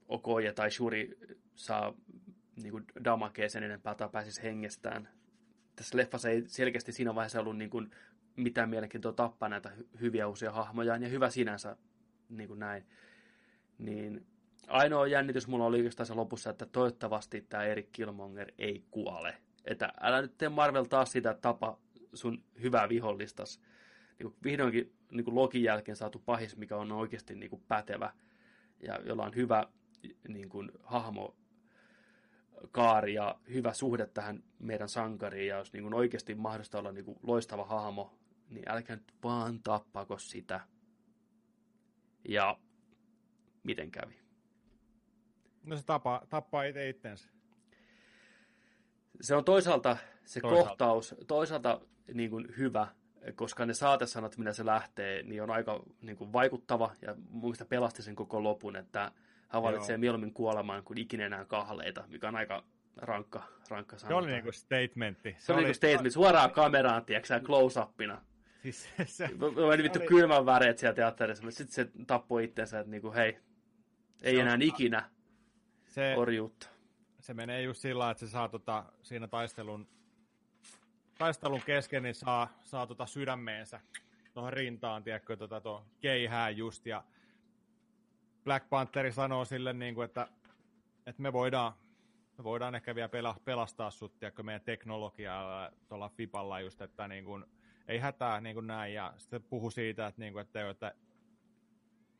[0.07, 1.17] Okoja tai Shuri
[1.55, 1.93] saa
[2.55, 5.09] niin kuin damakea sen enempää tai pääsisi hengestään.
[5.75, 7.91] Tässä leffassa ei selkeästi siinä vaiheessa ollut niin kuin
[8.35, 9.71] mitään mielenkiintoa tappaa näitä
[10.01, 11.77] hyviä uusia hahmoja, ja hyvä sinänsä
[12.29, 12.85] niin kuin näin.
[13.77, 14.25] Niin
[14.67, 19.37] ainoa jännitys mulla oli oikeastaan se lopussa, että toivottavasti tämä Erik Killmonger ei kuole.
[19.65, 21.79] Että älä nyt tee Marvel taas sitä tapa
[22.13, 23.61] sun hyvää vihollistas.
[24.19, 28.13] Niin vihdoinkin niin kuin Lokin jälkeen saatu pahis, mikä on oikeasti niin kuin pätevä
[28.79, 29.67] ja jolla on hyvä
[30.27, 31.35] niin kuin, hahmo
[32.71, 37.05] kaari ja hyvä suhde tähän meidän sankariin, ja jos niin kuin oikeasti mahdollista olla niin
[37.05, 40.61] kuin loistava hahmo, niin älkää nyt vaan tappako sitä.
[42.29, 42.57] Ja
[43.63, 44.19] miten kävi?
[45.63, 47.34] No se tapa, tappaa itse itsensä.
[49.21, 50.67] Se on toisaalta se toisaalta.
[50.67, 51.81] kohtaus, toisaalta
[52.13, 52.87] niin kuin hyvä,
[53.35, 58.01] koska ne saatesanat, millä se lähtee, niin on aika niin kuin vaikuttava, ja mielestä pelasti
[58.01, 59.11] sen koko lopun, että
[59.47, 59.99] hän valitsee Joo.
[59.99, 62.63] mieluummin kuolemaan kuin ikinä enää kahleita, mikä on aika
[62.97, 64.07] rankka, rankka sana.
[64.07, 65.35] Se oli niinku statementti.
[65.37, 68.21] Se, se oli niinku statement, suoraan kameraan, tiedätkö close-upina.
[68.61, 70.07] Siis se, se, oli vittu oli...
[70.07, 73.37] kylmän väreet siellä teatterissa, mutta sitten se tappoi itsensä, että niinku, hei,
[74.23, 74.61] ei se enää on...
[74.61, 75.09] ikinä
[75.85, 76.74] se, orjuutta.
[77.25, 79.87] Se menee just sillä että se saa tota, siinä taistelun,
[81.17, 83.79] taistelun kesken, niin saa, saa tota sydämeensä
[84.33, 87.03] tuohon rintaan, tiedätkö, tota, tuo keihää just, ja
[88.43, 90.27] Black Pantheri sanoo sille, niin kuin, että,
[91.05, 91.73] että me voidaan,
[92.37, 93.09] me voidaan ehkä vielä
[93.45, 97.45] pelastaa sut, tiedätkö, meidän teknologialla tuolla FIPalla just, että niin kuin,
[97.87, 100.93] ei hätää niin kuin näin, ja sitten puhu siitä, että, niin kuin, että, että,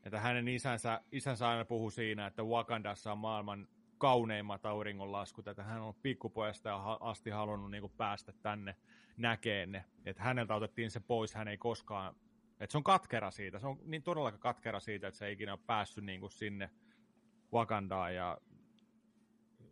[0.04, 3.68] että hänen isänsä, isänsä aina puhuu siinä, että Wakandassa on maailman
[3.98, 8.76] kauneimmat auringonlaskut, että hän on pikkupojasta asti halunnut niin päästä tänne
[9.16, 12.16] näkeen ne, että häneltä otettiin se pois, hän ei koskaan
[12.60, 15.52] et se on katkera siitä, se on niin todella katkera siitä, että se ei ikinä
[15.52, 16.70] ole päässyt niin kuin sinne
[17.52, 18.38] Wakandaan ja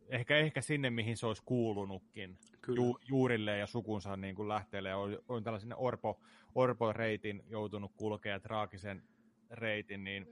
[0.09, 2.39] ehkä, ehkä sinne, mihin se olisi kuulunutkin.
[2.77, 4.89] Ju, juurilleen ja sukunsa niin kuin lähteelle.
[4.89, 6.21] Ja on, on tällaisen Orpo,
[6.55, 9.03] Orpo-reitin joutunut kulkea traagisen
[9.51, 10.27] reitin, niin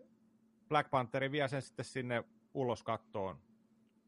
[0.69, 2.25] Black Pantheri vie sen sitten sinne
[2.55, 3.39] ulos kattoon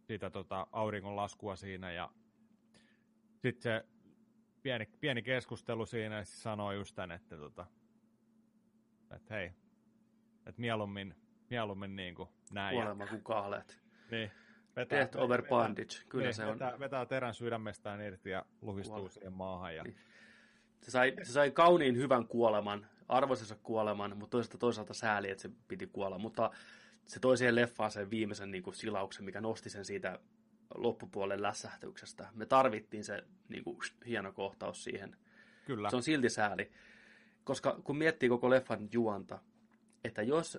[0.07, 2.11] sitä tota, auringonlaskua siinä ja
[3.37, 3.87] sitten se
[4.63, 7.67] pieni, pieni keskustelu siinä ja se sanoo just tämän, että tota,
[9.11, 9.53] että hei,
[10.47, 11.15] että mieluummin,
[11.51, 12.75] mieluummin niin kuin näin.
[12.75, 13.81] Kuolema kuin kahleet.
[14.11, 14.31] Niin.
[14.77, 16.53] Vetää, Death over vetää, bandage, kyllä niin, se on.
[16.53, 19.11] Vetää, vetää terän sydämestään irti ja luhistuu Kuole.
[19.11, 19.77] siihen maahan.
[19.77, 19.83] Ja...
[19.83, 19.97] Niin.
[20.83, 25.51] Se, sai, se sai kauniin hyvän kuoleman, arvoisensa kuoleman, mutta toisaalta toisaalta sääli, että se
[25.69, 26.19] piti kuolla.
[26.19, 26.51] Mutta
[27.07, 30.19] se toi siihen leffaan sen viimeisen niin kuin, silauksen, mikä nosti sen siitä
[30.75, 32.29] loppupuolen lässähtyksestä.
[32.35, 35.17] Me tarvittiin se niin kuin, hieno kohtaus siihen.
[35.67, 35.91] Kyllä.
[35.91, 36.71] Se on silti sääli.
[37.45, 39.39] Koska kun miettii koko leffan juonta,
[40.05, 40.59] että jos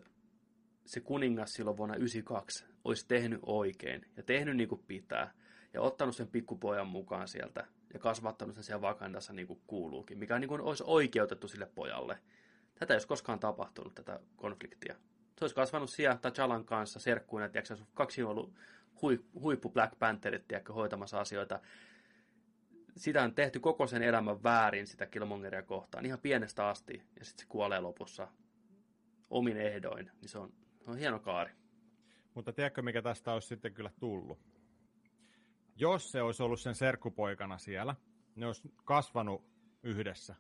[0.86, 5.34] se kuningas silloin vuonna 1992 olisi tehnyt oikein ja tehnyt niin kuin pitää
[5.74, 10.40] ja ottanut sen pikkupojan mukaan sieltä ja kasvattanut sen siellä Vakandassa niin kuin kuuluukin, mikä
[10.40, 12.20] niin kuin olisi oikeutettu sille pojalle.
[12.80, 14.96] Tätä ei olisi koskaan tapahtunut, tätä konfliktia.
[15.38, 18.54] Se olisi kasvanut siellä T'Challan kanssa serkkuina, tiedätkö, kaksi on ollut
[19.42, 21.60] huippu Black Pantherit, tiedätkö, hoitamassa asioita
[22.98, 27.44] sitä on tehty koko sen elämän väärin sitä Killmongeria kohtaan, ihan pienestä asti, ja sitten
[27.44, 28.28] se kuolee lopussa
[29.30, 31.52] omin ehdoin, niin se on, se on hieno kaari.
[32.34, 34.40] Mutta tiedätkö, mikä tästä olisi sitten kyllä tullut?
[35.76, 37.96] Jos se olisi ollut sen serkkupoikana siellä,
[38.36, 39.46] ne olisi kasvanut
[39.84, 40.36] yhdessä,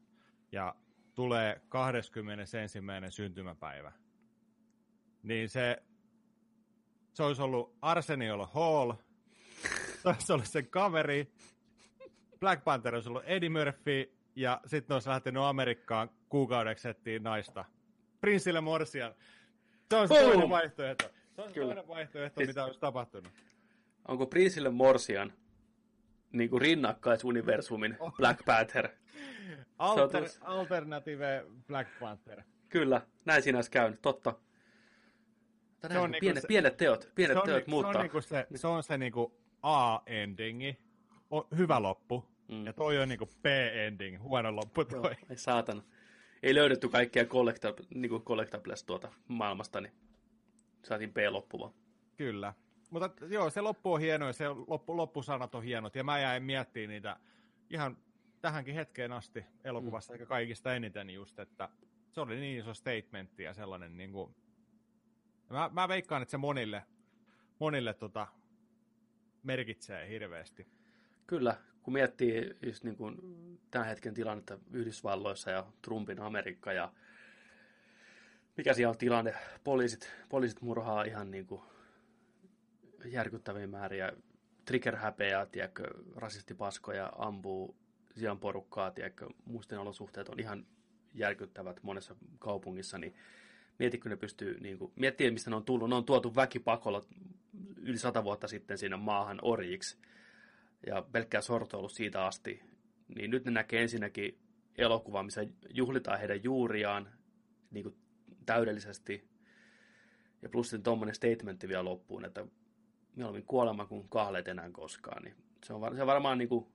[0.51, 0.75] ja
[1.15, 2.57] tulee 21.
[3.09, 3.91] syntymäpäivä,
[5.25, 5.83] niin se,
[7.13, 8.91] se olisi ollut Arsenio Hall,
[10.01, 11.31] se olisi ollut sen kaveri,
[12.39, 17.65] Black Panther olisi ollut Eddie Murphy ja sitten olisi lähtenyt Amerikkaan kuukaudeksi etsiä naista.
[18.21, 19.15] Prinssille Morsian.
[19.89, 20.25] Se on se Boom!
[20.31, 21.05] toinen vaihtoehto.
[21.35, 21.67] Se on se Kyllä.
[21.67, 23.31] toinen vaihtoehto, Siis- mitä olisi tapahtunut.
[24.07, 25.33] Onko Prinsille Morsian
[26.31, 28.89] niin kuin rinnakkaisuniversumin Black Panther?
[29.77, 32.41] Alter, alternative Black Panther.
[32.69, 34.33] Kyllä, näin siinä olisi käynyt, totta.
[35.85, 37.93] Mutta Se näin, on niinku pienet, se- pienet teot, pienet se teot ni- muuttaa.
[37.93, 40.77] Se on, niinku se, se, on se niinku A-endingi,
[41.57, 42.65] hyvä loppu, Mm.
[42.65, 44.99] ja toi on niinku B-ending, huono loppu toi.
[45.01, 45.81] Joo, ei saatana.
[46.43, 49.93] Ei löydetty kaikkea collectab- niinku collectables tuota maailmasta, niin
[50.83, 51.73] saatiin B-loppu vaan.
[52.17, 52.53] Kyllä.
[52.89, 55.95] Mutta joo, se loppu on hieno ja se loppu, loppusanat on hienot.
[55.95, 57.17] Ja mä jäin miettimään niitä
[57.69, 57.97] ihan
[58.41, 61.69] tähänkin hetkeen asti elokuvassa, eikä kaikista eniten just, että
[62.11, 64.35] se oli niin iso statementti ja sellainen niin kuin...
[65.49, 66.83] Mä, mä veikkaan, että se monille,
[67.59, 68.27] monille tota,
[69.43, 70.67] merkitsee hirveästi.
[71.27, 73.17] Kyllä, kun miettii just niin kuin
[73.71, 76.93] tämän hetken tilannetta Yhdysvalloissa ja Trumpin Amerikka ja
[78.57, 81.61] mikä siellä on tilanne, poliisit, poliisit murhaa ihan niin kuin
[83.05, 84.11] järkyttäviä määriä,
[84.65, 85.83] trigger-häpeää, tiedätkö,
[86.15, 87.75] rasistipaskoja, ampuu
[88.15, 90.65] siellä porukkaa, tiedätkö, muisten olosuhteet on ihan
[91.13, 93.15] järkyttävät monessa kaupungissa, niin
[93.79, 97.01] mietitkö ne pystyy, niin kuin, miettii mistä ne on tullut, ne on tuotu väkipakolla
[97.77, 99.97] yli sata vuotta sitten sinne maahan orjiksi,
[100.87, 102.61] ja pelkkää sorto ollut siitä asti,
[103.15, 104.37] niin nyt ne näkee ensinnäkin
[104.77, 107.09] elokuva, missä juhlitaan heidän juuriaan
[107.71, 107.95] niin kuin
[108.45, 109.27] täydellisesti,
[110.41, 112.45] ja plus sitten tuommoinen statementti vielä loppuun, että
[113.15, 115.35] mieluummin kuolema kuin kahleet enää koskaan, niin
[115.65, 116.65] se on, var- se on varmaan niin kuin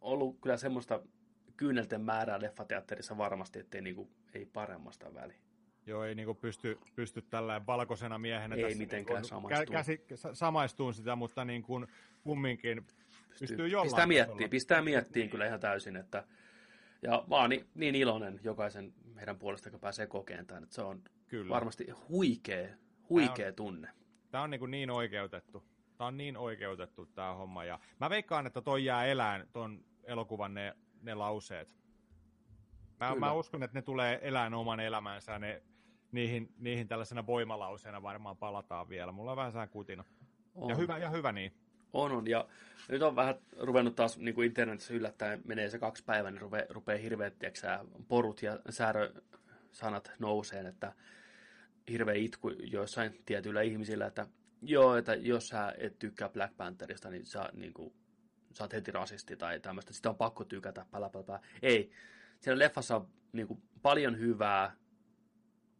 [0.00, 1.00] ollut kyllä semmoista
[1.56, 5.38] kyynelten määrää leffateatterissa varmasti, ettei niin kuin, ei paremmasta väliä.
[5.86, 9.72] Joo, ei niinku pysty, pysty tällä valkoisena miehenä Ei tässä mitenkään niinku samaistua.
[9.72, 11.86] käsi, sa- samaistuun sitä, mutta niin kuin
[12.22, 12.86] kumminkin
[13.40, 14.48] pystyy jollain pistää tasolla.
[14.48, 16.24] pistää miettiin kyllä ihan täysin, että
[17.02, 20.82] ja mä oon niin, niin iloinen jokaisen heidän puolesta, joka pääsee kokeen tämän, että se
[20.82, 21.48] on Kyllä.
[21.54, 22.68] varmasti huikea,
[23.08, 23.88] huikea tunne.
[24.30, 25.64] Tämä on niin, niin oikeutettu.
[25.96, 27.64] Tämä on niin oikeutettu tämä homma.
[27.64, 31.68] Ja mä veikkaan, että toi jää elään, ton elokuvan ne, ne lauseet.
[33.00, 33.20] Mä, Kyllä.
[33.20, 35.38] mä uskon, että ne tulee elään oman elämänsä.
[35.38, 35.62] Ne,
[36.14, 39.12] niihin, niihin tällaisena voimalauseena varmaan palataan vielä.
[39.12, 40.04] Mulla on vähän sään kutina.
[40.54, 41.52] On, Ja hyvä, ja hyvä niin.
[41.92, 42.26] on, on.
[42.26, 42.48] Ja
[42.88, 46.66] nyt on vähän ruvennut taas niin kuin internetissä yllättäen, menee se kaksi päivää, niin rupeaa,
[46.68, 50.92] rupeaa hirveät tiiäksä, porut ja säärösanat nouseen, että
[51.90, 54.26] hirveä itku joissain tietyillä ihmisillä, että
[54.62, 57.94] joo, että jos sä et tykkää Black Pantherista, niin sä, niin kuin,
[58.52, 61.40] sä oot heti rasisti tai tämmöistä, sitä on pakko tykätä, pälä, pälä, pälä.
[61.62, 61.90] Ei,
[62.40, 64.76] siellä leffassa on niin kuin, paljon hyvää,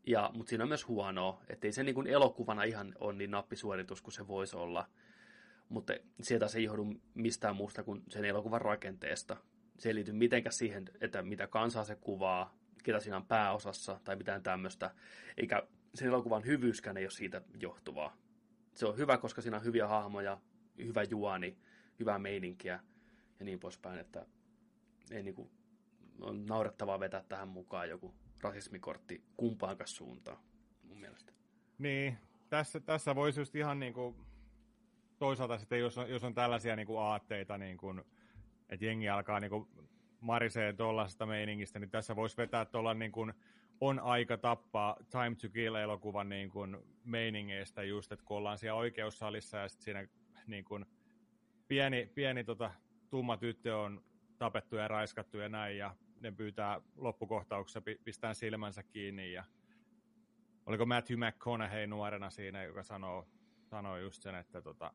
[0.07, 4.03] ja, mutta siinä on myös huonoa, ettei se niin kuin elokuvana ihan ole niin nappisuoritus
[4.03, 4.89] kuin se voisi olla.
[5.69, 9.37] Mutta sieltä se ei johdu mistään muusta kuin sen elokuvan rakenteesta.
[9.79, 14.17] Se ei liity mitenkään siihen, että mitä kansaa se kuvaa, ketä siinä on pääosassa tai
[14.17, 14.91] mitään tämmöistä.
[15.37, 15.63] Eikä
[15.95, 18.17] sen elokuvan hyvyyskään ei ole siitä johtuvaa.
[18.75, 20.41] Se on hyvä, koska siinä on hyviä hahmoja,
[20.79, 21.59] hyvä juoni,
[22.01, 22.81] hyvää meininkiä
[23.39, 24.27] ja niin poispäin, että
[25.11, 25.51] ei niinku,
[26.21, 28.15] on naurettavaa vetää tähän mukaan joku
[28.45, 30.39] rasismikortti kumpaankaan suuntaan,
[30.83, 31.33] mun mielestä.
[31.79, 32.19] Niin,
[32.51, 34.17] tässä, tässä voisi just ihan niin kuin,
[35.19, 38.03] toisaalta sitten, jos on, jos on tällaisia niin kuin aatteita, niin kuin,
[38.69, 39.69] että jengi alkaa niin kuin,
[40.21, 43.35] marisee tuollaisesta meiningistä, niin tässä voisi vetää tuolla niin kuin,
[43.81, 49.59] on aika tappaa Time to Kill-elokuvan niin kuin, meiningeistä just, että kun ollaan siellä oikeussalissa
[49.59, 50.09] ja sitten siinä
[50.47, 50.87] niin kuin,
[51.69, 52.71] pieni, pieni tota,
[53.11, 54.05] tumma tyttö on
[54.39, 55.95] tapettu ja raiskattu ja näin, ja
[56.25, 59.45] ne pyytää loppukohtauksessa pi- pistää silmänsä kiinni ja
[60.67, 63.27] oliko Matthew McConaughey nuorena siinä, joka sanoo,
[63.65, 64.93] sanoo just sen, että tota,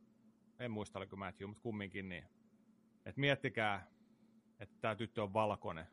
[0.60, 2.24] en muista oliko Matthew, mutta kumminkin niin,
[3.06, 3.88] että miettikää,
[4.60, 5.86] että tämä tyttö on valkoinen,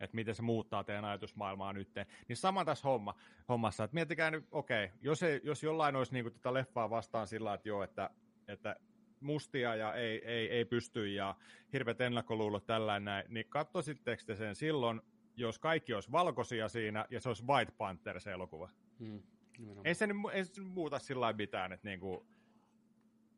[0.00, 1.88] että miten se muuttaa teidän ajatusmaailmaa nyt.
[2.28, 3.14] Niin sama tässä homma,
[3.48, 7.54] hommassa, että miettikää nyt, okei, jos, ei, jos jollain olisi niinku tätä leffaa vastaan sillä,
[7.54, 8.10] että joo, että,
[8.48, 8.76] että
[9.22, 11.36] mustia ja ei, ei, ei pysty ja
[11.72, 15.00] hirveät ennakkoluulot tällainen näin, niin katsoisitteko te sen silloin,
[15.36, 18.68] jos kaikki olisi valkoisia siinä ja se olisi White Panther se elokuva?
[18.98, 19.22] Hmm,
[19.58, 19.86] nimenomaan.
[19.86, 22.26] Ei se, ei se muuta sillä lailla mitään, että niinku,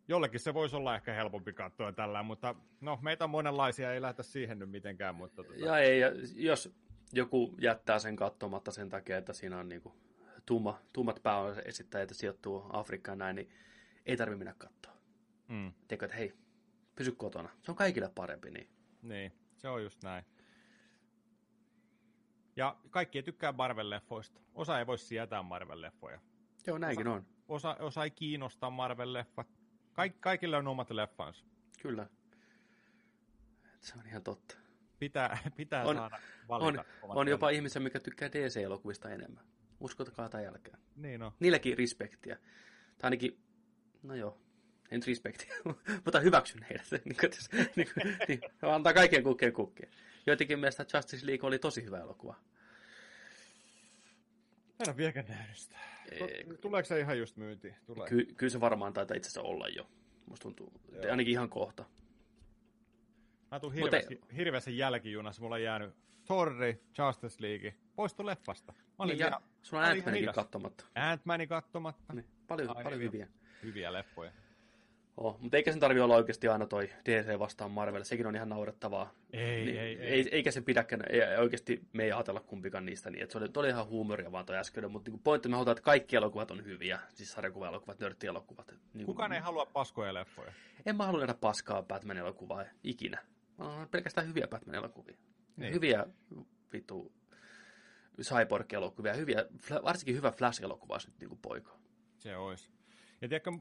[0.08, 4.22] jollekin se voisi olla ehkä helpompi katsoa tällä, mutta no meitä on monenlaisia, ei lähdetä
[4.22, 6.74] siihen nyt mitenkään, mutta tota, Ja ei, ja jos
[7.12, 9.94] joku jättää sen katsomatta sen takia, että siinä on niinku
[10.46, 13.48] tumma, tummat pääesittäjät sijoittuu Afrikkaan näin, niin
[14.06, 14.93] ei tarvi mennä katsoa.
[15.54, 16.34] Mm, Tiedätkö, että hei,
[16.96, 17.48] pysy kotona.
[17.62, 18.68] Se on kaikille parempi niin.
[19.02, 20.24] niin, se on just näin.
[22.56, 24.40] Ja kaikki ei tykkää Marvel-leffoista.
[24.54, 26.20] Osa ei voi sietää Marvel-leffoja.
[26.66, 27.26] Joo, näinkin on.
[27.48, 29.46] Osa, osa ei kiinnosta Marvel-leffat.
[29.92, 31.44] Kaik, kaikille on omat leffansa.
[31.82, 32.06] Kyllä.
[33.80, 34.56] Se on ihan totta.
[34.98, 36.18] pitää, pitää On- saada
[36.48, 36.84] valita.
[37.02, 39.44] On, on jopa ihmisiä, mikä tykkää DC-elokuvista enemmän.
[39.80, 40.78] Uskotakaa tai jälkeen.
[40.96, 41.32] Niin on.
[41.40, 42.36] Niilläkin respektiä.
[42.98, 43.40] Tai ainakin,
[44.02, 44.40] no joo,
[44.90, 45.54] en nyt respektiä,
[46.04, 46.86] mutta hyväksyn heidät.
[47.04, 47.30] niin, kuin,
[47.76, 49.90] niin, kuin- niin, antaa kaikkien kukkien kukkien.
[50.26, 52.34] Joitakin mielestä Justice League oli tosi hyvä elokuva.
[54.80, 55.78] En ole vieläkään nähnyt sitä.
[56.60, 57.76] Tuleeko se ihan just myyntiin?
[57.86, 58.08] Tulee.
[58.08, 59.88] Ky- kyllä se varmaan taitaa itse asiassa olla jo.
[60.26, 61.10] Musta tuntuu, Joo.
[61.10, 61.84] ainakin ihan kohta.
[63.50, 65.42] Mä tuun hirveästi, hirveästi jälkijunassa.
[65.42, 65.94] Mulla on jäänyt
[66.24, 68.72] Torri, Justice League, poistu leffasta.
[68.72, 70.34] Mä olin Niin, ja sulla on Ant-Manikin hidas.
[70.34, 70.84] katsomatta.
[70.84, 72.12] Ant-Manin kattomatta.
[72.12, 73.28] Niin, paljon, paljon hyviä.
[73.62, 74.32] Hyviä leffoja.
[75.16, 78.04] Oh, mutta eikä sen tarvi olla oikeasti aina toi DC vastaan Marvel.
[78.04, 79.14] Sekin on ihan naurettavaa.
[79.32, 80.08] Ei, Niin, ei, ei.
[80.08, 83.48] ei, eikä se pidäkään, ei, oikeasti me ei ajatella kumpikaan niistä niin, että se oli,
[83.56, 86.64] oli ihan huumoria vaan toi äskeinen, mutta niin pointti, me halutaan, että kaikki elokuvat on
[86.64, 88.74] hyviä, siis sarjakuva-elokuvat, nörttielokuvat.
[88.94, 90.52] Niin, Kukaan ei halua paskoja leffoja.
[90.86, 93.18] En mä halua nähdä paskaa Batman-elokuvaa ikinä.
[93.58, 95.16] Mä haluan pelkästään hyviä Batman-elokuvia.
[95.56, 95.74] Niin.
[95.74, 96.06] Hyviä
[96.72, 97.12] vittu
[98.22, 99.44] Cyborg-elokuvia, hyviä,
[99.84, 101.78] varsinkin hyvä Flash-elokuva olisi nyt niin kuin poika.
[102.18, 102.70] Se olisi.
[103.20, 103.52] Ja tiedätkö,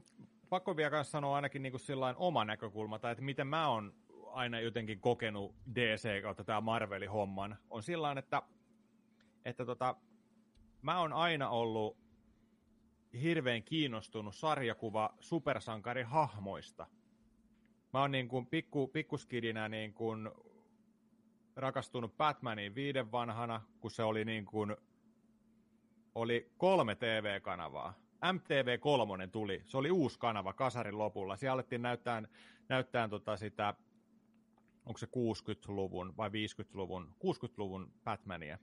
[0.54, 3.94] pakko vielä kanssa sanoa ainakin niin kuin sillain oma näkökulma, tai että miten mä oon
[4.32, 8.42] aina jotenkin kokenut DC kautta tämä Marvelin homman, on sillä että,
[9.44, 9.96] että tota,
[10.82, 11.96] mä oon aina ollut
[13.22, 16.86] hirveän kiinnostunut sarjakuva supersankarihahmoista.
[17.92, 20.30] Mä oon niin kuin pikku, pikkuskidinä niin kuin
[21.56, 24.76] rakastunut Batmaniin viiden vanhana, kun se oli niin kuin
[26.14, 28.03] oli kolme TV-kanavaa.
[28.32, 31.36] MTV3 tuli, se oli uusi kanava kasarin lopulla.
[31.36, 32.22] Siellä alettiin näyttää,
[32.68, 33.74] näyttää tota sitä,
[34.86, 38.58] onko se 60-luvun vai 50-luvun, 60-luvun Batmania.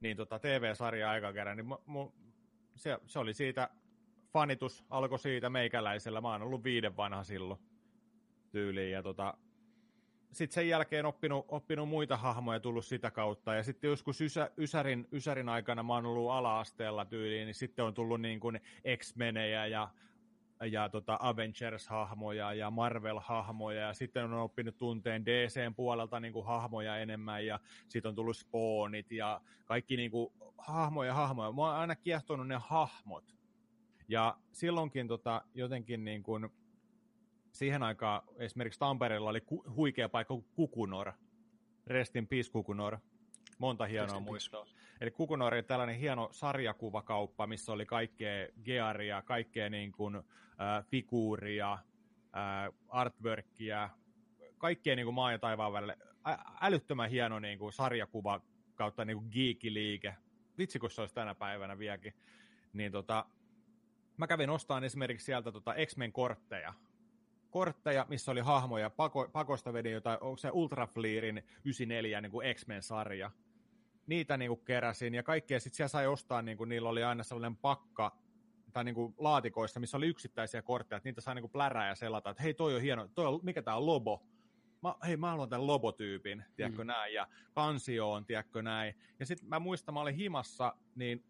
[0.00, 2.12] Niin tota TV-sarja aika kerran, niin mu, mu,
[2.76, 3.70] se, se, oli siitä,
[4.32, 6.20] fanitus alkoi siitä meikäläisellä.
[6.20, 7.60] Mä oon ollut viiden vanha silloin
[8.50, 9.34] tyyliin ja tota,
[10.36, 13.54] sitten sen jälkeen oppinut, oppinut muita hahmoja tullut sitä kautta.
[13.54, 17.94] Ja sitten joskus ysä, Ysärin, Ysärin aikana mä oon ollut ala-asteella tyyliin, niin sitten on
[17.94, 18.60] tullut niin kuin
[18.96, 19.88] X-menejä ja,
[20.70, 23.80] ja tota Avengers-hahmoja ja Marvel-hahmoja.
[23.80, 28.36] Ja sitten on oppinut tunteen DCn puolelta niin kuin hahmoja enemmän ja sitten on tullut
[28.36, 31.52] Spawnit ja kaikki niin kuin hahmoja hahmoja.
[31.52, 33.36] Mä oon aina kiehtonut ne hahmot.
[34.08, 36.48] Ja silloinkin tota, jotenkin niin kuin,
[37.58, 41.12] siihen aikaan esimerkiksi Tampereella oli ku, huikea paikka Kukunor.
[41.86, 42.98] Rest in peace Kukunor.
[43.58, 44.66] Monta hienoa muistoa.
[45.00, 50.22] Eli Kukunor oli tällainen hieno sarjakuvakauppa, missä oli kaikkea gearia, kaikkea niin kuin, äh,
[50.90, 53.90] figuuria, äh, artworkia,
[54.58, 55.98] kaikkea niin kuin maan ja taivaan välille.
[56.28, 58.40] Ä- älyttömän hieno niin kuin sarjakuva
[58.74, 60.14] kautta niin kuin geekiliike.
[60.58, 62.14] Vitsi, kun se olisi tänä päivänä vieläkin.
[62.72, 63.26] Niin tota,
[64.16, 66.74] mä kävin ostamaan esimerkiksi sieltä tota X-Men kortteja.
[67.56, 68.90] Kortteja, missä oli hahmoja.
[68.90, 73.30] Pako, pakosta vedin jotain, onko se Ultra Fleerin 94 niin kuin X-Men-sarja.
[74.06, 77.22] Niitä niin kuin keräsin ja kaikkea sitten siellä sai ostaa, niin kuin niillä oli aina
[77.22, 78.16] sellainen pakka
[78.72, 81.94] tai niin kuin laatikoissa, missä oli yksittäisiä kortteja, että niitä sai niin kuin plärää ja
[81.94, 84.26] selata, että hei toi on hieno, toi on, mikä tää on Lobo,
[84.82, 86.88] mä, hei mä haluan tämän Lobotyypin, tiedätkö mm.
[86.88, 88.94] näin, ja kansio on, tiedätkö näin.
[89.20, 91.24] Ja sitten mä muistan, mä olin himassa, niin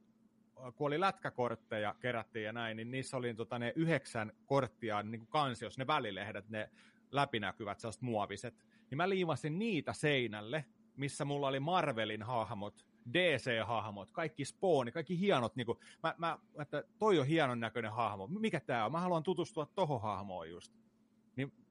[0.74, 5.28] kun oli lätkäkortteja kerättiin ja näin, niin niissä oli tota ne yhdeksän korttia niin kuin
[5.28, 6.70] kansiossa, ne välilehdet, ne
[7.11, 8.55] läpinäkyvät, sellaiset muoviset.
[8.91, 10.65] Niin mä liimasin niitä seinälle,
[10.97, 16.85] missä mulla oli Marvelin hahmot, DC-hahmot, kaikki Spawn, kaikki hienot, niin kuin, mä, mä, että
[16.99, 20.86] toi on hienon näköinen hahmo, mikä tää on, mä haluan tutustua tohon hahmoon just.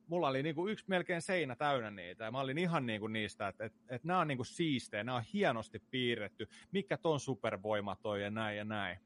[0.08, 3.14] Mulla oli niin kuin yksi melkein seinä täynnä niitä, ja mä olin ihan niin kuin
[3.14, 7.20] niistä, että, että, että nämä on niin kuin siistejä, nämä on hienosti piirretty, mikä ton
[7.20, 9.00] supervoima toi ja näin ja näin.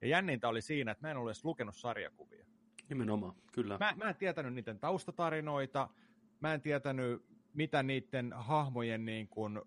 [0.00, 2.46] Ja jännintä oli siinä, että mä en ollut edes lukenut sarjakuvia.
[2.88, 3.78] Nimenomaan, kyllä.
[3.78, 5.88] Mä, mä en tietänyt niiden taustatarinoita,
[6.40, 7.22] mä en tietänyt,
[7.54, 9.60] mitä niiden hahmojen niin kuin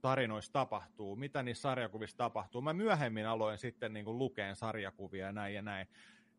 [0.00, 2.60] tarinoissa tapahtuu, mitä niissä sarjakuvissa tapahtuu.
[2.62, 5.88] Mä myöhemmin aloin sitten niin kuin lukeen sarjakuvia ja näin ja näin.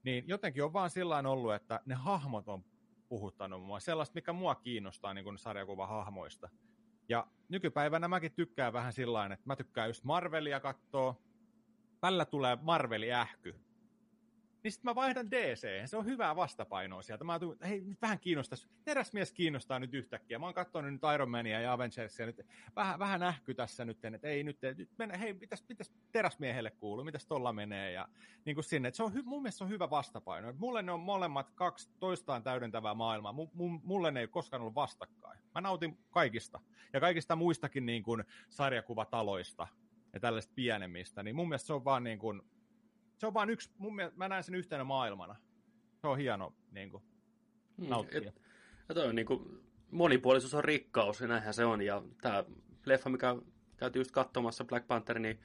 [0.03, 2.65] Niin jotenkin on vaan sillä ollut, että ne hahmot on
[3.09, 3.79] puhuttanut mua.
[3.79, 6.49] Sellaista, mikä mua kiinnostaa niin kuin sarjakuvahahmoista.
[7.09, 11.15] Ja nykypäivänä mäkin tykkään vähän sillä että mä tykkään just Marvelia katsoa.
[12.01, 13.55] Välillä tulee Marveli ähky.
[14.65, 15.67] Niin sitten mä vaihdan DC.
[15.85, 17.23] Se on hyvää vastapainoa sieltä.
[17.23, 18.67] Mä että hei, nyt vähän kiinnostaisi.
[18.85, 20.39] Teräsmies kiinnostaa nyt yhtäkkiä.
[20.39, 22.25] Mä oon katsonut nyt Iron Mania ja Avengersia.
[22.25, 22.41] Nyt
[22.75, 27.05] vähän, vähän nähky tässä nyt, että ei nyt, nyt mennä, hei, mitäs, mitäs teräsmiehelle kuuluu,
[27.05, 27.91] mitäs tolla menee.
[27.91, 28.07] Ja
[28.45, 28.87] niin kuin sinne.
[28.87, 30.53] Et se on, mun mielestä se on hyvä vastapaino.
[30.57, 33.33] Mulle ne on molemmat kaksi toistaan täydentävää maailmaa.
[33.33, 35.39] M- m- mulle ne ei koskaan ollut vastakkain.
[35.55, 36.61] Mä nautin kaikista.
[36.93, 39.67] Ja kaikista muistakin niin kuin sarjakuvataloista
[40.13, 41.23] ja tällaista pienemmistä.
[41.23, 42.41] Niin mun mielestä se on vaan niin kuin,
[43.17, 45.35] se on vaan yksi, mun mielestä, mä näen sen yhtenä maailmana.
[46.01, 47.03] Se on hieno niin kuin,
[47.77, 48.17] Mm, nauttia.
[48.27, 48.41] et-
[48.89, 49.61] Ja toi on niinku,
[49.91, 51.81] monipuolisuus on rikkaus, ja näinhän se on.
[51.81, 52.43] Ja tämä
[52.85, 53.35] leffa, mikä
[53.77, 55.39] käytiin just katsomassa, Black Panther, niin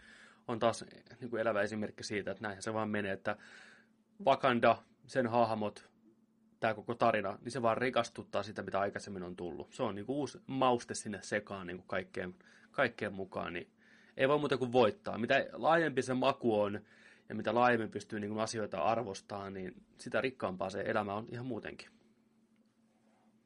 [0.48, 0.84] on taas
[1.20, 3.36] niin kuin elävä esimerkki siitä, että näinhän se vaan menee, että
[4.26, 5.90] Wakanda, sen hahmot,
[6.60, 9.72] tämä koko tarina, niin se vaan rikastuttaa sitä, mitä aikaisemmin on tullut.
[9.72, 12.34] Se on niin kuin uusi mauste sinne sekaan niin kuin kaikkeen,
[12.70, 13.70] kaikkeen mukaan, niin
[14.16, 15.18] ei voi muuta kuin voittaa.
[15.18, 16.80] Mitä laajempi se maku on,
[17.30, 21.46] ja mitä laajemmin pystyy niin kuin asioita arvostamaan, niin sitä rikkaampaa se elämä on ihan
[21.46, 21.90] muutenkin.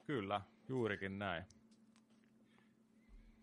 [0.07, 1.45] Kyllä, juurikin näin.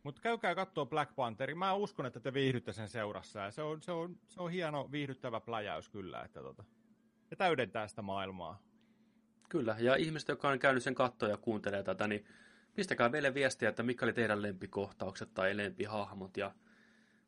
[0.03, 1.55] Mutta käykää katsoa Black Pantheri.
[1.55, 3.39] Mä uskon, että te viihdytte sen seurassa.
[3.39, 6.21] Ja se, on, se, on, se on hieno viihdyttävä pläjäys kyllä.
[6.21, 6.63] Että tota,
[7.31, 8.61] ja täydentää sitä maailmaa.
[9.49, 12.25] Kyllä, ja ihmiset, jotka on käynyt sen kattoja ja kuuntelee tätä, niin
[12.75, 16.51] pistäkää meille viestiä, että mikä oli teidän lempikohtaukset tai lempihahmot ja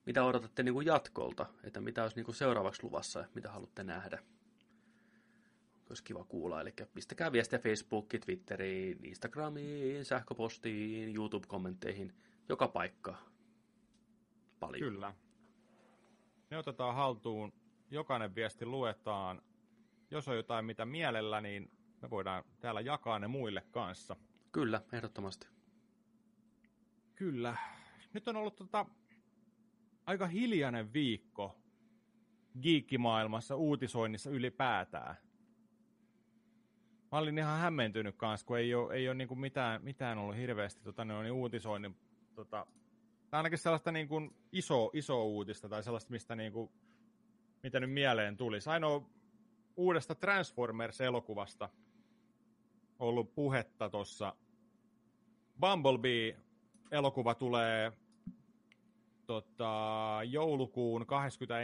[0.05, 3.83] mitä odotatte niin kuin jatkolta, että mitä olisi niin kuin seuraavaksi luvassa ja mitä haluatte
[3.83, 4.23] nähdä.
[5.89, 12.13] Olisi kiva kuulla, eli pistäkää viestiä Facebookiin, Twitteriin, Instagramiin, sähköpostiin, YouTube-kommentteihin,
[12.49, 13.17] joka paikka.
[14.59, 14.79] Paljon.
[14.79, 15.13] Kyllä.
[16.49, 17.53] Ne otetaan haltuun,
[17.91, 19.41] jokainen viesti luetaan.
[20.11, 21.71] Jos on jotain mitä mielellä, niin
[22.01, 24.15] me voidaan täällä jakaa ne muille kanssa.
[24.51, 25.47] Kyllä, ehdottomasti.
[27.15, 27.57] Kyllä.
[28.13, 28.85] Nyt on ollut tota,
[30.05, 31.59] aika hiljainen viikko
[32.61, 35.15] giikkimaailmassa, uutisoinnissa ylipäätään.
[37.11, 40.83] Mä olin ihan hämmentynyt kanssa, kun ei ole, ei ole niin mitään, mitään ollut hirveästi
[40.83, 41.95] tota, niin uutisoinnin,
[42.35, 42.65] tota,
[43.29, 46.71] tai ainakin sellaista niin kuin iso, iso uutista tai sellaista, mistä niin kuin,
[47.63, 48.69] mitä nyt mieleen tulisi.
[48.69, 49.09] Ainoa
[49.75, 51.69] uudesta Transformers-elokuvasta
[52.99, 54.35] ollut puhetta tuossa.
[55.59, 57.91] Bumblebee-elokuva tulee
[59.27, 61.53] tota, joulukuun 21